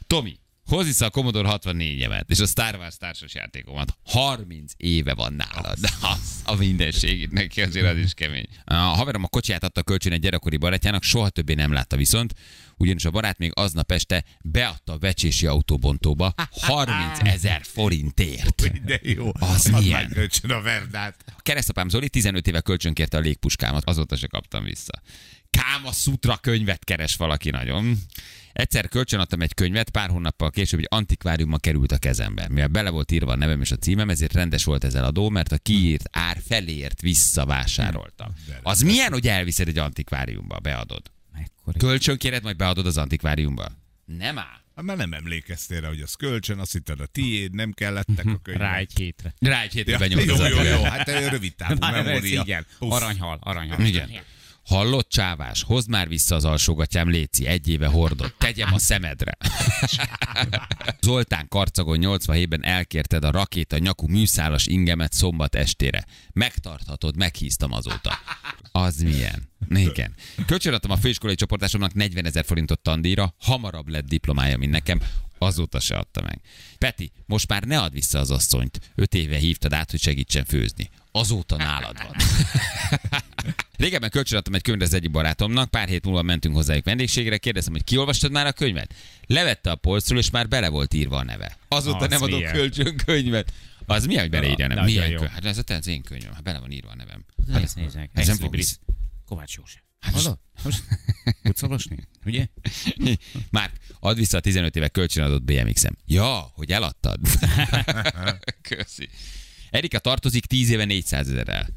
Tomi, 0.07 0.39
hozz 0.65 0.85
vissza 0.85 1.05
a 1.05 1.09
Commodore 1.09 1.59
64-emet, 1.61 2.23
és 2.27 2.39
a 2.39 2.45
Star 2.45 2.75
Wars 2.75 2.97
társas 2.97 3.33
játékomat. 3.33 3.97
30 4.05 4.71
éve 4.77 5.13
van 5.13 5.33
nálad. 5.33 5.77
Az, 6.01 6.41
a 6.45 6.55
mindenségét 6.55 7.31
neki 7.31 7.61
azért 7.61 7.85
az 7.85 7.97
is 7.97 8.13
kemény. 8.13 8.47
A 8.65 8.73
haverom 8.73 9.23
a 9.23 9.27
kocsiját 9.27 9.63
adta 9.63 9.83
kölcsön 9.83 10.11
egy 10.11 10.19
gyerekkori 10.19 10.57
barátjának, 10.57 11.03
soha 11.03 11.29
többé 11.29 11.53
nem 11.53 11.71
látta 11.71 11.95
viszont, 11.95 12.33
ugyanis 12.77 13.05
a 13.05 13.11
barát 13.11 13.37
még 13.37 13.51
aznap 13.55 13.91
este 13.91 14.23
beadta 14.43 14.93
a 14.93 14.97
vecsési 14.97 15.45
autóbontóba 15.45 16.33
30 16.51 17.19
ezer 17.23 17.61
forintért. 17.63 18.83
De 18.85 18.99
jó. 19.01 19.31
Az 19.39 19.65
milyen? 19.65 20.09
kölcsön 20.09 20.51
a 20.51 20.61
verdát. 20.61 21.15
A 21.27 21.41
keresztapám 21.41 21.89
Zoli 21.89 22.09
15 22.09 22.47
éve 22.47 22.61
kölcsön 22.61 22.93
kérte 22.93 23.17
a 23.17 23.19
légpuskámat, 23.19 23.89
azóta 23.89 24.15
se 24.15 24.27
kaptam 24.27 24.63
vissza. 24.63 25.01
Káma 25.49 25.91
Sutra 25.91 26.37
könyvet 26.37 26.83
keres 26.83 27.15
valaki 27.15 27.49
nagyon. 27.49 27.97
Egyszer 28.53 28.87
kölcsön 28.87 29.19
adtam 29.19 29.41
egy 29.41 29.53
könyvet, 29.53 29.89
pár 29.89 30.09
hónappal 30.09 30.49
később 30.49 30.79
egy 30.79 30.87
antikváriumba 30.89 31.57
került 31.57 31.91
a 31.91 31.97
kezembe. 31.97 32.47
Mivel 32.49 32.67
bele 32.67 32.89
volt 32.89 33.11
írva 33.11 33.31
a 33.31 33.35
nevem 33.35 33.61
és 33.61 33.71
a 33.71 33.75
címem, 33.75 34.09
ezért 34.09 34.33
rendes 34.33 34.63
volt 34.63 34.83
ez 34.83 34.95
adó, 34.95 35.29
mert 35.29 35.51
a 35.51 35.57
kiírt 35.57 36.09
ár 36.11 36.37
feléért 36.47 37.01
visszavásároltam. 37.01 38.33
Az 38.63 38.81
milyen, 38.81 39.11
hogy 39.11 39.27
elviszed 39.27 39.67
egy 39.67 39.77
antikváriumba, 39.77 40.59
beadod? 40.59 41.11
Mekkora. 41.33 41.77
Kölcsön 41.77 42.17
kéred, 42.17 42.43
majd 42.43 42.55
beadod 42.55 42.85
az 42.85 42.97
antikváriumba? 42.97 43.71
Nem 44.05 44.37
áll. 44.37 44.61
Hát 44.75 44.85
már 44.85 44.97
nem 44.97 45.13
emlékeztél 45.13 45.81
rá, 45.81 45.87
hogy 45.87 46.01
az 46.01 46.13
kölcsön, 46.13 46.59
azt 46.59 46.71
hitted 46.71 46.99
a 46.99 47.05
tiéd, 47.05 47.53
nem 47.53 47.71
kellettek 47.71 48.25
a 48.25 48.39
könyvek. 48.41 48.63
Rá 48.67 48.77
egy 48.77 48.91
hétre. 48.95 49.33
Rá 49.39 49.61
egy 49.61 49.71
hétre 49.73 49.91
Ja, 49.91 49.97
benyomod 49.97 50.25
jó, 50.25 50.35
jó, 50.35 50.39
jó, 50.41 50.45
antikváriumba. 50.45 50.89
hát 50.89 51.07
eh, 51.07 51.31
rövid 51.31 51.55
távú 51.55 51.77
memória. 52.03 52.41
igen. 52.41 52.65
Uff. 52.79 52.91
Aranyhal, 52.91 53.37
aranyhal. 53.41 53.85
Igen. 53.85 54.09
Hallott 54.63 55.09
csávás, 55.09 55.63
hozd 55.63 55.89
már 55.89 56.07
vissza 56.07 56.35
az 56.35 56.45
alsógatyám, 56.45 57.09
Léci, 57.09 57.45
egy 57.45 57.67
éve 57.67 57.87
hordott, 57.87 58.35
tegyem 58.37 58.73
a 58.73 58.79
szemedre. 58.79 59.37
Zoltán 61.01 61.47
Karcagon 61.47 61.99
87-ben 62.01 62.63
elkérted 62.63 63.23
a 63.23 63.31
rakéta 63.31 63.77
nyakú 63.77 64.07
műszálas 64.07 64.65
ingemet 64.65 65.13
szombat 65.13 65.55
estére. 65.55 66.05
Megtarthatod, 66.33 67.15
meghíztam 67.15 67.71
azóta. 67.71 68.19
Az 68.71 68.97
milyen? 69.01 69.49
Igen. 69.69 70.15
Kölcsönadtam 70.45 70.91
a 70.91 70.97
főiskolai 70.97 71.35
csoportásomnak 71.35 71.93
40 71.93 72.25
ezer 72.25 72.45
forintot 72.45 72.79
tandíjra, 72.79 73.35
hamarabb 73.39 73.87
lett 73.87 74.07
diplomája, 74.07 74.57
mint 74.57 74.71
nekem, 74.71 75.01
azóta 75.37 75.79
se 75.79 75.95
adta 75.95 76.21
meg. 76.21 76.41
Peti, 76.77 77.11
most 77.25 77.47
már 77.47 77.63
ne 77.63 77.79
add 77.79 77.91
vissza 77.91 78.19
az 78.19 78.31
asszonyt. 78.31 78.91
Öt 78.95 79.13
éve 79.13 79.37
hívtad 79.37 79.73
át, 79.73 79.91
hogy 79.91 80.01
segítsen 80.01 80.45
főzni. 80.45 80.89
Azóta 81.11 81.57
nálad 81.57 81.97
van. 81.97 82.15
Régebben 83.83 84.09
kölcsönadtam 84.09 84.53
egy 84.53 84.61
könyvet 84.61 84.87
az 84.87 84.93
egyik 84.93 85.11
barátomnak, 85.11 85.69
pár 85.69 85.87
hét 85.87 86.05
múlva 86.05 86.21
mentünk 86.21 86.55
hozzájuk 86.55 86.85
vendégségre, 86.85 87.37
kérdeztem, 87.37 87.73
hogy 87.73 87.83
kiolvastad 87.83 88.31
már 88.31 88.45
a 88.45 88.51
könyvet? 88.51 88.93
Levette 89.27 89.71
a 89.71 89.75
polcról, 89.75 90.19
és 90.19 90.29
már 90.29 90.47
bele 90.47 90.69
volt 90.69 90.93
írva 90.93 91.17
a 91.17 91.23
neve. 91.23 91.57
Azóta 91.67 91.97
Az 91.97 92.09
nem 92.09 92.21
adok 92.21 92.43
kölcsön 92.43 92.97
könyvet. 92.97 93.53
Az 93.85 94.05
mi, 94.05 94.17
hogy 94.17 94.29
beleírja? 94.29 94.67
Nagyon 94.67 94.83
Milyen 94.83 95.15
könyv? 95.15 95.29
Hát 95.29 95.45
ez 95.45 95.61
az 95.67 95.87
én 95.87 96.01
könyvem, 96.01 96.33
hát 96.33 96.43
bele 96.43 96.59
van 96.59 96.71
írva 96.71 96.89
a 96.89 96.95
nevem. 96.95 97.25
Nézd, 97.45 97.77
nézd 97.77 97.95
meg. 97.95 98.09
Ez 98.13 98.27
nem 98.27 98.37
fog. 98.37 98.55
Kovács 99.25 99.55
József. 99.55 99.81
Hallod? 99.99 100.39
Most 100.63 100.83
tudsz 101.43 101.63
olvasni? 101.63 101.97
Ugye? 102.25 102.47
Már 103.51 103.71
add 103.99 104.15
vissza 104.15 104.37
a 104.37 104.41
15 104.41 104.75
éve 104.75 104.87
kölcsönadott 104.87 105.43
BMX-em. 105.43 105.97
Ja, 106.05 106.51
hogy 106.53 106.71
eladtad. 106.71 107.19
Köszi. 108.69 109.09
Erika 109.69 109.99
tartozik 109.99 110.45
10 110.45 110.69
éve 110.69 110.85
400 110.85 111.29
ezerrel. 111.29 111.67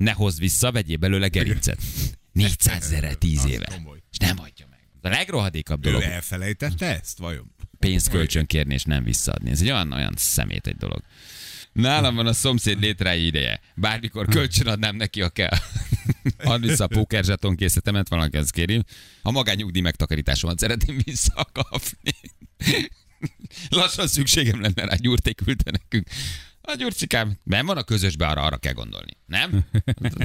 Ne 0.00 0.12
hozz 0.12 0.38
vissza, 0.38 0.72
vegyél 0.72 0.96
belőle 0.96 1.28
gerincet. 1.28 1.82
400 2.32 2.82
ezerrel 2.82 3.14
10 3.14 3.38
Az 3.38 3.50
éve. 3.50 3.82
És 4.10 4.16
nem 4.18 4.38
adja 4.38 4.66
meg. 4.70 4.80
A 5.00 5.08
legrohadékabb 5.08 5.86
Ő 5.86 5.90
dolog 5.90 6.02
elfelejtette 6.02 6.98
ezt, 6.98 7.18
vajon? 7.18 7.54
pénzt 7.78 8.08
kölcsön 8.08 8.46
kérni 8.46 8.74
és 8.74 8.84
nem 8.84 9.04
visszaadni. 9.04 9.50
Ez 9.50 9.60
egy 9.60 9.70
olyan, 9.70 9.92
olyan 9.92 10.14
szemét 10.16 10.66
egy 10.66 10.76
dolog. 10.76 11.02
Nálam 11.72 12.14
van 12.14 12.26
a 12.26 12.32
szomszéd 12.32 12.80
létrái 12.80 13.26
ideje. 13.26 13.60
Bármikor 13.74 14.28
kölcsön 14.28 14.66
adnám 14.66 14.96
neki, 14.96 15.20
ha 15.20 15.28
kell. 15.28 15.58
Add 16.38 16.60
vissza 16.60 16.84
a 16.84 16.86
pókerzsaton 16.86 17.56
készletemet, 17.56 18.08
valaki 18.08 18.36
azt 18.36 18.50
kéri. 18.50 18.84
A 19.22 19.30
magányugdíj 19.30 19.82
megtakarításomat 19.82 20.58
szeretném 20.58 21.00
visszakapni. 21.04 22.14
Lassan 23.68 24.06
szükségem 24.06 24.60
lenne 24.60 24.84
rá, 24.84 24.94
gyurték 24.94 25.36
küldte 25.44 25.70
nekünk. 25.70 26.08
A 26.70 26.74
gyurcikám, 26.76 27.38
ben 27.42 27.66
van 27.66 27.76
a 27.76 27.82
közösbe, 27.82 28.26
arra, 28.26 28.42
arra 28.42 28.56
kell 28.56 28.72
gondolni. 28.72 29.16
Nem? 29.26 29.64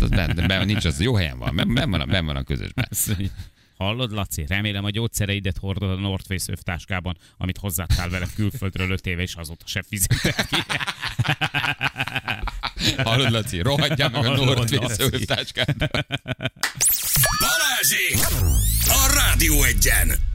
Ben, 0.10 0.44
ben, 0.48 0.66
nincs 0.66 0.86
az, 0.86 1.02
jó 1.02 1.16
helyen 1.16 1.38
van, 1.38 1.56
ben, 1.56 1.74
ben, 1.74 1.90
van, 1.90 2.02
a, 2.02 2.06
ben 2.06 2.26
van 2.26 2.36
a 2.36 2.44
mondja, 2.48 3.28
Hallod, 3.78 4.12
Laci? 4.12 4.46
Remélem 4.48 4.84
a 4.84 4.90
gyógyszereidet 4.90 5.58
hordod 5.58 5.90
a 5.90 5.96
North 5.96 6.26
Face 6.28 6.52
övtáskában, 6.52 7.18
amit 7.38 7.58
hozzátál 7.58 8.10
vele 8.10 8.26
külföldről 8.36 8.92
öt 8.92 9.06
éve, 9.06 9.22
és 9.22 9.36
azóta 9.36 9.68
se 9.68 9.84
fizetett 9.88 10.48
ki. 10.48 10.56
Hallod, 13.04 13.32
Laci? 13.32 13.62
Rohadjál 13.62 14.10
meg 14.10 14.26
a 14.26 14.36
North 14.36 14.76
Face 14.76 14.82
Laci. 14.82 15.16
övtáskát. 15.16 15.76
Balázsék! 17.40 18.18
A 18.88 19.14
Rádió 19.14 19.64
Egyen! 19.64 20.35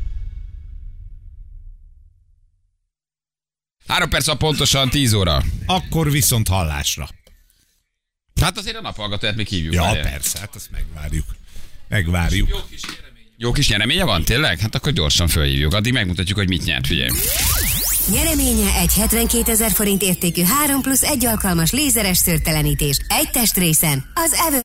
Három 3.90 4.08
perc 4.08 4.28
a 4.28 4.36
pontosan 4.36 4.90
10 4.90 5.12
óra. 5.12 5.42
Akkor 5.66 6.10
viszont 6.10 6.48
hallásra. 6.48 7.08
Hát 8.40 8.58
azért 8.58 8.76
a 8.76 8.80
naphallgatóját 8.80 9.36
még 9.36 9.46
hívjuk. 9.46 9.74
Ja, 9.74 9.82
várjál. 9.82 10.10
persze, 10.10 10.38
hát 10.38 10.54
azt 10.54 10.70
megvárjuk. 10.70 11.24
Megvárjuk. 11.88 12.66
Jó 13.36 13.52
kis 13.52 13.68
nyereménye 13.68 14.04
van, 14.04 14.24
tényleg? 14.24 14.58
Hát 14.58 14.74
akkor 14.74 14.92
gyorsan 14.92 15.28
fölhívjuk. 15.28 15.74
Addig 15.74 15.92
megmutatjuk, 15.92 16.38
hogy 16.38 16.48
mit 16.48 16.64
nyert, 16.64 16.86
figyelj. 16.86 17.10
Nyereménye 18.10 18.74
egy 18.74 18.94
72 18.94 19.50
ezer 19.50 19.70
forint 19.70 20.02
értékű 20.02 20.42
3 20.42 20.80
plusz 20.80 21.02
1 21.02 21.24
alkalmas 21.24 21.70
lézeres 21.70 22.16
szőrtelenítés. 22.16 22.96
Egy 23.08 23.30
testrészen. 23.30 24.10
Az 24.14 24.32
Ever 24.32 24.62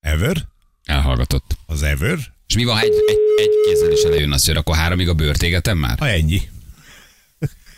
Ever? 0.00 0.36
Elhallgatott. 0.84 1.56
Az 1.66 1.82
Ever? 1.82 2.18
És 2.46 2.54
mi 2.54 2.64
van, 2.64 2.74
ha 2.74 2.80
egy, 2.80 2.92
egy, 3.06 3.18
egy 3.36 3.50
kézzel 3.66 3.92
is 3.92 4.02
elejön 4.02 4.32
a 4.32 4.38
szőr, 4.38 4.56
akkor 4.56 4.76
háromig 4.76 5.08
a 5.08 5.14
bőrt 5.14 5.42
égetem 5.42 5.78
már? 5.78 5.98
Ha 5.98 6.08
ennyi. 6.08 6.42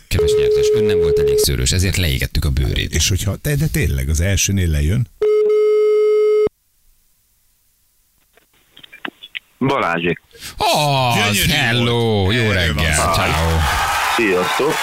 Kedves 0.07 0.31
nyertes, 0.39 0.65
ön 0.75 0.83
nem 0.83 0.97
volt 0.97 1.19
elég 1.19 1.37
szőrös, 1.37 1.71
ezért 1.71 1.97
leégettük 1.97 2.45
a 2.45 2.49
bőrét. 2.49 2.93
És 2.95 3.09
hogyha, 3.09 3.35
de, 3.41 3.55
de 3.55 3.67
tényleg 3.71 4.09
az 4.09 4.19
elsőnél 4.19 4.69
lejön. 4.69 5.07
Balázsék. 9.59 10.21
Oh, 10.57 11.15
Gyönyörű 11.15 11.49
hello, 11.51 11.93
volt. 12.23 12.35
jó 12.35 12.51
reggel, 12.51 12.95
ciao. 12.95 13.57
Sziasztok. 14.15 14.73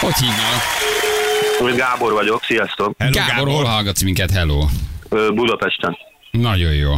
Hogy 0.00 0.14
hívnak? 0.14 1.76
Gábor 1.76 2.12
vagyok, 2.12 2.42
sziasztok. 2.44 2.94
Hello, 2.98 3.12
Gábor, 3.12 3.48
hol 3.48 3.64
hallgatsz 3.64 4.02
minket, 4.02 4.30
hello? 4.30 4.66
Budapesten. 5.08 5.96
Nagyon 6.40 6.72
jó. 6.74 6.94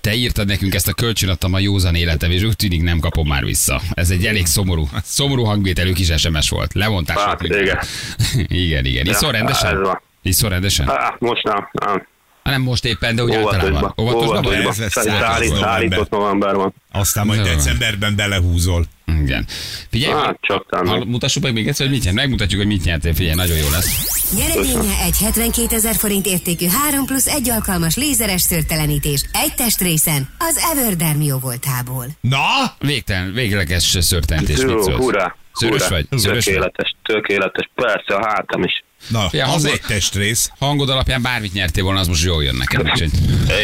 Te 0.00 0.14
írtad 0.14 0.46
nekünk 0.46 0.74
ezt 0.74 0.88
a 0.88 0.92
kölcsönadtam 0.92 1.54
a 1.54 1.58
józan 1.58 1.94
életem, 1.94 2.30
és 2.30 2.42
úgy 2.42 2.56
tűnik 2.56 2.82
nem 2.82 2.98
kapom 2.98 3.26
már 3.28 3.44
vissza. 3.44 3.80
Ez 3.94 4.10
egy 4.10 4.26
elég 4.26 4.46
szomorú, 4.46 4.88
szomorú 5.02 5.44
hangvételű 5.44 5.92
kis 5.92 6.12
SMS 6.16 6.48
volt. 6.48 6.74
Levontás 6.74 7.16
Hát, 7.16 7.42
igen. 7.42 7.78
igen, 8.64 8.84
igen. 8.84 9.06
Iszol 9.06 9.30
Ja, 9.32 9.36
rendesen? 9.38 9.70
ez 9.74 9.80
van. 9.86 10.02
Iszol 10.22 10.50
rendesen? 10.50 10.88
Á, 10.90 11.14
most 11.18 11.42
nem, 11.42 11.68
nem. 11.72 12.06
Ha 12.42 12.50
nem 12.50 12.62
most 12.62 12.84
éppen, 12.84 13.14
de 13.14 13.22
úgy 13.24 13.34
általában. 13.34 13.66
Óvatosba. 13.70 14.02
Óvatosban 14.02 14.42
vagy? 14.42 14.54
Ez 14.66 14.78
lesz 14.78 14.92
Szállít- 14.92 15.10
száraz 15.12 15.30
szállít- 15.32 15.50
november. 15.50 15.68
Szállított 15.78 16.10
november 16.10 16.54
van. 16.54 16.74
Aztán 16.92 17.26
majd 17.26 17.40
decemberben 17.42 18.16
belehúzol. 18.16 18.84
Igen. 19.22 19.46
Figyelj, 19.90 20.12
Hát, 20.12 20.38
csak 20.40 20.66
hall, 20.70 21.04
mutassuk 21.04 21.42
meg 21.42 21.52
még 21.52 21.68
egyszer, 21.68 21.86
hogy 21.86 21.94
mit 21.94 22.04
nyert. 22.04 22.16
Megmutatjuk, 22.16 22.60
hogy 22.60 22.70
mit 22.70 22.84
nyertél. 22.84 23.14
Figyelj, 23.14 23.34
nagyon 23.34 23.56
jó 23.56 23.68
lesz. 23.70 24.16
Nyereménye 24.36 24.94
egy 25.04 25.18
72 25.18 25.74
ezer 25.76 25.94
forint 25.94 26.26
értékű 26.26 26.66
3 26.66 27.04
plusz 27.04 27.26
1 27.26 27.50
alkalmas 27.50 27.96
lézeres 27.96 28.40
szőrtelenítés. 28.40 29.24
Egy 29.32 29.54
testrészen. 29.54 30.28
Az 30.38 30.56
Everderm 30.72 31.20
jó 31.20 31.38
voltából. 31.38 32.06
Na? 32.20 32.46
Végtelen, 32.78 33.32
végleges 33.32 33.96
szörtentés. 34.00 34.56
Mit 34.56 34.70
Jó, 34.70 34.82
szólsz? 34.82 34.96
hurrá. 34.96 35.36
Szörös 35.52 35.88
vagy? 35.88 36.06
Szörös 36.10 36.44
vagy? 36.44 36.54
Tökéletes, 36.54 36.94
tökéletes. 37.02 37.70
Persze, 37.74 38.14
a 38.14 38.26
hátam 38.28 38.62
is. 38.62 38.84
Na, 39.06 39.28
Ja, 39.32 39.44
az 39.44 39.50
hangod- 39.50 39.72
egy 39.72 39.80
testrész. 39.86 40.50
Hangod 40.58 40.88
alapján 40.90 41.22
bármit 41.22 41.52
nyertél 41.52 41.82
volna, 41.84 42.00
az 42.00 42.06
most 42.06 42.24
jól 42.24 42.44
jön 42.44 42.54
nekem. 42.54 42.80
Úgyhogy 42.90 43.10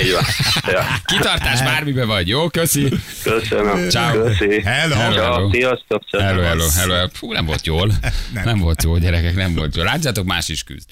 Így 0.05 0.13
van. 0.13 0.25
Ja. 0.73 0.87
kitartás 1.05 1.61
bármibe 1.63 2.05
vagy. 2.05 2.29
Jó, 2.29 2.49
köszi. 2.49 2.89
Köszönöm. 3.23 3.89
Ciao. 3.89 4.23
Köszi. 4.23 4.63
Hello. 4.65 4.95
Hello. 4.95 5.15
Ciao, 5.15 5.51
sziasztok. 5.51 6.03
Hello, 6.11 6.43
hello, 6.43 6.69
hello. 6.77 7.09
Fú, 7.13 7.33
nem 7.33 7.47
volt 7.47 7.67
jól. 7.67 7.87
Nem. 8.33 8.45
Nem. 8.45 8.59
volt 8.59 8.83
jó, 8.83 8.99
gyerekek, 8.99 9.35
nem 9.35 9.55
volt 9.55 9.77
jó. 9.77 9.83
Látjátok, 9.83 10.25
más 10.25 10.49
is 10.49 10.63
küzd. 10.63 10.89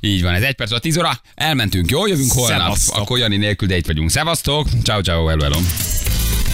Így 0.00 0.22
van, 0.22 0.34
ez 0.34 0.42
egy 0.42 0.54
perc, 0.54 0.72
a 0.72 0.78
10 0.78 0.98
óra. 0.98 1.20
Elmentünk, 1.34 1.90
jó? 1.90 2.06
Jövünk 2.06 2.32
holnap. 2.32 2.58
Szevasztok. 2.60 2.96
Akkor 2.96 3.18
Jani 3.18 3.36
nélkül, 3.36 3.68
de 3.68 3.76
itt 3.76 3.86
vagyunk. 3.86 4.10
Szevasztok. 4.10 4.66
Ciao, 4.84 5.00
ciao, 5.00 5.26
hello, 5.26 5.42
hello. 5.42 5.58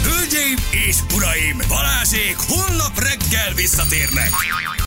Hölgyeim 0.02 0.56
és 0.88 0.96
uraim, 1.14 1.56
Balázsék 1.68 2.36
holnap 2.48 2.98
reggel 2.98 3.54
visszatérnek. 3.54 4.30